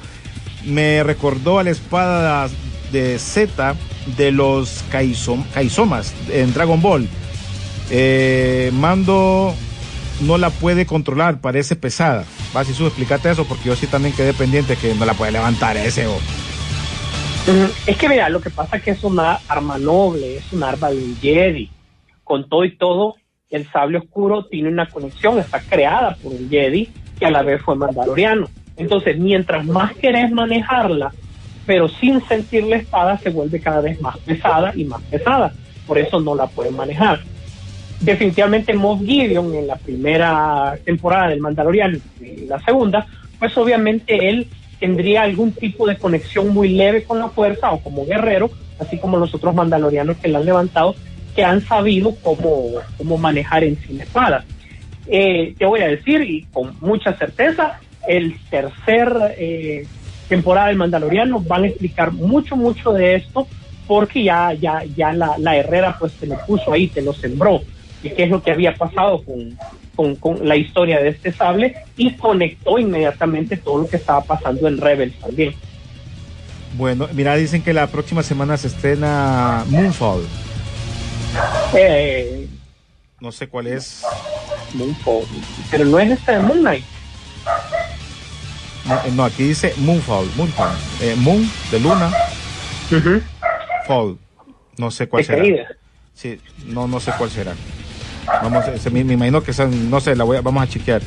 Me 0.66 1.04
recordó 1.04 1.60
a 1.60 1.64
la 1.64 1.72
espada 1.72 2.50
de 2.92 3.18
Z 3.20 3.76
de 4.18 4.32
los 4.32 4.84
Kaisomas 4.92 6.14
en 6.32 6.54
Dragon 6.54 6.82
Ball. 6.82 7.08
Eh, 7.90 8.72
Mando 8.74 9.54
no 10.22 10.38
la 10.38 10.50
puede 10.52 10.86
controlar, 10.86 11.42
parece 11.42 11.76
pesada. 11.76 12.26
Vas 12.54 12.68
y 12.70 12.84
explícate 12.84 13.32
eso, 13.32 13.46
porque 13.46 13.70
yo 13.70 13.76
sí 13.76 13.88
también 13.88 14.16
quedé 14.16 14.34
pendiente 14.34 14.76
que 14.76 14.94
no 14.94 15.06
la 15.06 15.16
puede 15.16 15.32
levantar 15.32 15.76
ese. 15.78 16.06
o-. 16.08 16.43
Es 17.86 17.98
que 17.98 18.08
mira, 18.08 18.30
lo 18.30 18.40
que 18.40 18.50
pasa 18.50 18.78
es 18.78 18.84
que 18.84 18.92
es 18.92 19.04
una 19.04 19.38
arma 19.50 19.78
noble, 19.78 20.38
es 20.38 20.54
un 20.54 20.64
arma 20.64 20.90
de 20.90 20.98
un 20.98 21.18
Jedi. 21.18 21.70
Con 22.24 22.48
todo 22.48 22.64
y 22.64 22.78
todo, 22.78 23.16
el 23.50 23.70
sable 23.70 23.98
oscuro 23.98 24.46
tiene 24.46 24.70
una 24.70 24.90
conexión, 24.90 25.40
está 25.40 25.60
creada 25.60 26.16
por 26.16 26.32
un 26.32 26.50
Jedi 26.50 26.90
que 27.20 27.26
a 27.26 27.32
la 27.32 27.44
vez 27.44 27.62
fue 27.62 27.76
mandaloriano. 27.76 28.48
Entonces, 28.78 29.20
mientras 29.20 29.66
más 29.66 29.94
querés 29.96 30.32
manejarla, 30.32 31.12
pero 31.66 31.90
sin 31.90 32.26
sentir 32.28 32.64
la 32.64 32.78
espada, 32.78 33.18
se 33.18 33.30
vuelve 33.30 33.60
cada 33.60 33.82
vez 33.82 34.00
más 34.00 34.18
pesada 34.20 34.72
y 34.74 34.86
más 34.86 35.02
pesada. 35.02 35.52
Por 35.86 35.98
eso 35.98 36.22
no 36.22 36.36
la 36.36 36.48
pueden 36.48 36.78
manejar. 36.78 37.20
Definitivamente 38.00 38.74
Moff 38.74 39.02
Gideon 39.02 39.54
en 39.54 39.68
la 39.68 39.76
primera 39.76 40.78
temporada 40.86 41.28
del 41.28 41.42
Mandaloriano 41.42 41.98
y 42.22 42.46
la 42.46 42.60
segunda, 42.60 43.06
pues 43.38 43.58
obviamente 43.58 44.30
él 44.30 44.48
tendría 44.84 45.22
algún 45.22 45.54
tipo 45.54 45.88
de 45.88 45.96
conexión 45.96 46.50
muy 46.50 46.68
leve 46.68 47.06
con 47.06 47.18
la 47.18 47.30
fuerza 47.30 47.72
o 47.72 47.80
como 47.80 48.06
guerrero, 48.06 48.50
así 48.78 48.98
como 48.98 49.16
los 49.16 49.34
otros 49.34 49.56
mandalorianos 49.56 50.18
que 50.18 50.28
la 50.28 50.40
han 50.40 50.46
levantado, 50.46 50.94
que 51.34 51.42
han 51.42 51.62
sabido 51.62 52.14
cómo, 52.22 52.82
cómo 52.98 53.18
manejar 53.18 53.64
en 53.64 53.78
la 53.92 54.04
espada. 54.04 54.44
Eh, 55.08 55.56
te 55.58 55.66
voy 55.66 55.80
a 55.80 55.88
decir, 55.88 56.22
y 56.24 56.44
con 56.52 56.76
mucha 56.82 57.14
certeza, 57.14 57.80
el 58.06 58.38
tercer 58.50 59.36
eh, 59.38 59.88
temporada 60.28 60.68
del 60.68 60.76
Mandaloriano 60.76 61.40
van 61.40 61.64
a 61.64 61.68
explicar 61.68 62.12
mucho, 62.12 62.58
mucho 62.58 62.92
de 62.92 63.16
esto, 63.16 63.48
porque 63.88 64.22
ya, 64.26 64.52
ya, 64.52 64.84
ya 64.98 65.14
la, 65.14 65.38
la 65.38 65.56
Herrera 65.56 65.96
pues 65.98 66.12
te 66.12 66.28
lo 66.28 66.38
puso 66.46 66.74
ahí, 66.74 66.88
te 66.88 67.02
lo 67.02 67.14
sembró, 67.14 67.62
y 68.04 68.10
qué 68.10 68.24
es 68.24 68.30
lo 68.30 68.44
que 68.44 68.52
había 68.52 68.76
pasado 68.76 69.24
con, 69.24 69.58
con, 69.96 70.16
con 70.16 70.48
la 70.48 70.56
historia 70.56 71.00
de 71.00 71.10
este 71.10 71.32
sable, 71.32 71.76
y 71.98 72.14
conectó 72.16 72.78
inmediatamente 72.80 73.58
todo 73.58 73.80
lo 73.84 73.88
que 73.88 73.98
estaba 73.98 74.22
pasando 74.24 74.68
en 74.68 74.78
Rebels 74.80 75.16
también. 75.20 75.56
Bueno, 76.76 77.08
mira, 77.14 77.36
dicen 77.36 77.62
que 77.62 77.74
la 77.74 77.88
próxima 77.88 78.24
semana 78.24 78.58
se 78.58 78.68
estrena 78.68 79.64
Moonfall. 79.68 80.26
Eh, 81.76 82.48
No 83.20 83.32
sé 83.32 83.48
cuál 83.48 83.68
es. 83.68 84.04
Moonfall, 84.74 85.24
pero 85.70 85.86
no 85.86 86.00
es 86.00 86.12
esta 86.12 86.34
de 86.34 86.40
Moon 86.40 86.60
Knight. 86.60 86.84
No, 88.86 88.96
eh, 88.96 89.12
no, 89.14 89.24
aquí 89.24 89.44
dice 89.44 89.74
Moonfall. 89.78 90.28
Moonfall. 90.36 90.72
Eh, 91.02 91.16
moon, 91.18 91.50
de 91.72 91.80
luna. 91.80 92.12
Fall. 93.88 94.18
No 94.78 94.90
sé 94.92 95.08
cuál 95.08 95.24
será. 95.24 95.44
Sí, 96.16 96.40
no, 96.66 96.88
no 96.88 97.00
sé 97.00 97.12
cuál 97.18 97.30
será. 97.30 97.54
Vamos, 98.26 98.66
a- 98.66 98.78
se- 98.78 98.90
me, 98.90 99.04
me 99.04 99.14
imagino 99.14 99.42
que 99.44 99.54
son, 99.54 99.90
no 99.90 100.00
sé, 100.00 100.16
la 100.16 100.24
voy 100.24 100.38
a- 100.38 100.42
vamos 100.42 100.64
a 100.64 100.68
chequear. 100.68 101.02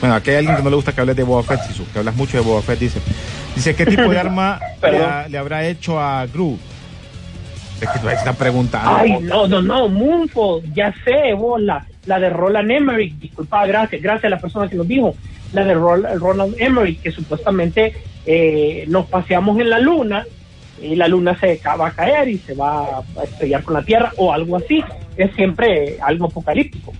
Bueno, 0.00 0.14
aquí 0.16 0.30
hay 0.30 0.36
alguien 0.36 0.56
que 0.56 0.62
no 0.62 0.70
le 0.70 0.76
gusta 0.76 0.92
que 0.92 1.00
hables 1.00 1.16
de 1.16 1.22
Boba 1.22 1.42
Fett, 1.42 1.60
Sisu, 1.68 1.84
que 1.92 1.98
hablas 2.00 2.16
mucho 2.16 2.36
de 2.36 2.42
Boba 2.42 2.60
Fett, 2.62 2.78
dice. 2.78 3.00
Dice, 3.54 3.74
¿qué 3.74 3.86
tipo 3.86 4.02
de 4.08 4.18
arma 4.18 4.58
le, 4.60 4.80
Perdón. 4.80 5.08
ha- 5.10 5.28
le 5.28 5.38
habrá 5.38 5.66
hecho 5.66 6.00
a 6.00 6.26
Gru? 6.26 6.58
Es 7.80 7.88
que 7.88 7.98
te 7.98 8.12
están 8.12 8.36
preguntando. 8.36 8.96
Ay, 8.96 9.18
no, 9.22 9.46
no, 9.48 9.60
no, 9.60 9.88
Moonfall, 9.88 10.62
ya 10.72 10.94
sé, 11.04 11.34
vos, 11.34 11.60
la, 11.60 11.84
la 12.06 12.18
de 12.20 12.30
Roland 12.30 12.70
Emmerich, 12.70 13.14
disculpa, 13.18 13.66
gracias, 13.66 14.00
gracias 14.00 14.24
a 14.24 14.36
la 14.36 14.40
persona 14.40 14.68
que 14.68 14.76
nos 14.76 14.86
dijo, 14.86 15.14
la 15.52 15.64
de 15.64 15.74
Roland 15.74 16.54
Emmerich, 16.58 17.00
que 17.02 17.10
supuestamente 17.10 17.92
eh, 18.24 18.84
nos 18.88 19.06
paseamos 19.06 19.58
en 19.60 19.68
la 19.70 19.80
luna 19.80 20.24
y 20.80 20.94
la 20.96 21.08
luna 21.08 21.36
se 21.38 21.60
va 21.78 21.88
a 21.88 21.90
caer 21.90 22.28
y 22.28 22.38
se 22.38 22.54
va 22.54 22.82
a 23.20 23.24
estrellar 23.24 23.62
con 23.64 23.74
la 23.74 23.82
Tierra 23.82 24.12
o 24.16 24.32
algo 24.32 24.56
así, 24.56 24.82
es 25.16 25.32
siempre 25.34 25.98
algo 26.02 26.26
apocalíptico. 26.26 26.92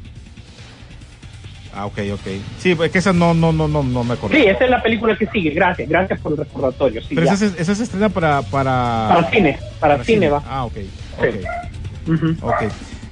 Ah, 1.75 1.87
ok, 1.87 1.99
ok. 2.13 2.21
Sí, 2.59 2.77
es 2.83 2.91
que 2.91 2.99
esa 2.99 3.13
no, 3.15 3.33
no, 3.33 3.51
no, 3.53 3.67
no, 3.67 3.83
no 3.83 4.05
me 4.05 4.15
acuerdo. 4.15 4.37
Sí, 4.37 4.45
esa 4.45 4.65
es 4.65 4.71
la 4.71 4.83
película 4.83 5.17
que 5.17 5.27
sigue, 5.29 5.51
gracias, 5.51 5.89
gracias 5.89 6.21
por 6.21 6.33
el 6.33 6.39
recordatorio. 6.39 7.01
Sí, 7.01 7.15
Pero 7.15 7.23
esa, 7.27 7.37
se- 7.37 7.61
esa 7.63 7.75
se 7.75 7.85
estrena 7.85 8.11
para... 8.11 8.43
Para, 8.43 9.07
Para 9.09 9.31
cine, 9.31 9.59
para 9.81 10.05
cine 10.05 10.29
va. 10.29 10.43
Ah, 10.47 10.65
ok. 10.67 10.75
Sí. 10.75 10.89
ok, 11.19 12.13
Ujú. 12.15 12.37
ok. 12.47 12.63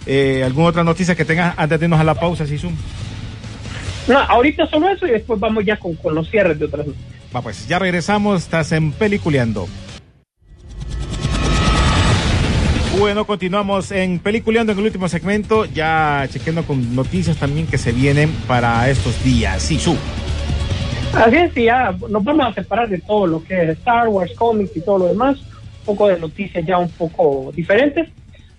Eh, 0.06 0.42
¿Alguna 0.44 0.66
otra 0.68 0.84
noticia 0.84 1.14
que 1.14 1.24
tengas 1.24 1.54
antes 1.56 1.80
de 1.80 1.86
irnos 1.86 2.00
a 2.00 2.04
la 2.04 2.14
pausa, 2.14 2.46
Sisu? 2.46 2.70
No, 4.08 4.18
ahorita 4.18 4.66
solo 4.66 4.88
eso 4.90 5.06
y 5.06 5.10
después 5.12 5.40
vamos 5.40 5.64
ya 5.64 5.76
con, 5.78 5.94
con 5.94 6.14
los 6.14 6.28
cierres 6.28 6.58
de 6.58 6.64
otras 6.66 6.86
noticias. 6.86 7.10
Va, 7.34 7.40
pues 7.42 7.66
ya 7.66 7.78
regresamos, 7.78 8.42
estás 8.42 8.72
en 8.72 8.92
Peliculeando. 8.92 9.68
Bueno, 13.00 13.24
continuamos 13.24 13.92
en 13.92 14.18
Peliculeando 14.18 14.72
en 14.72 14.78
el 14.78 14.84
último 14.84 15.08
segmento, 15.08 15.64
ya 15.64 16.28
chequeando 16.30 16.64
con 16.64 16.94
noticias 16.94 17.38
también 17.38 17.66
que 17.66 17.78
se 17.78 17.92
vienen 17.92 18.30
para 18.46 18.90
estos 18.90 19.24
días. 19.24 19.62
Sí, 19.62 19.78
su. 19.78 19.96
Así 21.14 21.36
es, 21.36 21.56
y 21.56 21.64
ya 21.64 21.96
nos 22.10 22.22
vamos 22.22 22.48
a 22.48 22.52
separar 22.52 22.90
de 22.90 22.98
todo 22.98 23.26
lo 23.26 23.42
que 23.42 23.62
es 23.62 23.70
Star 23.70 24.06
Wars, 24.08 24.34
cómics 24.36 24.76
y 24.76 24.82
todo 24.82 24.98
lo 24.98 25.06
demás, 25.06 25.38
un 25.38 25.86
poco 25.86 26.08
de 26.08 26.18
noticias 26.18 26.62
ya 26.66 26.76
un 26.76 26.90
poco 26.90 27.50
diferentes. 27.56 28.06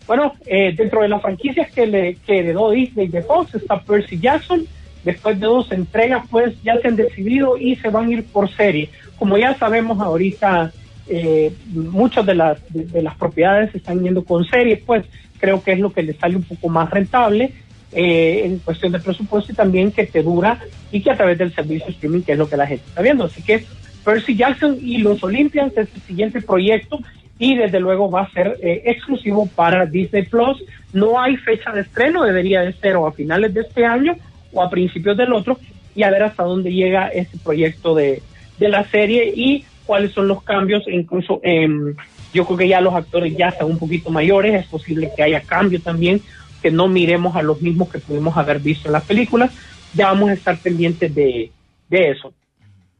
Bueno, 0.07 0.33
eh, 0.47 0.73
dentro 0.75 1.03
de 1.03 1.09
las 1.09 1.21
franquicias 1.21 1.69
que, 1.69 1.85
le, 1.85 2.15
que 2.25 2.39
heredó 2.39 2.71
Disney 2.71 3.09
de 3.09 3.21
Fox 3.21 3.53
está 3.53 3.79
Percy 3.79 4.19
Jackson. 4.19 4.65
Después 5.03 5.39
de 5.39 5.45
dos 5.45 5.71
entregas, 5.71 6.25
pues 6.31 6.59
ya 6.63 6.79
se 6.81 6.87
han 6.87 6.95
decidido 6.95 7.57
y 7.57 7.75
se 7.75 7.89
van 7.89 8.07
a 8.07 8.11
ir 8.13 8.25
por 8.25 8.49
serie. 8.49 8.89
Como 9.19 9.37
ya 9.37 9.55
sabemos 9.59 9.99
ahorita, 9.99 10.71
eh, 11.07 11.53
muchas 11.67 12.25
de 12.25 12.35
las, 12.35 12.73
de, 12.73 12.85
de 12.85 13.01
las 13.01 13.15
propiedades 13.15 13.73
están 13.75 14.01
yendo 14.01 14.23
con 14.23 14.45
series, 14.45 14.81
pues 14.83 15.05
creo 15.39 15.63
que 15.63 15.73
es 15.73 15.79
lo 15.79 15.91
que 15.91 16.03
les 16.03 16.17
sale 16.17 16.37
un 16.37 16.43
poco 16.43 16.69
más 16.69 16.89
rentable 16.89 17.51
eh, 17.93 18.43
en 18.45 18.59
cuestión 18.59 18.93
de 18.93 18.99
presupuesto 18.99 19.51
y 19.51 19.55
también 19.55 19.91
que 19.91 20.05
te 20.05 20.23
dura 20.23 20.57
y 20.93 21.01
que 21.01 21.11
a 21.11 21.17
través 21.17 21.37
del 21.37 21.53
servicio 21.53 21.89
streaming, 21.89 22.21
que 22.21 22.31
es 22.33 22.37
lo 22.37 22.47
que 22.47 22.55
la 22.55 22.65
gente 22.65 22.85
está 22.87 23.01
viendo. 23.01 23.25
Así 23.25 23.41
que 23.41 23.65
Percy 24.05 24.35
Jackson 24.35 24.77
y 24.81 24.99
los 24.99 25.21
Olympians 25.23 25.75
es 25.77 25.89
el 25.93 26.01
siguiente 26.03 26.41
proyecto 26.41 26.99
y 27.37 27.55
desde 27.55 27.81
luego 27.81 28.09
va 28.09 28.21
a 28.21 28.31
ser 28.31 28.57
eh, 28.61 28.83
exclusivo 28.85 29.45
para 29.47 29.85
Disney 29.85 30.23
Plus. 30.23 30.63
No 30.93 31.19
hay 31.19 31.35
fecha 31.35 31.71
de 31.73 31.81
estreno, 31.81 32.23
debería 32.23 32.61
de 32.61 32.71
ser 32.73 32.95
o 32.95 33.07
a 33.07 33.11
finales 33.11 33.53
de 33.53 33.61
este 33.61 33.83
año 33.85 34.15
o 34.53 34.61
a 34.61 34.69
principios 34.69 35.17
del 35.17 35.33
otro 35.33 35.59
y 35.93 36.03
a 36.03 36.11
ver 36.11 36.23
hasta 36.23 36.43
dónde 36.43 36.71
llega 36.71 37.07
este 37.09 37.37
proyecto 37.39 37.93
de, 37.93 38.21
de 38.57 38.69
la 38.69 38.85
serie 38.85 39.33
y 39.35 39.65
cuáles 39.91 40.13
son 40.13 40.29
los 40.29 40.41
cambios, 40.41 40.85
incluso 40.87 41.41
em, 41.43 41.93
yo 42.33 42.45
creo 42.45 42.57
que 42.57 42.67
ya 42.69 42.79
los 42.79 42.93
actores 42.93 43.35
ya 43.35 43.49
están 43.49 43.67
un 43.67 43.77
poquito 43.77 44.09
mayores, 44.09 44.55
es 44.55 44.65
posible 44.67 45.11
que 45.13 45.21
haya 45.21 45.41
cambio 45.41 45.81
también 45.81 46.21
que 46.61 46.71
no 46.71 46.87
miremos 46.87 47.35
a 47.35 47.41
los 47.41 47.61
mismos 47.61 47.89
que 47.89 47.99
pudimos 47.99 48.37
haber 48.37 48.59
visto 48.59 48.87
en 48.87 48.93
las 48.93 49.03
películas. 49.03 49.51
Ya 49.93 50.07
vamos 50.07 50.29
a 50.29 50.33
estar 50.33 50.57
pendientes 50.57 51.13
de, 51.13 51.51
de 51.89 52.09
eso. 52.09 52.31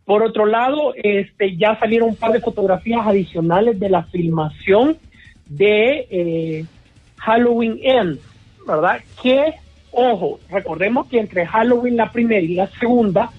Por 0.04 0.22
otro 0.22 0.46
lado, 0.46 0.94
este, 1.02 1.56
ya 1.56 1.80
salieron 1.80 2.10
un 2.10 2.18
par 2.18 2.34
de 2.34 2.42
fotografías 2.42 3.08
adicionales 3.08 3.80
de 3.80 3.90
la 3.90 4.04
filmación 4.04 4.98
de 5.48 6.08
eh, 6.12 6.66
Halloween 7.20 7.80
End, 7.84 8.20
¿verdad? 8.68 9.00
Que, 9.24 9.54
ojo, 9.94 10.42
recordemos 10.50 11.08
que 11.08 11.22
entre 11.22 11.46
Halloween 11.46 11.96
la 11.96 12.12
primera 12.12 12.42
y 12.42 12.56
la 12.56 12.68
segunda 12.68 13.32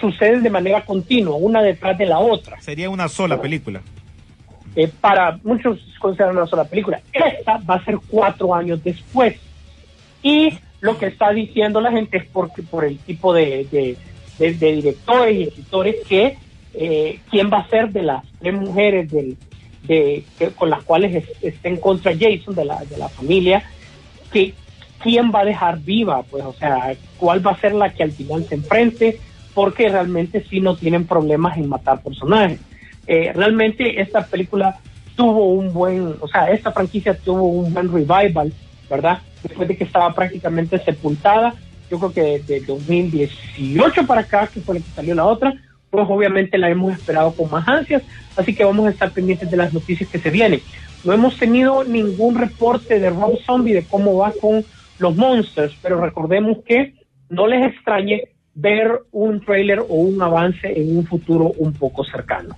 suceden 0.00 0.42
de 0.42 0.50
manera 0.50 0.84
continua, 0.84 1.36
una 1.36 1.62
detrás 1.62 1.96
de 1.98 2.06
la 2.06 2.18
otra. 2.18 2.60
Sería 2.60 2.88
una 2.90 3.08
sola 3.08 3.40
película. 3.40 3.80
Eh, 4.76 4.88
para 5.00 5.38
muchos 5.42 5.78
consideran 5.98 6.36
una 6.36 6.46
sola 6.46 6.64
película. 6.64 7.00
Esta 7.12 7.58
va 7.58 7.74
a 7.76 7.84
ser 7.84 7.98
cuatro 8.08 8.54
años 8.54 8.82
después. 8.82 9.36
Y 10.22 10.58
lo 10.80 10.96
que 10.98 11.06
está 11.06 11.30
diciendo 11.32 11.80
la 11.80 11.90
gente 11.90 12.18
es 12.18 12.24
porque 12.32 12.62
por 12.62 12.84
el 12.84 12.98
tipo 12.98 13.32
de, 13.34 13.66
de, 13.70 13.96
de- 14.38 14.54
de 14.54 14.72
directores 14.72 15.36
y 15.36 15.42
escritores 15.44 15.96
que 16.08 16.36
eh, 16.74 17.18
quién 17.30 17.50
va 17.52 17.58
a 17.58 17.68
ser 17.68 17.90
de 17.90 18.02
las 18.02 18.24
tres 18.38 18.54
mujeres 18.54 19.10
del, 19.10 19.36
de, 19.82 20.24
que- 20.38 20.50
con 20.50 20.70
las 20.70 20.82
cuales 20.84 21.16
es- 21.16 21.42
está 21.42 21.68
en 21.68 21.76
contra 21.78 22.12
Jason 22.18 22.54
de 22.54 22.64
la, 22.64 22.82
de 22.84 22.96
la 22.96 23.08
familia, 23.08 23.62
que 24.32 24.54
quién 25.02 25.32
va 25.34 25.40
a 25.40 25.44
dejar 25.44 25.80
viva, 25.80 26.22
pues, 26.22 26.44
o 26.44 26.52
sea, 26.52 26.94
cuál 27.18 27.44
va 27.44 27.50
a 27.52 27.60
ser 27.60 27.74
la 27.74 27.92
que 27.92 28.02
al 28.04 28.12
final 28.12 28.44
se 28.48 28.54
enfrente, 28.54 29.18
porque 29.60 29.90
realmente 29.90 30.42
sí 30.48 30.58
no 30.58 30.74
tienen 30.74 31.06
problemas 31.06 31.58
en 31.58 31.68
matar 31.68 32.02
personajes. 32.02 32.58
Eh, 33.06 33.30
realmente 33.34 34.00
esta 34.00 34.24
película 34.24 34.78
tuvo 35.14 35.52
un 35.52 35.70
buen, 35.70 36.14
o 36.18 36.26
sea, 36.28 36.50
esta 36.50 36.72
franquicia 36.72 37.12
tuvo 37.12 37.42
un 37.42 37.74
buen 37.74 37.92
revival, 37.92 38.54
¿verdad? 38.88 39.18
Después 39.42 39.68
de 39.68 39.76
que 39.76 39.84
estaba 39.84 40.14
prácticamente 40.14 40.78
sepultada, 40.78 41.54
yo 41.90 41.98
creo 41.98 42.10
que 42.10 42.38
de 42.42 42.60
2018 42.60 44.06
para 44.06 44.22
acá, 44.22 44.46
que 44.46 44.60
fue 44.60 44.76
la 44.76 44.80
que 44.80 44.92
salió 44.92 45.14
la 45.14 45.26
otra, 45.26 45.52
pues 45.90 46.06
obviamente 46.08 46.56
la 46.56 46.70
hemos 46.70 46.94
esperado 46.94 47.34
con 47.34 47.50
más 47.50 47.68
ansias, 47.68 48.02
así 48.36 48.54
que 48.54 48.64
vamos 48.64 48.86
a 48.86 48.90
estar 48.92 49.10
pendientes 49.10 49.50
de 49.50 49.58
las 49.58 49.74
noticias 49.74 50.08
que 50.08 50.20
se 50.20 50.30
vienen. 50.30 50.62
No 51.04 51.12
hemos 51.12 51.36
tenido 51.36 51.84
ningún 51.84 52.38
reporte 52.38 52.98
de 52.98 53.10
Rob 53.10 53.38
Zombie 53.44 53.74
de 53.74 53.84
cómo 53.84 54.16
va 54.16 54.32
con 54.40 54.64
los 54.98 55.14
Monsters, 55.14 55.76
pero 55.82 56.00
recordemos 56.00 56.64
que 56.64 56.94
no 57.28 57.46
les 57.46 57.74
extrañe 57.74 58.22
ver 58.54 59.02
un 59.12 59.40
trailer 59.44 59.80
o 59.80 59.94
un 59.94 60.20
avance 60.22 60.66
en 60.74 60.96
un 60.96 61.06
futuro 61.06 61.52
un 61.58 61.72
poco 61.72 62.04
cercano. 62.04 62.56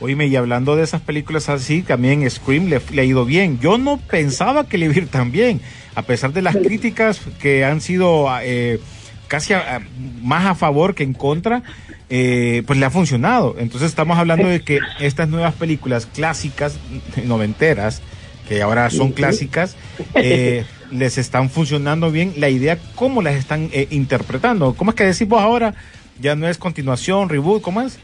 Oíme, 0.00 0.26
y 0.28 0.36
hablando 0.36 0.76
de 0.76 0.84
esas 0.84 1.00
películas 1.00 1.48
así, 1.48 1.82
también 1.82 2.28
Scream 2.30 2.68
le, 2.68 2.80
le 2.92 3.02
ha 3.02 3.04
ido 3.04 3.24
bien. 3.24 3.58
Yo 3.58 3.78
no 3.78 3.98
pensaba 3.98 4.68
que 4.68 4.78
le 4.78 4.86
iba 4.86 4.94
a 4.94 4.98
ir 4.98 5.08
tan 5.08 5.32
bien, 5.32 5.60
a 5.96 6.02
pesar 6.02 6.32
de 6.32 6.42
las 6.42 6.56
críticas 6.56 7.20
que 7.40 7.64
han 7.64 7.80
sido 7.80 8.28
eh, 8.42 8.78
casi 9.26 9.54
a- 9.54 9.76
a- 9.76 9.82
más 10.22 10.46
a 10.46 10.54
favor 10.54 10.94
que 10.94 11.02
en 11.02 11.14
contra, 11.14 11.64
eh, 12.10 12.62
pues 12.66 12.78
le 12.78 12.86
ha 12.86 12.90
funcionado. 12.90 13.56
Entonces 13.58 13.88
estamos 13.90 14.16
hablando 14.18 14.46
de 14.46 14.60
que 14.60 14.78
estas 15.00 15.28
nuevas 15.28 15.54
películas 15.54 16.06
clásicas, 16.06 16.78
noventeras, 17.24 18.00
que 18.48 18.62
ahora 18.62 18.88
son 18.90 19.12
clásicas, 19.12 19.76
eh, 20.14 20.64
les 20.90 21.18
están 21.18 21.50
funcionando 21.50 22.10
bien. 22.10 22.34
La 22.38 22.48
idea, 22.48 22.78
¿cómo 22.94 23.20
las 23.22 23.34
están 23.36 23.68
eh, 23.72 23.86
interpretando? 23.90 24.74
¿Cómo 24.74 24.90
es 24.92 24.96
que 24.96 25.04
decimos 25.04 25.40
ahora? 25.40 25.74
Ya 26.20 26.34
no 26.34 26.48
es 26.48 26.56
continuación, 26.58 27.28
reboot, 27.28 27.60
¿cómo 27.62 27.82
es? 27.82 27.98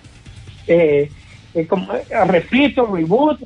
Eh, 0.67 1.11
eh, 1.55 1.67
como, 1.67 1.93
refrito, 2.27 2.87
reboot, 2.87 3.39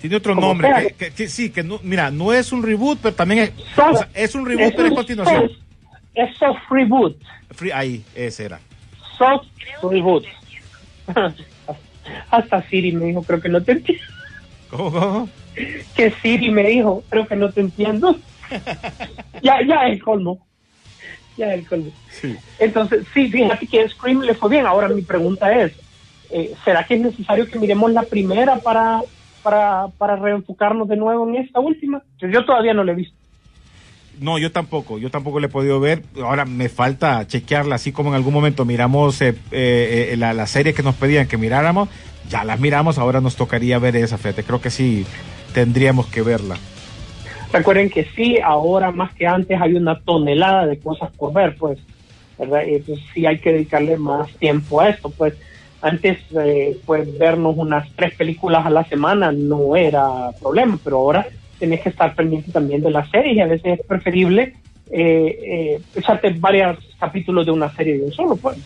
Tiene 0.00 0.16
otro 0.16 0.34
nombre. 0.34 0.68
sea. 0.68 0.82
Que, 0.82 0.92
que- 0.94 1.10
que 1.12 1.28
sí, 1.28 1.50
que 1.50 1.62
no, 1.62 1.80
mira, 1.82 2.10
no 2.10 2.32
es 2.32 2.52
un 2.52 2.62
reboot, 2.62 2.98
pero 3.02 3.14
también 3.14 3.40
es, 3.44 3.52
soft- 3.74 3.94
o 3.94 3.96
sea, 3.98 4.08
es 4.14 4.34
un 4.34 4.44
reboot, 4.46 4.74
pero 4.74 4.88
es 4.88 4.94
continuación. 4.94 5.50
Es 6.14 6.36
soft 6.38 6.60
reboot. 6.70 7.16
Free- 7.52 7.72
ahí, 7.72 8.04
ese 8.14 8.44
era. 8.46 8.60
Soft 9.18 9.46
reboot. 9.82 10.24
Hasta 12.30 12.62
Siri 12.68 12.92
me 12.92 13.06
dijo, 13.06 13.22
creo 13.22 13.40
que 13.40 13.48
no 13.48 13.62
te 13.62 13.72
entiendo. 13.72 14.04
¿Cómo, 14.70 14.92
cómo? 14.92 15.28
Que 15.94 16.10
Siri 16.22 16.50
me 16.50 16.64
dijo, 16.64 17.02
creo 17.08 17.26
que 17.26 17.36
no 17.36 17.50
te 17.50 17.60
entiendo. 17.60 18.16
ya, 19.42 19.60
ya 19.66 19.86
es 19.86 19.94
el 19.94 20.02
colmo. 20.02 20.46
Ya 21.36 21.52
es 21.52 21.60
el 21.60 21.68
colmo. 21.68 21.90
Sí. 22.10 22.36
Entonces, 22.58 23.06
sí, 23.14 23.28
fíjate 23.30 23.66
que 23.66 23.88
Scream 23.88 24.20
le 24.22 24.34
fue 24.34 24.50
bien. 24.50 24.66
Ahora 24.66 24.88
mi 24.88 25.02
pregunta 25.02 25.52
es, 25.52 25.72
eh, 26.30 26.54
¿será 26.64 26.84
que 26.84 26.94
es 26.94 27.00
necesario 27.00 27.46
que 27.48 27.58
miremos 27.58 27.92
la 27.92 28.02
primera 28.02 28.56
para, 28.56 29.02
para, 29.42 29.88
para 29.98 30.16
reenfocarnos 30.16 30.88
de 30.88 30.96
nuevo 30.96 31.28
en 31.28 31.36
esta 31.36 31.60
última? 31.60 32.02
Yo 32.18 32.44
todavía 32.44 32.74
no 32.74 32.84
la 32.84 32.92
he 32.92 32.96
visto. 32.96 33.16
No, 34.20 34.38
yo 34.38 34.50
tampoco, 34.50 34.98
yo 34.98 35.10
tampoco 35.10 35.40
le 35.40 35.46
he 35.46 35.50
podido 35.50 35.78
ver. 35.78 36.02
Ahora 36.22 36.44
me 36.44 36.68
falta 36.68 37.26
chequearla, 37.26 37.74
así 37.74 37.92
como 37.92 38.10
en 38.10 38.14
algún 38.14 38.32
momento 38.32 38.64
miramos 38.64 39.20
eh, 39.20 39.34
eh, 39.50 40.10
eh, 40.12 40.16
la, 40.16 40.46
serie 40.46 40.72
que 40.72 40.82
nos 40.82 40.94
pedían 40.94 41.28
que 41.28 41.36
miráramos, 41.36 41.88
ya 42.28 42.44
las 42.44 42.58
miramos, 42.58 42.98
ahora 42.98 43.20
nos 43.20 43.36
tocaría 43.36 43.78
ver 43.78 43.96
esa, 43.96 44.16
fíjate, 44.16 44.42
creo 44.42 44.60
que 44.60 44.70
sí 44.70 45.04
tendríamos 45.52 46.06
que 46.06 46.22
verla. 46.22 46.56
Recuerden 47.52 47.90
que 47.90 48.04
sí, 48.16 48.38
ahora 48.42 48.90
más 48.90 49.14
que 49.14 49.26
antes 49.26 49.60
hay 49.60 49.74
una 49.74 50.00
tonelada 50.00 50.66
de 50.66 50.78
cosas 50.78 51.10
por 51.12 51.32
ver, 51.32 51.56
pues, 51.56 51.78
¿verdad? 52.38 52.62
Entonces 52.64 53.04
sí 53.14 53.26
hay 53.26 53.38
que 53.38 53.52
dedicarle 53.52 53.96
más 53.96 54.30
tiempo 54.34 54.80
a 54.80 54.88
esto, 54.88 55.10
pues. 55.10 55.34
Antes, 55.82 56.18
eh, 56.38 56.76
pues, 56.84 57.16
vernos 57.18 57.54
unas 57.56 57.88
tres 57.94 58.14
películas 58.14 58.64
a 58.66 58.70
la 58.70 58.84
semana 58.84 59.30
no 59.30 59.76
era 59.76 60.32
problema, 60.40 60.78
pero 60.82 60.96
ahora 60.96 61.28
tenés 61.58 61.80
que 61.80 61.88
estar 61.88 62.14
pendiente 62.14 62.52
también 62.52 62.82
de 62.82 62.90
la 62.90 63.06
serie 63.10 63.34
y 63.34 63.40
a 63.40 63.46
veces 63.46 63.80
es 63.80 63.86
preferible 63.86 64.54
eh, 64.90 65.38
eh, 65.42 65.80
echarte 65.94 66.30
varios 66.30 66.78
capítulos 66.98 67.46
de 67.46 67.52
una 67.52 67.74
serie 67.74 67.98
de 67.98 68.04
un 68.04 68.12
solo, 68.12 68.36
pues. 68.36 68.58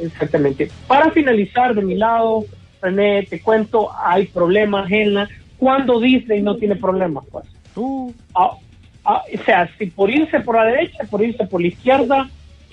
Exactamente. 0.00 0.68
Para 0.86 1.10
finalizar, 1.10 1.74
de 1.74 1.82
mi 1.82 1.94
lado, 1.94 2.44
René, 2.80 3.24
te 3.24 3.40
cuento, 3.40 3.90
hay 4.04 4.26
problemas 4.26 4.90
en 4.90 5.14
la... 5.14 5.28
Cuando 5.58 6.00
Disney 6.00 6.42
no 6.42 6.56
tiene 6.56 6.76
problemas, 6.76 7.24
pues. 7.30 7.46
Uh, 7.74 8.12
Ah, 8.34 8.52
ah, 9.04 9.22
o 9.32 9.44
sea, 9.44 9.70
si 9.78 9.86
por 9.86 10.10
irse 10.10 10.40
por 10.40 10.56
la 10.56 10.64
derecha, 10.64 11.04
por 11.10 11.22
irse 11.22 11.46
por 11.46 11.60
la 11.60 11.68
izquierda, 11.68 12.28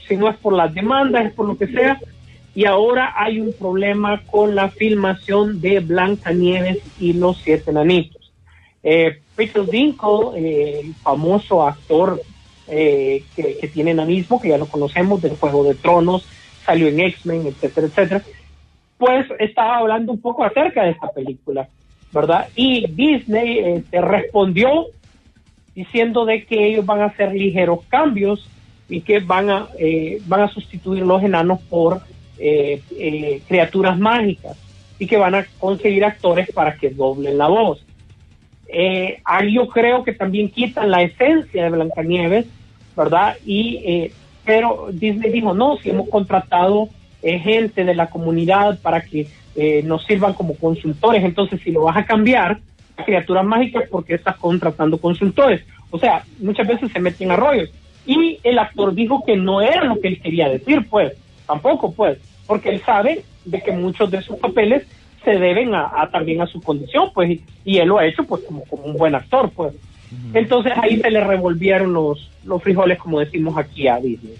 si 0.07 0.17
no 0.17 0.29
es 0.29 0.35
por 0.37 0.53
las 0.53 0.73
demandas, 0.73 1.25
es 1.25 1.33
por 1.33 1.47
lo 1.47 1.57
que 1.57 1.67
sea. 1.67 1.99
Y 2.55 2.65
ahora 2.65 3.13
hay 3.15 3.39
un 3.39 3.53
problema 3.53 4.21
con 4.29 4.53
la 4.53 4.69
filmación 4.69 5.59
de 5.59 5.79
Blancanieves 5.79 6.79
y 6.99 7.13
los 7.13 7.37
Siete 7.37 7.71
Enanitos. 7.71 8.22
Eh, 8.83 9.17
Peter 9.35 9.65
Dinklage, 9.65 10.37
eh, 10.37 10.79
el 10.81 10.93
famoso 10.95 11.65
actor 11.65 12.21
eh, 12.67 13.23
que, 13.35 13.57
que 13.57 13.67
tiene 13.69 13.91
enanismo, 13.91 14.41
que 14.41 14.49
ya 14.49 14.57
lo 14.57 14.65
conocemos 14.67 15.21
del 15.21 15.37
Juego 15.37 15.63
de 15.63 15.75
Tronos, 15.75 16.25
salió 16.65 16.87
en 16.87 16.99
X-Men, 16.99 17.47
etcétera, 17.47 17.87
etcétera, 17.87 18.23
pues 18.97 19.25
estaba 19.39 19.77
hablando 19.77 20.11
un 20.11 20.19
poco 20.19 20.43
acerca 20.43 20.83
de 20.83 20.91
esta 20.91 21.09
película, 21.09 21.67
¿verdad? 22.11 22.49
Y 22.55 22.85
Disney 22.87 23.59
este, 23.59 24.01
respondió 24.01 24.87
diciendo 25.73 26.25
de 26.25 26.45
que 26.45 26.67
ellos 26.67 26.85
van 26.85 27.01
a 27.01 27.05
hacer 27.05 27.33
ligeros 27.33 27.79
cambios 27.87 28.47
y 28.89 29.01
que 29.01 29.19
van 29.19 29.49
a 29.49 29.67
eh, 29.79 30.21
van 30.25 30.41
a 30.41 30.47
sustituir 30.49 31.03
los 31.03 31.23
enanos 31.23 31.61
por 31.61 32.01
criaturas 33.47 33.97
mágicas 33.97 34.57
y 34.99 35.07
que 35.07 35.15
van 35.15 35.35
a 35.35 35.45
conseguir 35.59 36.03
actores 36.03 36.51
para 36.51 36.75
que 36.75 36.89
doblen 36.89 37.37
la 37.37 37.47
voz. 37.47 37.81
Eh, 38.73 39.21
yo 39.51 39.67
creo 39.67 40.03
que 40.03 40.13
también 40.13 40.49
quitan 40.49 40.89
la 40.89 41.03
esencia 41.03 41.63
de 41.63 41.69
Blancanieves, 41.69 42.47
¿verdad? 42.97 43.37
Y 43.45 43.77
eh, 43.85 44.11
pero 44.43 44.89
Disney 44.91 45.31
dijo 45.31 45.53
no, 45.53 45.77
si 45.77 45.91
hemos 45.91 46.09
contratado 46.09 46.89
eh, 47.21 47.39
gente 47.39 47.85
de 47.85 47.95
la 47.95 48.09
comunidad 48.09 48.79
para 48.81 49.01
que 49.01 49.27
eh, 49.55 49.83
nos 49.83 50.03
sirvan 50.05 50.33
como 50.33 50.55
consultores, 50.55 51.23
entonces 51.23 51.61
si 51.63 51.71
lo 51.71 51.83
vas 51.83 51.97
a 51.97 52.05
cambiar 52.05 52.59
criaturas 53.05 53.45
mágicas, 53.45 53.83
porque 53.89 54.15
estás 54.15 54.37
contratando 54.37 54.97
consultores? 54.97 55.63
O 55.89 55.99
sea, 55.99 56.23
muchas 56.39 56.67
veces 56.67 56.91
se 56.91 56.99
meten 56.99 57.31
a 57.31 57.35
rollos. 57.35 57.69
Y 58.05 58.39
el 58.43 58.59
actor 58.59 58.93
dijo 58.93 59.23
que 59.25 59.35
no 59.35 59.61
era 59.61 59.83
lo 59.83 59.99
que 59.99 60.09
él 60.09 60.21
quería 60.21 60.49
decir, 60.49 60.85
pues, 60.89 61.13
tampoco, 61.47 61.93
pues, 61.93 62.17
porque 62.45 62.69
él 62.69 62.81
sabe 62.85 63.23
de 63.45 63.61
que 63.61 63.71
muchos 63.71 64.11
de 64.11 64.21
sus 64.21 64.37
papeles 64.37 64.83
se 65.23 65.31
deben 65.31 65.73
a, 65.73 66.01
a 66.01 66.09
también 66.09 66.41
a 66.41 66.47
su 66.47 66.61
condición, 66.61 67.11
pues, 67.13 67.39
y, 67.65 67.77
él 67.77 67.87
lo 67.87 67.99
ha 67.99 68.05
hecho, 68.05 68.23
pues, 68.23 68.43
como, 68.43 68.63
como 68.65 68.83
un 68.83 68.97
buen 68.97 69.15
actor, 69.15 69.51
pues. 69.51 69.73
Entonces 70.33 70.73
ahí 70.75 70.99
se 70.99 71.09
le 71.09 71.23
revolvieron 71.23 71.91
los, 71.91 72.29
los 72.43 72.61
frijoles, 72.61 72.99
como 72.99 73.19
decimos 73.19 73.57
aquí 73.57 73.87
a 73.87 73.97
Disney. 73.97 74.35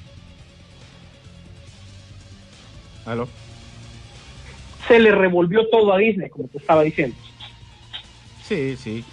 ¿aló? 3.06 3.28
Se 4.88 5.00
le 5.00 5.12
revolvió 5.12 5.68
todo 5.70 5.94
a 5.94 5.98
Disney, 5.98 6.30
como 6.30 6.48
te 6.48 6.58
estaba 6.58 6.84
diciendo. 6.84 7.16
Sí, 8.44 8.76
sí. 8.78 9.04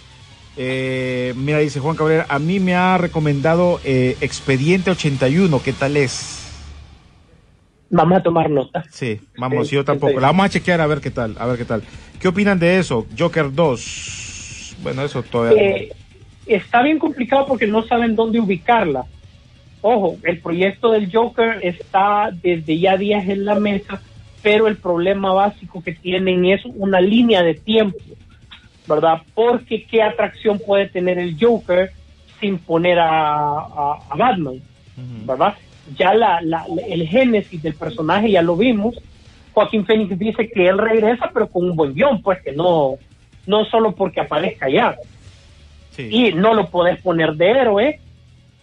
Eh, 0.57 1.33
mira, 1.37 1.59
dice 1.59 1.79
Juan 1.79 1.95
Cabrera, 1.95 2.25
a 2.27 2.39
mí 2.39 2.59
me 2.59 2.75
ha 2.75 2.97
recomendado 2.97 3.79
eh, 3.83 4.17
Expediente 4.21 4.91
81, 4.91 5.61
¿qué 5.63 5.73
tal 5.73 5.95
es? 5.95 6.40
Vamos 7.91 8.19
a 8.19 8.23
tomar 8.23 8.49
nota. 8.49 8.83
Sí, 8.89 9.19
vamos, 9.37 9.67
Sí, 9.67 9.75
yo 9.75 9.83
tampoco. 9.83 10.19
La 10.19 10.27
vamos 10.27 10.45
a 10.45 10.49
chequear 10.49 10.79
a 10.81 10.87
ver 10.87 11.01
qué 11.01 11.11
tal, 11.11 11.35
a 11.37 11.45
ver 11.45 11.57
qué 11.57 11.65
tal. 11.65 11.83
¿Qué 12.19 12.27
opinan 12.29 12.57
de 12.57 12.79
eso? 12.79 13.05
Joker 13.17 13.53
2. 13.53 14.75
Bueno, 14.81 15.03
eso 15.03 15.21
todavía. 15.23 15.61
Eh, 15.61 15.91
está 16.45 16.81
bien 16.81 16.99
complicado 16.99 17.45
porque 17.47 17.67
no 17.67 17.83
saben 17.85 18.15
dónde 18.15 18.39
ubicarla. 18.39 19.05
Ojo, 19.81 20.19
el 20.23 20.41
proyecto 20.41 20.91
del 20.91 21.11
Joker 21.11 21.59
está 21.63 22.29
desde 22.31 22.79
ya 22.79 22.95
días 22.97 23.27
en 23.27 23.43
la 23.45 23.55
mesa, 23.55 24.01
pero 24.41 24.67
el 24.67 24.77
problema 24.77 25.33
básico 25.33 25.81
que 25.83 25.93
tienen 25.93 26.45
es 26.45 26.61
una 26.65 27.01
línea 27.01 27.43
de 27.43 27.55
tiempo, 27.55 27.97
¿verdad? 28.85 29.21
Porque 29.33 29.85
qué 29.89 30.01
atracción 30.01 30.59
puede 30.59 30.87
tener 30.89 31.17
el 31.19 31.35
Joker 31.39 31.91
sin 32.39 32.59
poner 32.59 32.99
a, 32.99 33.09
a- 33.09 34.03
a 34.09 34.15
Batman, 34.15 34.61
¿verdad? 35.25 35.55
Ya 35.97 36.13
la, 36.13 36.41
la- 36.41 36.65
el 36.87 37.07
génesis 37.07 37.61
del 37.61 37.73
personaje 37.75 38.31
ya 38.31 38.41
lo 38.41 38.55
vimos. 38.55 38.95
Joaquín 39.53 39.85
Phoenix 39.85 40.17
dice 40.17 40.49
que 40.49 40.67
él 40.67 40.77
regresa, 40.77 41.29
pero 41.33 41.47
con 41.47 41.69
un 41.69 41.75
buen 41.75 41.93
guion, 41.93 42.21
pues 42.21 42.41
que 42.41 42.51
no, 42.53 42.95
no 43.45 43.65
solo 43.65 43.93
porque 43.93 44.21
aparezca 44.21 44.69
ya. 44.69 44.95
Sí. 45.95 46.07
Y 46.09 46.33
no 46.33 46.53
lo 46.53 46.69
podés 46.69 47.01
poner 47.01 47.33
de 47.33 47.49
héroe, 47.51 47.99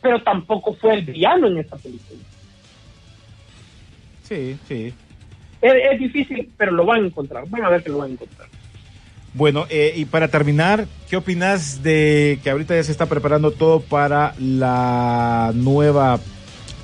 pero 0.00 0.22
tampoco 0.22 0.74
fue 0.74 0.94
el 0.94 1.02
villano 1.02 1.46
en 1.48 1.58
esta 1.58 1.76
película. 1.76 2.20
Sí, 4.22 4.56
sí. 4.66 4.94
Es, 5.60 5.72
es 5.92 5.98
difícil, 5.98 6.50
pero 6.56 6.72
lo 6.72 6.84
van 6.86 7.02
a 7.02 7.06
encontrar. 7.06 7.44
Van 7.48 7.64
a 7.64 7.68
ver 7.70 7.82
que 7.82 7.90
lo 7.90 7.98
van 7.98 8.10
a 8.10 8.12
encontrar. 8.14 8.48
Bueno, 9.34 9.66
eh, 9.68 9.92
y 9.94 10.04
para 10.06 10.28
terminar, 10.28 10.86
¿qué 11.10 11.16
opinas 11.16 11.82
de 11.82 12.38
que 12.42 12.50
ahorita 12.50 12.74
ya 12.74 12.82
se 12.82 12.92
está 12.92 13.06
preparando 13.06 13.50
todo 13.50 13.80
para 13.80 14.34
la 14.38 15.52
nueva 15.54 16.18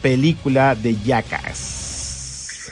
película 0.04 0.74
de 0.74 0.94
Jackass? 1.02 2.70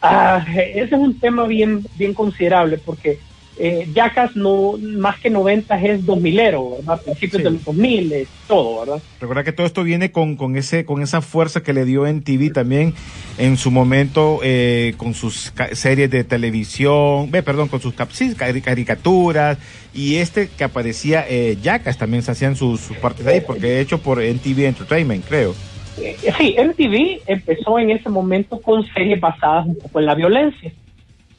Ah, 0.00 0.42
ese 0.56 0.80
es 0.80 0.92
un 0.92 1.20
tema 1.20 1.46
bien, 1.46 1.84
bien 1.98 2.14
considerable 2.14 2.78
porque 2.78 3.18
eh, 3.58 3.86
Jackass 3.92 4.34
no, 4.34 4.78
más 4.78 5.18
que 5.20 5.28
90 5.28 5.78
es 5.82 6.06
2000ero, 6.06 6.76
¿verdad? 6.78 7.02
Principios 7.02 7.40
Sí. 7.40 7.42
de 7.42 7.50
los 7.50 7.64
2000, 7.66 8.12
es 8.12 8.28
todo, 8.46 8.80
¿verdad? 8.80 9.02
Recuerda 9.20 9.44
que 9.44 9.52
todo 9.52 9.66
esto 9.66 9.82
viene 9.82 10.10
con, 10.10 10.36
con, 10.36 10.56
ese, 10.56 10.86
con 10.86 11.02
esa 11.02 11.20
fuerza 11.20 11.62
que 11.62 11.74
le 11.74 11.84
dio 11.84 12.06
en 12.06 12.22
TV 12.22 12.48
también 12.48 12.94
en 13.36 13.58
su 13.58 13.70
momento 13.70 14.40
eh, 14.42 14.94
con 14.96 15.12
sus 15.12 15.52
series 15.72 16.10
de 16.10 16.24
televisión, 16.24 17.30
ve, 17.30 17.42
perdón, 17.42 17.68
con 17.68 17.82
sus 17.82 17.92
caricaturas 17.92 19.58
y 19.92 20.16
este 20.16 20.48
que 20.48 20.64
aparecía 20.64 21.26
eh, 21.28 21.58
Jackass 21.60 21.98
también 21.98 22.22
se 22.22 22.30
hacían 22.30 22.56
sus, 22.56 22.80
sus 22.80 22.96
partes 22.96 23.26
ahí 23.26 23.42
porque 23.42 23.80
hecho 23.80 23.98
por 24.00 24.22
NTV 24.22 24.60
Entertainment, 24.64 25.26
creo. 25.28 25.54
Eh, 26.00 26.16
sí, 26.38 26.54
MTV 26.58 27.22
empezó 27.26 27.78
en 27.78 27.90
ese 27.90 28.08
momento 28.08 28.60
con 28.60 28.84
series 28.92 29.20
basadas 29.20 29.66
un 29.66 29.76
poco 29.78 30.00
en 30.00 30.06
la 30.06 30.14
violencia, 30.14 30.72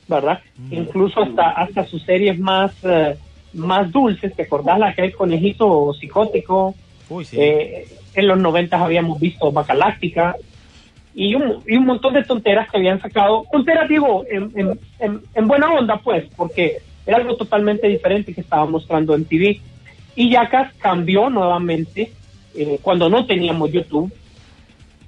¿verdad? 0.07 0.39
Incluso 0.71 1.21
hasta 1.21 1.49
hasta 1.51 1.85
sus 1.85 2.01
series 2.03 2.37
más 2.39 2.71
eh, 2.83 3.15
más 3.53 3.91
dulces, 3.91 4.35
¿te 4.35 4.43
acordás 4.43 4.77
la 4.79 4.93
que 4.93 5.03
el 5.03 5.15
conejito 5.15 5.93
psicótico? 5.93 6.75
Uy, 7.09 7.25
sí. 7.25 7.37
Eh, 7.39 7.87
en 8.15 8.27
los 8.27 8.37
90 8.39 8.83
habíamos 8.83 9.19
visto 9.19 9.51
Bacaláctica 9.51 10.35
y 11.15 11.33
un, 11.35 11.63
y 11.67 11.77
un 11.77 11.85
montón 11.85 12.13
de 12.13 12.23
tonteras 12.23 12.69
que 12.69 12.77
habían 12.77 13.01
sacado, 13.01 13.45
tonteras 13.51 13.87
digo, 13.89 14.23
en, 14.29 14.51
en, 14.55 14.79
en- 14.99 15.21
en 15.33 15.47
buena 15.47 15.71
onda 15.73 15.97
pues, 15.97 16.25
porque 16.35 16.77
era 17.05 17.17
algo 17.17 17.35
totalmente 17.35 17.87
diferente 17.87 18.33
que 18.33 18.41
estaba 18.41 18.65
mostrando 18.65 19.15
en 19.15 19.25
TV. 19.25 19.59
Y 20.15 20.31
Jackass 20.31 20.73
cambió 20.75 21.29
nuevamente 21.29 22.11
eh, 22.55 22.77
cuando 22.81 23.09
no 23.09 23.25
teníamos 23.25 23.71
YouTube 23.71 24.11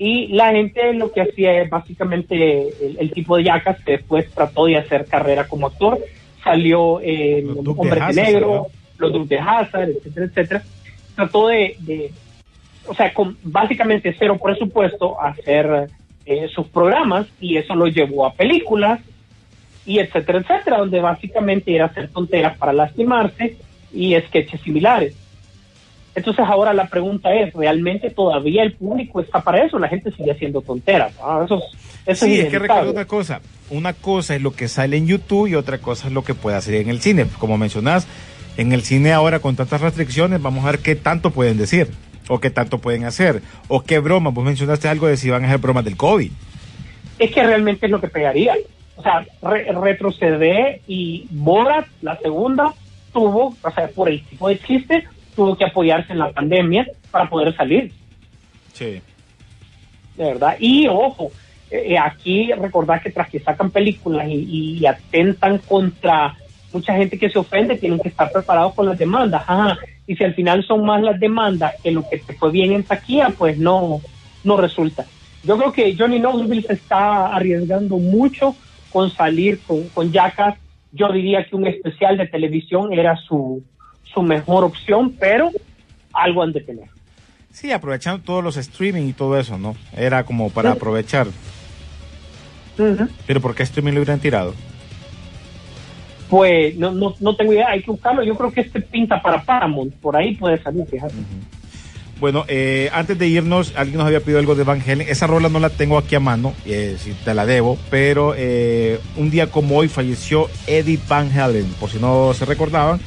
y 0.03 0.29
la 0.29 0.49
gente 0.51 0.93
lo 0.93 1.11
que 1.11 1.21
hacía 1.21 1.61
es 1.61 1.69
básicamente 1.69 2.69
el, 2.83 2.97
el 2.97 3.11
tipo 3.11 3.37
de 3.37 3.43
Jackass 3.43 3.83
que 3.83 3.91
después 3.91 4.27
trató 4.31 4.65
de 4.65 4.77
hacer 4.77 5.05
carrera 5.05 5.47
como 5.47 5.67
actor, 5.67 5.99
salió 6.43 6.97
de 6.97 7.45
Hombre 7.77 8.01
de 8.07 8.13
Negro, 8.13 8.49
¿verdad? 8.49 8.67
los 8.97 9.13
Duke 9.13 9.35
de 9.35 9.39
Hazard, 9.39 9.89
etcétera, 9.89 10.25
etcétera. 10.25 10.63
Trató 11.15 11.49
de, 11.49 11.75
de 11.81 12.11
o 12.87 12.95
sea, 12.95 13.13
con 13.13 13.37
básicamente 13.43 14.15
cero 14.17 14.39
presupuesto 14.43 15.21
hacer 15.21 15.89
eh, 16.25 16.47
sus 16.47 16.65
programas 16.69 17.27
y 17.39 17.57
eso 17.57 17.75
lo 17.75 17.85
llevó 17.85 18.25
a 18.25 18.33
películas 18.33 19.01
y 19.85 19.99
etcétera, 19.99 20.39
etcétera, 20.39 20.79
donde 20.79 20.99
básicamente 20.99 21.75
era 21.75 21.85
hacer 21.85 22.09
tonteras 22.09 22.57
para 22.57 22.73
lastimarse 22.73 23.55
y 23.93 24.19
sketches 24.19 24.61
similares. 24.61 25.15
Entonces 26.13 26.43
ahora 26.45 26.73
la 26.73 26.87
pregunta 26.87 27.33
es, 27.33 27.53
¿realmente 27.53 28.09
todavía 28.09 28.63
el 28.63 28.73
público 28.73 29.21
está 29.21 29.41
para 29.41 29.63
eso? 29.63 29.79
La 29.79 29.87
gente 29.87 30.11
sigue 30.11 30.31
haciendo 30.31 30.61
tonteras. 30.61 31.13
Ah, 31.23 31.41
eso 31.45 31.57
es, 31.57 31.63
eso 32.05 32.25
Sí, 32.25 32.39
es 32.39 32.45
es 32.45 32.51
que 32.51 32.59
recuerda 32.59 32.91
una 32.91 33.05
cosa. 33.05 33.41
Una 33.69 33.93
cosa 33.93 34.35
es 34.35 34.41
lo 34.41 34.51
que 34.51 34.67
sale 34.67 34.97
en 34.97 35.07
YouTube 35.07 35.47
y 35.47 35.55
otra 35.55 35.77
cosa 35.77 36.07
es 36.07 36.13
lo 36.13 36.23
que 36.23 36.33
puede 36.33 36.57
hacer 36.57 36.75
en 36.75 36.89
el 36.89 36.99
cine. 36.99 37.27
Como 37.39 37.57
mencionás, 37.57 38.07
en 38.57 38.73
el 38.73 38.81
cine 38.81 39.13
ahora 39.13 39.39
con 39.39 39.55
tantas 39.55 39.79
restricciones, 39.79 40.41
vamos 40.41 40.65
a 40.65 40.71
ver 40.71 40.79
qué 40.79 40.95
tanto 40.95 41.31
pueden 41.31 41.57
decir 41.57 41.87
o 42.27 42.39
qué 42.41 42.49
tanto 42.49 42.79
pueden 42.79 43.05
hacer 43.05 43.41
o 43.69 43.81
qué 43.83 43.99
bromas. 43.99 44.33
Vos 44.33 44.43
mencionaste 44.43 44.89
algo 44.89 45.07
de 45.07 45.15
si 45.15 45.29
van 45.29 45.43
a 45.43 45.47
hacer 45.47 45.59
bromas 45.59 45.85
del 45.85 45.95
COVID. 45.95 46.29
es 47.19 47.31
que 47.31 47.43
realmente 47.43 47.85
es 47.85 47.91
lo 47.91 48.01
que 48.01 48.09
pegaría. 48.09 48.55
O 48.97 49.01
sea, 49.03 49.25
re- 49.41 49.71
retroceder 49.71 50.81
y 50.87 51.25
Borat, 51.31 51.87
la 52.01 52.17
segunda, 52.19 52.73
tuvo, 53.13 53.55
o 53.63 53.71
sea, 53.71 53.87
por 53.87 54.09
el 54.09 54.21
tipo 54.25 54.49
de 54.49 54.59
chiste, 54.59 55.05
tuvo 55.35 55.55
que 55.55 55.65
apoyarse 55.65 56.13
en 56.13 56.19
la 56.19 56.31
pandemia 56.31 56.87
para 57.09 57.29
poder 57.29 57.55
salir, 57.55 57.91
Sí. 58.73 59.01
de 60.17 60.23
verdad. 60.25 60.55
Y 60.59 60.87
ojo, 60.87 61.31
eh, 61.69 61.97
aquí 61.97 62.51
recordar 62.53 63.01
que 63.01 63.11
tras 63.11 63.29
que 63.29 63.39
sacan 63.39 63.71
películas 63.71 64.27
y, 64.29 64.77
y 64.79 64.85
atentan 64.85 65.57
contra 65.59 66.35
mucha 66.73 66.95
gente 66.95 67.17
que 67.17 67.29
se 67.29 67.39
ofende, 67.39 67.77
tienen 67.77 67.99
que 67.99 68.09
estar 68.09 68.31
preparados 68.31 68.73
con 68.73 68.85
las 68.85 68.97
demandas. 68.97 69.43
Ajá. 69.47 69.77
Y 70.07 70.15
si 70.15 70.23
al 70.23 70.33
final 70.33 70.65
son 70.65 70.85
más 70.85 71.01
las 71.01 71.19
demandas 71.19 71.75
que 71.81 71.91
lo 71.91 72.07
que 72.09 72.17
te 72.17 72.33
fue 72.33 72.51
bien 72.51 72.71
en 72.73 72.83
taquilla, 72.83 73.29
pues 73.37 73.57
no, 73.57 74.01
no 74.43 74.57
resulta. 74.57 75.05
Yo 75.43 75.57
creo 75.57 75.71
que 75.71 75.95
Johnny 75.97 76.19
Knoxville 76.19 76.63
se 76.63 76.73
está 76.73 77.35
arriesgando 77.35 77.97
mucho 77.97 78.55
con 78.91 79.09
salir 79.09 79.59
con, 79.61 79.87
con 79.89 80.11
Jackass. 80.11 80.55
Yo 80.91 81.11
diría 81.11 81.45
que 81.45 81.55
un 81.55 81.67
especial 81.67 82.17
de 82.17 82.27
televisión 82.27 82.93
era 82.93 83.15
su, 83.15 83.63
su 84.13 84.21
mejor 84.21 84.63
opción, 84.63 85.15
pero 85.19 85.51
algo 86.13 86.43
han 86.43 86.51
de 86.53 86.61
tener. 86.61 86.85
Sí, 87.51 87.71
aprovechando 87.71 88.23
todos 88.23 88.43
los 88.43 88.57
streaming 88.57 89.07
y 89.07 89.13
todo 89.13 89.37
eso, 89.37 89.57
¿no? 89.57 89.75
Era 89.95 90.23
como 90.23 90.49
para 90.49 90.71
Sí. 90.71 90.77
aprovechar. 90.77 91.27
Pero 93.27 93.41
¿por 93.41 93.53
qué 93.53 93.63
streaming 93.63 93.91
lo 93.93 93.99
hubieran 93.99 94.19
tirado? 94.19 94.53
Pues 96.29 96.75
no, 96.77 96.91
no, 96.91 97.13
no 97.19 97.35
tengo 97.35 97.51
idea, 97.53 97.69
hay 97.69 97.83
que 97.83 97.91
buscarlo. 97.91 98.23
Yo 98.23 98.35
creo 98.37 98.51
que 98.51 98.61
este 98.61 98.79
pinta 98.81 99.21
para 99.21 99.43
Paramount, 99.43 99.93
por 99.95 100.15
ahí 100.15 100.35
puede 100.35 100.61
salir, 100.63 100.85
fíjate. 100.87 101.13
Bueno, 102.19 102.45
eh, 102.47 102.89
antes 102.93 103.17
de 103.19 103.27
irnos, 103.27 103.73
alguien 103.75 103.97
nos 103.97 104.07
había 104.07 104.21
pedido 104.21 104.39
algo 104.39 104.55
de 104.55 104.63
Van 104.63 104.79
Halen. 104.81 105.01
Esa 105.09 105.27
rola 105.27 105.49
no 105.49 105.59
la 105.59 105.69
tengo 105.69 105.97
aquí 105.97 106.15
a 106.15 106.19
mano, 106.19 106.53
eh, 106.65 106.95
si 106.99 107.11
te 107.13 107.33
la 107.33 107.45
debo, 107.45 107.77
pero 107.89 108.33
eh, 108.37 108.99
un 109.17 109.29
día 109.29 109.47
como 109.51 109.75
hoy 109.77 109.87
falleció 109.89 110.47
Eddie 110.67 110.99
Van 111.09 111.37
Halen, 111.37 111.65
por 111.79 111.89
si 111.89 111.99
no 111.99 112.33
se 112.33 112.45
recordaban. 112.45 113.01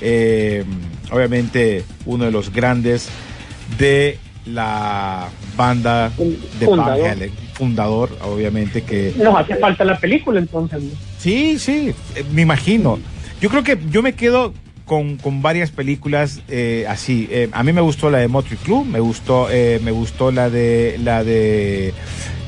Eh, 0.00 0.64
obviamente 1.10 1.84
uno 2.06 2.24
de 2.24 2.30
los 2.30 2.52
grandes 2.52 3.08
de 3.78 4.18
la 4.46 5.28
banda 5.56 6.10
de 6.58 6.66
Van 6.66 6.76
Fundador. 6.76 7.08
Halen, 7.08 7.30
fundador, 7.54 8.18
obviamente 8.22 8.82
que 8.82 9.14
Nos 9.16 9.36
hace 9.36 9.56
falta 9.56 9.84
la 9.84 9.98
película 9.98 10.38
entonces. 10.38 10.82
¿no? 10.82 10.90
Sí, 11.18 11.58
sí, 11.58 11.94
eh, 12.14 12.24
me 12.32 12.42
imagino. 12.42 12.98
Yo 13.40 13.48
creo 13.48 13.62
que 13.62 13.78
yo 13.90 14.02
me 14.02 14.14
quedo 14.14 14.52
con, 14.84 15.16
con 15.16 15.42
varias 15.42 15.70
películas 15.70 16.42
eh, 16.48 16.84
así. 16.88 17.28
Eh, 17.30 17.48
a 17.52 17.62
mí 17.62 17.72
me 17.72 17.80
gustó 17.80 18.10
la 18.10 18.18
de 18.18 18.28
Motley 18.28 18.58
Crue, 18.62 18.84
me 18.84 19.00
gustó, 19.00 19.48
eh, 19.50 19.80
me 19.82 19.90
gustó 19.90 20.30
la 20.30 20.50
de 20.50 20.98
la 21.02 21.24
de 21.24 21.94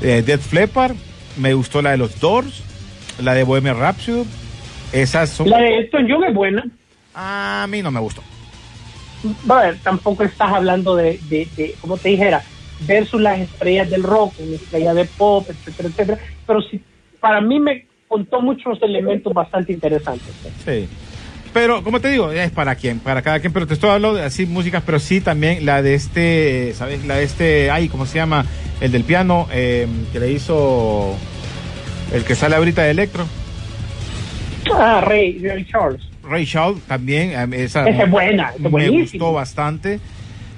eh, 0.03 0.23
Death 0.25 0.41
Flepper, 0.41 0.95
me 1.39 1.55
gustó 1.55 1.83
la 1.83 1.93
de 1.93 1.97
los 1.97 2.21
Doors, 2.21 2.63
la 3.23 3.35
de 3.35 3.45
Bohemian 3.45 3.79
Rhapsody. 3.79 4.25
Esas 4.93 5.31
son. 5.31 5.51
La 5.51 5.59
de 5.59 5.79
Elton 5.79 6.07
John 6.09 6.25
es 6.25 6.35
buena. 6.35 6.65
A 7.17 7.67
mí 7.69 7.83
no 7.83 7.91
me 7.91 7.99
gustó. 7.99 8.23
A 9.49 9.55
ver, 9.63 9.79
tampoco 9.83 10.23
estás 10.23 10.53
hablando 10.53 10.95
de, 10.95 11.19
de, 11.29 11.49
de, 11.57 11.75
como 11.81 11.97
te 11.97 12.11
dijera, 12.11 12.45
versus 12.81 13.21
las 13.21 13.41
estrellas 13.41 13.91
del 13.91 14.03
rock, 14.03 14.35
una 14.39 14.57
estrella 14.57 14.93
de 14.93 15.07
pop, 15.07 15.47
etcétera, 15.49 15.89
etcétera. 15.89 16.19
Pero 16.47 16.61
sí, 16.63 16.81
para 17.19 17.41
mí 17.41 17.59
me 17.59 17.87
contó 18.07 18.41
muchos 18.41 18.81
elementos 18.83 19.33
bastante 19.33 19.73
interesantes. 19.73 20.29
Sí. 20.65 20.87
Pero, 21.55 21.83
como 21.83 22.01
te 22.01 22.11
digo, 22.11 22.31
es 22.31 22.51
para 22.51 22.75
quien, 22.75 23.01
para 23.01 23.23
cada 23.23 23.41
quien. 23.41 23.51
Pero 23.51 23.67
te 23.67 23.73
estoy 23.73 23.89
hablando 23.89 24.19
de 24.19 24.25
así 24.25 24.45
músicas, 24.45 24.83
pero 24.85 24.99
sí 24.99 25.23
también 25.23 25.65
la 25.65 25.81
de 25.81 25.95
este, 25.95 26.75
¿sabes? 26.75 27.07
La 27.07 27.17
de 27.17 27.25
este, 27.25 27.71
ay, 27.71 27.89
¿cómo 27.89 28.05
se 28.05 28.17
llama? 28.19 28.45
El 28.83 28.93
del 28.93 29.05
piano, 29.05 29.49
eh, 29.51 29.89
que 30.13 30.21
le 30.21 30.33
hizo 30.33 31.17
el 32.13 32.25
que 32.25 32.35
sale 32.35 32.57
ahorita 32.57 32.83
de 32.83 32.91
Electro. 32.91 33.27
Ah, 34.75 35.01
Ray, 35.01 35.39
Ray 35.39 35.65
Charles. 35.65 36.03
Ray 36.29 36.49
también. 36.87 37.53
Esa, 37.53 37.89
Esa 37.89 38.03
es 38.05 38.11
buena, 38.11 38.53
es 38.55 38.71
me 38.71 38.89
gustó 38.89 39.33
bastante. 39.33 40.01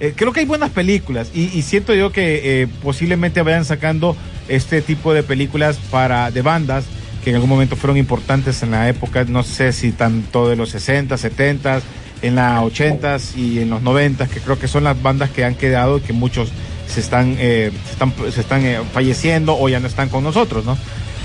Eh, 0.01 0.12
creo 0.14 0.33
que 0.33 0.41
hay 0.41 0.47
buenas 0.47 0.71
películas 0.71 1.33
y, 1.35 1.45
y 1.59 1.62
siento 1.62 1.93
yo 1.93 2.12
que 2.12 2.62
eh, 2.62 2.69
posiblemente 2.85 3.43
vayan 3.43 3.64
sacando 3.64 4.16
este 4.49 4.81
tipo 4.81 5.12
de 5.12 5.25
películas 5.25 5.79
para 5.91 6.31
de 6.31 6.41
bandas 6.41 6.85
que 7.25 7.31
en 7.31 7.37
algún 7.37 7.51
momento 7.51 7.75
fueron 7.75 7.97
importantes 7.97 8.62
en 8.62 8.71
la 8.71 8.89
época, 8.89 9.25
no 9.25 9.43
sé 9.43 9.73
si 9.73 9.91
tanto 9.91 10.49
de 10.49 10.55
los 10.55 10.71
60, 10.71 11.16
70, 11.16 11.81
en 12.23 12.35
las 12.35 12.62
80s 12.62 13.37
y 13.37 13.61
en 13.61 13.71
los 13.71 13.83
90s, 13.83 14.29
que 14.29 14.41
creo 14.41 14.59
que 14.59 14.69
son 14.69 14.85
las 14.85 15.01
bandas 15.01 15.31
que 15.31 15.45
han 15.45 15.55
quedado 15.55 15.99
y 15.99 16.01
que 16.01 16.12
muchos 16.12 16.51
se 16.87 17.01
están, 17.01 17.37
eh, 17.39 17.71
se 17.85 17.93
están, 17.93 18.12
se 18.33 18.41
están 18.41 18.64
eh, 18.64 18.79
falleciendo 18.93 19.59
o 19.59 19.69
ya 19.69 19.81
no 19.81 19.87
están 19.87 20.09
con 20.09 20.25
nosotros, 20.25 20.64
¿no? 20.64 20.79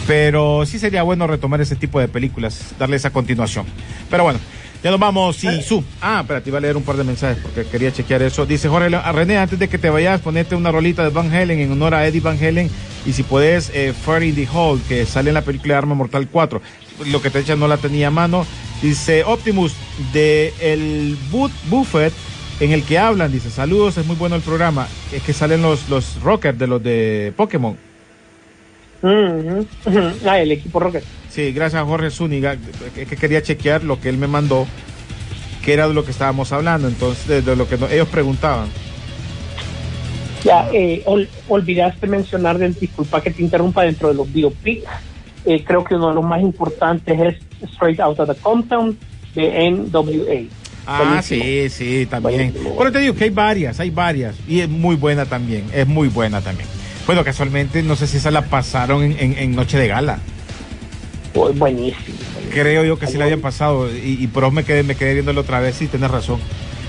Pero 0.08 0.66
sí 0.66 0.80
sería 0.80 1.04
bueno 1.04 1.28
retomar 1.28 1.62
ese 1.62 1.76
tipo 1.76 2.00
de 2.00 2.08
películas, 2.08 2.74
darle 2.78 2.98
esa 2.98 3.12
continuación. 3.12 3.66
Pero 4.10 4.24
bueno, 4.24 4.40
ya 4.84 4.92
nos 4.92 5.00
vamos. 5.00 5.42
Y 5.46 5.62
su. 5.62 5.82
Ah, 6.02 6.20
espérate, 6.22 6.50
iba 6.50 6.58
a 6.58 6.62
leer 6.62 6.76
un 6.76 6.84
par 6.84 6.98
de 6.98 7.06
mensajes 7.06 7.38
porque 7.42 7.64
quería 7.66 7.92
chequear 7.94 8.22
eso. 8.22 8.46
Dice 8.46 8.68
Jorge, 8.68 8.94
a 8.94 9.12
René, 9.14 9.38
antes 9.38 9.58
de 9.58 9.70
que 9.70 9.78
te 9.78 9.90
vayas, 9.90 10.20
ponete 10.20 10.56
una 10.56 10.72
rolita 10.72 11.04
de 11.04 11.10
Van 11.10 11.34
Halen 11.34 11.60
en 11.60 11.72
honor 11.72 11.96
a 11.96 12.06
Eddie 12.06 12.20
Van 12.20 12.38
Halen. 12.38 12.70
Y 13.06 13.14
si 13.14 13.24
puedes, 13.24 13.72
eh, 13.74 13.94
Fire 13.94 14.24
in 14.24 14.36
the 14.36 14.48
Hole, 14.54 14.82
que 14.88 15.06
sale 15.06 15.30
en 15.30 15.36
la 15.36 15.42
película 15.42 15.76
de 15.76 15.78
Arma 15.78 15.96
Mortal 15.96 16.28
4. 16.30 16.62
Lo 17.08 17.22
que 17.22 17.30
te 17.30 17.40
echa 17.40 17.56
no 17.56 17.70
la 17.70 17.78
tenía 17.78 18.08
a 18.08 18.12
mano. 18.12 18.46
Dice 18.82 19.24
Optimus, 19.24 19.74
de 20.12 20.54
el 20.60 21.18
Boot 21.32 21.52
Buffett 21.70 22.14
en 22.60 22.72
el 22.72 22.84
que 22.84 23.00
hablan, 23.00 23.32
dice, 23.32 23.50
saludos, 23.50 23.98
es 23.98 24.06
muy 24.06 24.18
bueno 24.18 24.36
el 24.36 24.42
programa. 24.42 24.88
Es 25.14 25.24
que 25.24 25.32
salen 25.32 25.62
los, 25.62 25.88
los 25.88 26.22
rockers 26.22 26.60
de 26.60 26.68
los 26.68 26.84
de 26.84 27.34
Pokémon. 27.38 27.78
Ujú. 29.04 29.68
Ah, 30.26 30.40
el 30.40 30.52
equipo 30.54 30.80
Rocket. 30.80 31.04
Sí, 31.30 31.52
gracias 31.52 31.82
a 31.82 31.86
Jorge 31.86 32.10
Zúñiga, 32.10 32.56
que, 32.96 33.06
que 33.06 33.16
quería 33.18 33.42
chequear 33.42 33.84
lo 33.84 34.00
que 34.00 34.08
él 34.10 34.18
me 34.18 34.28
mandó, 34.28 34.66
que 35.64 35.74
era 35.74 35.88
de 35.88 35.94
lo 35.94 36.06
que 36.06 36.12
estábamos 36.12 36.52
hablando, 36.52 36.88
entonces, 36.88 37.46
de, 37.46 37.56
lo 37.56 37.68
que 37.68 37.78
no- 37.78 37.88
ellos 37.90 38.08
preguntaban. 38.08 38.68
Ya, 40.44 40.68
eh, 40.74 41.02
ol- 41.06 41.28
olvidaste 41.48 42.06
mencionar, 42.08 42.58
del, 42.58 42.74
disculpa 42.76 43.22
que 43.22 43.32
te 43.32 43.42
interrumpa, 43.42 43.84
dentro 43.84 44.10
de 44.10 44.16
los 44.16 44.32
biopics, 44.32 44.84
eh, 45.46 45.64
creo 45.66 45.84
que 45.84 45.96
uno 45.96 46.10
de 46.10 46.16
los 46.16 46.24
más 46.24 46.42
importantes 46.42 47.20
es 47.20 47.70
Straight 47.74 48.00
Out 48.00 48.20
of 48.20 48.30
the 48.30 48.36
Compton 48.36 48.98
de 49.36 49.68
NWA. 49.72 50.48
Ah, 50.86 51.22
sí, 51.24 51.70
sí, 51.70 52.06
también. 52.10 52.54
Bueno, 52.76 52.92
te 52.92 53.00
digo 53.00 53.16
que 53.16 53.24
hay 53.26 53.30
varias, 53.30 53.80
hay 53.80 53.90
varias, 53.90 54.36
y 54.48 54.60
es 54.60 54.68
muy 54.70 54.98
buena 54.98 55.26
también, 55.26 55.64
es 55.74 55.88
muy 55.88 56.10
buena 56.10 56.42
también. 56.42 56.68
Bueno, 57.06 57.24
casualmente, 57.24 57.84
no 57.84 57.96
sé 57.96 58.08
si 58.08 58.18
esa 58.18 58.32
la 58.32 58.44
pasaron 58.44 59.04
en, 59.04 59.18
en- 59.20 59.38
en 59.38 59.56
Noche 59.56 59.78
de 59.78 59.88
Gala. 59.88 60.20
Bu- 61.34 61.54
Buenísimo. 61.58 62.18
Creo 62.52 62.84
yo 62.86 62.98
que 63.00 63.08
sí 63.08 63.18
la 63.18 63.26
habían 63.26 63.42
pasado, 63.42 63.90
y, 63.94 64.18
y 64.22 64.28
pero 64.28 64.52
me 64.52 64.64
quedé, 64.64 64.84
me 64.84 64.96
quedé 64.96 65.14
viéndolo 65.14 65.42
otra 65.42 65.60
vez, 65.60 65.76
sí, 65.76 65.88
tienes 65.88 66.10
razón. 66.12 66.40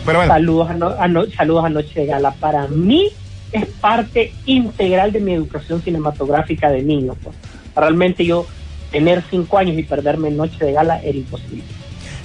Pero 0.05 0.19
bueno, 0.19 0.33
Saludos 0.33 0.71
a, 0.71 0.75
no- 0.75 0.89
a 0.99 1.09
no- 1.09 1.27
saludos 1.31 1.65
a 1.65 1.69
Noche 1.71 2.01
de 2.01 2.07
Gala. 2.07 2.31
Para 2.33 2.69
mí 2.69 3.09
es 3.53 3.67
parte 3.67 4.33
integral 4.47 5.13
de 5.13 5.21
mi 5.21 5.33
educación 5.33 5.81
cinematográfica 5.83 6.71
de 6.71 6.83
niño. 6.83 7.17
pues. 7.23 7.35
Realmente 7.75 8.25
yo 8.25 8.47
tener 8.93 9.23
cinco 9.31 9.59
años 9.59 9.77
y 9.79 9.83
perderme 9.83 10.29
en 10.29 10.37
Noche 10.37 10.65
de 10.65 10.73
Gala 10.73 11.01
era 11.03 11.17
imposible. 11.19 11.65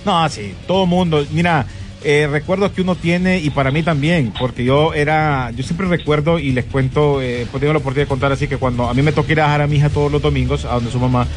No, 0.06 0.28
sí, 0.30 0.54
todo 0.68 0.86
mundo. 0.86 1.26
Mira, 1.32 1.66
eh, 2.04 2.28
recuerdo 2.32 2.72
que 2.74 2.82
uno 2.82 2.96
tiene, 2.96 3.40
y 3.40 3.50
para 3.50 3.72
mí 3.72 3.84
también, 3.84 4.34
porque 4.40 4.64
yo 4.64 4.94
era, 4.94 5.52
yo 5.56 5.64
siempre 5.64 5.88
recuerdo 5.88 6.40
y 6.40 6.52
les 6.52 6.66
cuento, 6.66 7.22
eh, 7.22 7.46
pues 7.52 7.60
tengo 7.62 7.74
la 7.74 7.80
oportunidad 7.80 8.06
de 8.06 8.10
contar 8.10 8.32
así 8.32 8.48
que 8.48 8.58
cuando 8.58 8.88
a 8.90 8.94
mí 8.94 9.02
me 9.02 9.12
tocó 9.12 9.32
ir 9.32 9.42
a 9.42 9.46
dejar 9.46 9.62
a 9.62 9.68
mi 9.68 9.78
hija 9.78 9.90
todos 9.90 10.12
los 10.12 10.22
domingos, 10.22 10.66
a 10.66 10.74
donde 10.76 10.92
su 10.92 11.00
mamá, 11.00 11.28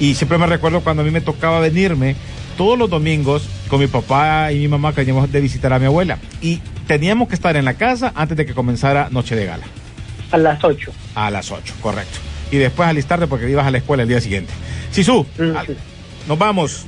y 0.00 0.14
siempre 0.14 0.38
me 0.38 0.46
recuerdo 0.46 0.80
cuando 0.80 1.02
a 1.02 1.04
mí 1.04 1.10
me 1.10 1.20
tocaba 1.20 1.60
venirme 1.60 2.16
todos 2.56 2.78
los 2.78 2.88
domingos 2.90 3.48
con 3.68 3.80
mi 3.80 3.86
papá 3.88 4.52
y 4.52 4.58
mi 4.60 4.68
mamá 4.68 4.92
que 4.92 5.00
veníamos 5.00 5.30
de 5.32 5.40
visitar 5.40 5.72
a 5.72 5.78
mi 5.78 5.86
abuela. 5.86 6.18
Y 6.40 6.60
teníamos 6.86 7.28
que 7.28 7.34
estar 7.34 7.56
en 7.56 7.64
la 7.64 7.74
casa 7.74 8.12
antes 8.14 8.36
de 8.36 8.46
que 8.46 8.54
comenzara 8.54 9.08
Noche 9.10 9.34
de 9.34 9.46
Gala, 9.46 9.64
A 10.30 10.38
las 10.38 10.62
ocho. 10.62 10.92
a 11.16 11.30
las 11.30 11.50
8, 11.50 11.74
correcto. 11.80 12.18
Y 12.52 12.56
después 12.58 12.88
alistarte 12.88 13.26
porque 13.26 13.50
ibas 13.50 13.66
a 13.66 13.70
la 13.72 13.78
escuela 13.78 14.04
el 14.04 14.08
día 14.08 14.20
siguiente. 14.20 14.52
Sisu, 14.92 15.26
Mm, 15.38 15.56
sí. 15.66 15.72
nos 16.28 16.38
vamos. 16.38 16.86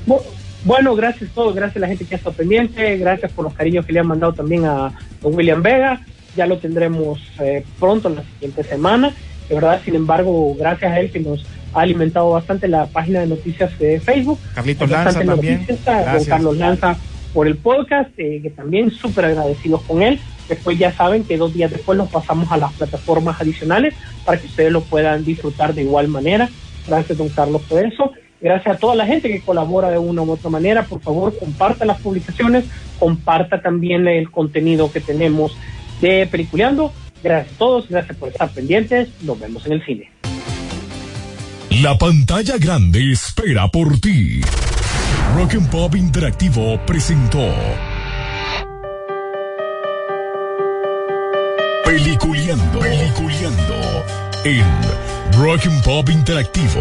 Bueno, 0.67 0.97
gracias 0.97 1.31
a 1.31 1.35
todos, 1.35 1.55
gracias 1.55 1.77
a 1.77 1.81
la 1.81 1.87
gente 1.87 2.05
que 2.05 2.17
ha 2.17 2.19
estado 2.19 2.35
pendiente, 2.35 2.97
gracias 2.97 3.31
por 3.31 3.45
los 3.45 3.55
cariños 3.55 3.87
que 3.87 3.93
le 3.93 4.01
han 4.01 4.09
mandado 4.09 4.33
también 4.33 4.65
a 4.65 4.93
don 5.23 5.33
William 5.33 5.63
Vega. 5.63 6.01
Ya 6.35 6.45
lo 6.45 6.59
tendremos 6.59 7.21
eh, 7.39 7.65
pronto, 7.79 8.09
la 8.09 8.25
siguiente 8.25 8.65
semana. 8.65 9.15
De 9.49 9.55
verdad, 9.55 9.81
sin 9.85 9.95
embargo, 9.95 10.57
gracias 10.59 10.91
a 10.91 10.99
él 10.99 11.13
que 11.13 11.21
nos 11.21 11.47
ha 11.73 11.83
alimentado 11.83 12.31
bastante 12.31 12.67
la 12.67 12.87
página 12.87 13.21
de 13.21 13.29
noticias 13.29 13.79
de 13.79 14.01
Facebook. 14.01 14.41
Carlitos 14.57 14.91
Lanza 14.91 15.25
también. 15.25 15.61
noticias. 15.61 16.27
Carlos 16.27 16.57
Lanza 16.57 16.97
por 17.33 17.47
el 17.47 17.57
podcast, 17.59 18.11
eh, 18.17 18.41
que 18.43 18.51
también 18.51 18.91
súper 18.91 19.27
agradecidos 19.27 19.83
con 19.83 20.03
él. 20.03 20.19
Después 20.49 20.77
ya 20.77 20.93
saben 20.93 21.23
que 21.23 21.37
dos 21.37 21.55
días 21.55 21.71
después 21.71 21.97
los 21.97 22.09
pasamos 22.09 22.51
a 22.51 22.57
las 22.57 22.73
plataformas 22.73 23.41
adicionales 23.41 23.95
para 24.25 24.41
que 24.41 24.49
ustedes 24.49 24.73
lo 24.73 24.81
puedan 24.81 25.25
disfrutar 25.25 25.75
de 25.75 25.83
igual 25.83 26.09
manera. 26.09 26.49
Gracias, 26.89 27.17
don 27.17 27.29
Carlos, 27.29 27.63
por 27.69 27.85
eso. 27.85 28.13
Gracias 28.41 28.77
a 28.77 28.79
toda 28.79 28.95
la 28.95 29.07
gente 29.07 29.29
que 29.29 29.41
colabora 29.41 29.91
de 29.91 29.99
una 29.99 30.23
u 30.23 30.31
otra 30.31 30.51
manera. 30.51 30.85
Por 30.85 31.01
favor, 31.01 31.37
comparta 31.39 31.85
las 31.85 32.01
publicaciones, 32.01 32.65
comparta 32.99 33.61
también 33.61 34.07
el 34.09 34.31
contenido 34.31 34.93
que 34.93 35.01
tenemos 35.01 35.57
de 36.01 36.27
Peliculeando. 36.27 36.93
Gracias 37.23 37.55
a 37.55 37.59
todos, 37.59 37.89
gracias 37.89 38.17
por 38.17 38.29
estar 38.29 38.51
pendientes. 38.51 39.09
Nos 39.23 39.41
vemos 39.41 39.67
en 39.67 39.73
el 39.73 39.85
cine. 39.85 40.11
La 41.83 41.97
pantalla 41.99 42.57
grande 42.59 43.13
espera 43.13 43.69
por 43.69 43.99
ti. 44.01 44.41
Rock 45.35 45.55
and 45.55 45.71
Pop 45.71 45.95
Interactivo 45.95 46.81
presentó 46.87 47.53
Peliculeando, 51.85 52.79
Peliculeando 52.81 54.05
en 54.45 54.65
Rock 55.39 55.67
and 55.67 55.85
Pop 55.85 56.09
Interactivo. 56.09 56.81